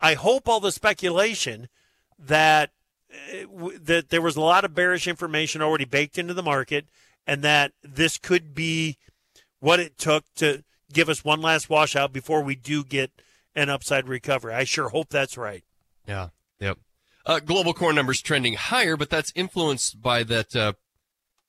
I 0.00 0.14
hope 0.14 0.48
all 0.48 0.58
the 0.58 0.72
speculation 0.72 1.68
that 2.18 2.70
uh, 3.12 3.68
that 3.80 4.08
there 4.08 4.20
was 4.20 4.34
a 4.34 4.40
lot 4.40 4.64
of 4.64 4.74
bearish 4.74 5.06
information 5.06 5.62
already 5.62 5.84
baked 5.84 6.18
into 6.18 6.34
the 6.34 6.42
market, 6.42 6.86
and 7.24 7.42
that 7.42 7.70
this 7.84 8.18
could 8.18 8.52
be 8.52 8.98
what 9.60 9.78
it 9.78 9.96
took 9.96 10.24
to 10.34 10.64
give 10.92 11.08
us 11.08 11.24
one 11.24 11.40
last 11.40 11.68
washout 11.70 12.12
before 12.12 12.42
we 12.42 12.54
do 12.54 12.84
get 12.84 13.10
an 13.54 13.70
upside 13.70 14.08
recovery. 14.08 14.54
I 14.54 14.64
sure 14.64 14.88
hope 14.88 15.08
that's 15.08 15.36
right. 15.36 15.64
Yeah. 16.06 16.28
Yep. 16.60 16.78
Uh, 17.26 17.40
global 17.40 17.72
corn 17.72 17.96
numbers 17.96 18.20
trending 18.20 18.54
higher, 18.54 18.96
but 18.96 19.10
that's 19.10 19.32
influenced 19.34 20.02
by 20.02 20.24
that 20.24 20.54
uh, 20.54 20.74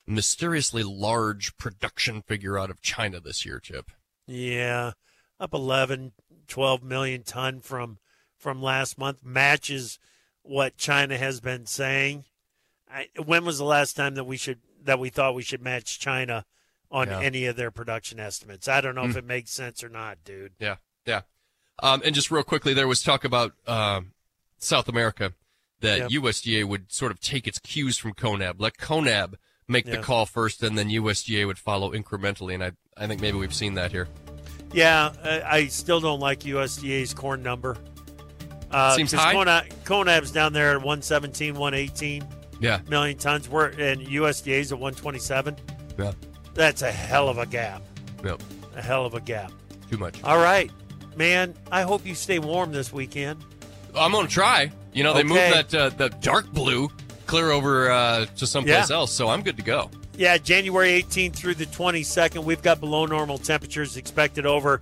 mysteriously 0.07 0.83
large 0.83 1.57
production 1.57 2.21
figure 2.21 2.57
out 2.57 2.69
of 2.69 2.81
China 2.81 3.19
this 3.19 3.45
year, 3.45 3.59
Chip. 3.59 3.91
Yeah, 4.27 4.93
up 5.39 5.53
11, 5.53 6.13
12 6.47 6.83
million 6.83 7.23
ton 7.23 7.59
from 7.59 7.99
from 8.37 8.61
last 8.61 8.97
month 8.97 9.23
matches 9.23 9.97
what 10.43 10.77
China 10.77 11.17
has 11.17 11.39
been 11.39 11.65
saying. 11.65 12.25
I, 12.89 13.09
when 13.23 13.43
was 13.43 13.57
the 13.57 13.65
last 13.65 13.95
time 13.95 14.15
that 14.15 14.25
we 14.25 14.37
should 14.37 14.59
that 14.83 14.99
we 14.99 15.09
thought 15.09 15.35
we 15.35 15.41
should 15.43 15.61
match 15.61 15.99
China 15.99 16.45
on 16.95 17.07
Yeah. 17.09 17.19
any 17.19 17.45
of 17.45 17.55
their 17.55 17.71
production 17.71 18.19
estimates? 18.19 18.67
I 18.67 18.79
don't 18.81 18.95
know 18.95 19.03
if 19.05 19.15
it 19.17 19.25
makes 19.25 19.51
sense 19.51 19.83
or 19.83 19.89
not, 19.89 20.23
dude. 20.23 20.53
Yeah. 20.59 20.77
Yeah. 21.05 21.21
Um, 21.83 22.01
and 22.05 22.15
just 22.15 22.31
real 22.31 22.43
quickly, 22.43 22.73
there 22.73 22.87
was 22.87 23.03
talk 23.03 23.23
about 23.25 23.53
um 23.67 24.13
South 24.57 24.87
America. 24.89 25.33
that 25.81 26.09
Yep. 26.09 26.23
USDA 26.23 26.63
would 26.63 26.91
sort 26.91 27.11
of 27.11 27.19
take 27.19 27.47
its 27.47 27.59
cues 27.59 27.97
from 27.97 28.13
CONAB, 28.13 28.55
let 28.59 28.77
CONAB 28.77 29.35
make 29.67 29.85
the 29.85 29.97
call 29.97 30.25
first, 30.25 30.63
and 30.63 30.77
then 30.77 30.89
USDA 30.89 31.45
would 31.45 31.59
follow 31.59 31.91
incrementally. 31.91 32.53
And 32.55 32.63
I, 32.63 32.71
I 32.97 33.05
think 33.07 33.19
maybe 33.21 33.37
we've 33.37 33.53
seen 33.53 33.73
that 33.75 33.91
here. 33.91 34.07
Yeah, 34.73 35.11
I, 35.45 35.67
still 35.67 35.99
don't 35.99 36.21
like 36.21 36.39
USDA's 36.39 37.13
corn 37.13 37.43
number. 37.43 37.75
Uh, 38.71 38.95
Seems 38.95 39.11
high. 39.11 39.33
Conab, 39.35 39.69
Conab's 39.83 40.31
down 40.31 40.53
there 40.53 40.71
at 40.71 40.77
117, 40.77 41.53
118 41.55 42.25
Yeah, 42.61 42.79
million 42.87 43.17
tons. 43.17 43.47
We're 43.49 43.67
and 43.67 44.01
USDA's 44.01 44.71
at 44.71 44.79
127. 44.79 45.57
yeah, 45.99 46.13
That's 46.55 46.81
a 46.81 46.91
hell 46.91 47.29
of 47.29 47.37
a 47.37 47.45
gap. 47.45 47.81
yeah. 48.23 48.37
A 48.75 48.81
hell 48.81 49.05
of 49.05 49.13
a 49.13 49.21
gap. 49.21 49.51
Too 49.89 49.97
much. 49.97 50.21
All 50.23 50.37
right, 50.39 50.71
man. 51.15 51.53
I 51.71 51.83
hope 51.83 52.05
you 52.05 52.15
stay 52.15 52.39
warm 52.39 52.71
this 52.71 52.91
weekend. 52.91 53.41
I'm 53.95 54.11
gonna 54.11 54.27
try. 54.27 54.71
You 54.93 55.03
know, 55.03 55.13
they 55.13 55.19
Okay. 55.19 55.27
moved 55.29 55.71
that 55.71 55.73
uh, 55.75 55.89
the 55.89 56.09
dark 56.21 56.51
blue 56.51 56.89
clear 57.25 57.51
over 57.51 57.91
uh, 57.91 58.25
to 58.37 58.47
someplace 58.47 58.89
Yeah. 58.89 58.95
else, 58.97 59.11
so 59.13 59.29
I'm 59.29 59.41
good 59.43 59.57
to 59.57 59.63
go. 59.63 59.89
Yeah, 60.17 60.37
January 60.37 61.01
18th 61.03 61.35
through 61.35 61.55
the 61.55 61.65
22nd, 61.67 62.43
we've 62.43 62.61
got 62.61 62.79
below 62.79 63.05
normal 63.05 63.37
temperatures 63.37 63.97
expected 63.97 64.45
over 64.45 64.79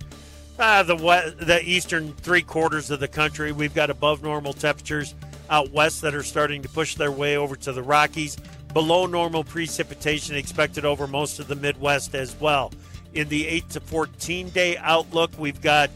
uh, 0.58 0.82
the 0.84 0.94
we- 0.94 1.44
the 1.44 1.60
eastern 1.64 2.12
three 2.14 2.42
quarters 2.42 2.90
of 2.90 3.00
the 3.00 3.08
country. 3.08 3.50
We've 3.52 3.74
got 3.74 3.90
above 3.90 4.22
normal 4.22 4.52
temperatures 4.52 5.14
out 5.50 5.70
west 5.72 6.00
that 6.02 6.14
are 6.14 6.22
starting 6.22 6.62
to 6.62 6.68
push 6.68 6.94
their 6.94 7.10
way 7.12 7.36
over 7.36 7.54
to 7.56 7.72
the 7.72 7.82
Rockies. 7.82 8.36
Below 8.74 9.06
normal 9.06 9.44
precipitation 9.44 10.34
expected 10.34 10.84
over 10.84 11.06
most 11.06 11.38
of 11.38 11.46
the 11.46 11.54
Midwest 11.54 12.14
as 12.14 12.34
well. 12.40 12.72
In 13.14 13.28
the 13.28 13.46
8 13.46 13.70
to 13.70 13.80
14 13.80 14.48
day 14.50 14.76
outlook, 14.78 15.30
we've 15.38 15.62
got 15.62 15.90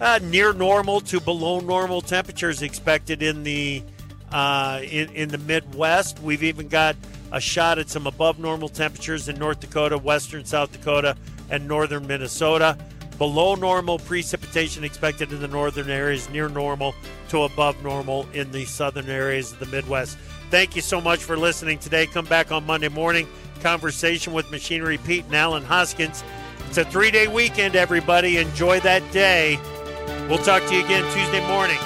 uh, 0.00 0.18
near 0.22 0.52
normal 0.52 1.00
to 1.02 1.20
below 1.20 1.60
normal 1.60 2.00
temperatures 2.00 2.62
expected 2.62 3.22
in 3.22 3.44
the 3.44 3.82
uh, 4.32 4.80
in, 4.82 5.08
in 5.10 5.28
the 5.28 5.38
Midwest. 5.38 6.18
We've 6.20 6.42
even 6.42 6.66
got 6.66 6.96
a 7.30 7.40
shot 7.40 7.78
at 7.78 7.88
some 7.88 8.06
above 8.06 8.38
normal 8.38 8.68
temperatures 8.68 9.28
in 9.28 9.38
North 9.38 9.60
Dakota, 9.60 9.96
western 9.96 10.44
South 10.44 10.72
Dakota, 10.72 11.16
and 11.50 11.68
northern 11.68 12.06
Minnesota. 12.06 12.76
Below 13.18 13.54
normal 13.54 13.98
precipitation 13.98 14.84
expected 14.84 15.32
in 15.32 15.40
the 15.40 15.48
northern 15.48 15.90
areas, 15.90 16.28
near 16.30 16.48
normal 16.48 16.94
to 17.30 17.42
above 17.42 17.82
normal 17.82 18.28
in 18.32 18.50
the 18.52 18.64
southern 18.64 19.08
areas 19.08 19.52
of 19.52 19.58
the 19.58 19.66
Midwest. 19.66 20.18
Thank 20.50 20.76
you 20.76 20.82
so 20.82 21.00
much 21.00 21.22
for 21.24 21.36
listening 21.36 21.78
today. 21.78 22.06
Come 22.06 22.24
back 22.24 22.50
on 22.50 22.64
Monday 22.64 22.88
morning. 22.88 23.28
Conversation 23.60 24.32
with 24.32 24.50
Machinery 24.50 24.98
Pete 24.98 25.24
and 25.26 25.34
Alan 25.34 25.62
Hoskins. 25.62 26.24
It's 26.68 26.78
a 26.78 26.84
three 26.84 27.10
day 27.10 27.28
weekend, 27.28 27.76
everybody. 27.76 28.38
Enjoy 28.38 28.80
that 28.80 29.02
day. 29.12 29.58
We'll 30.28 30.38
talk 30.38 30.64
to 30.66 30.74
you 30.74 30.84
again 30.84 31.04
Tuesday 31.14 31.46
morning. 31.48 31.78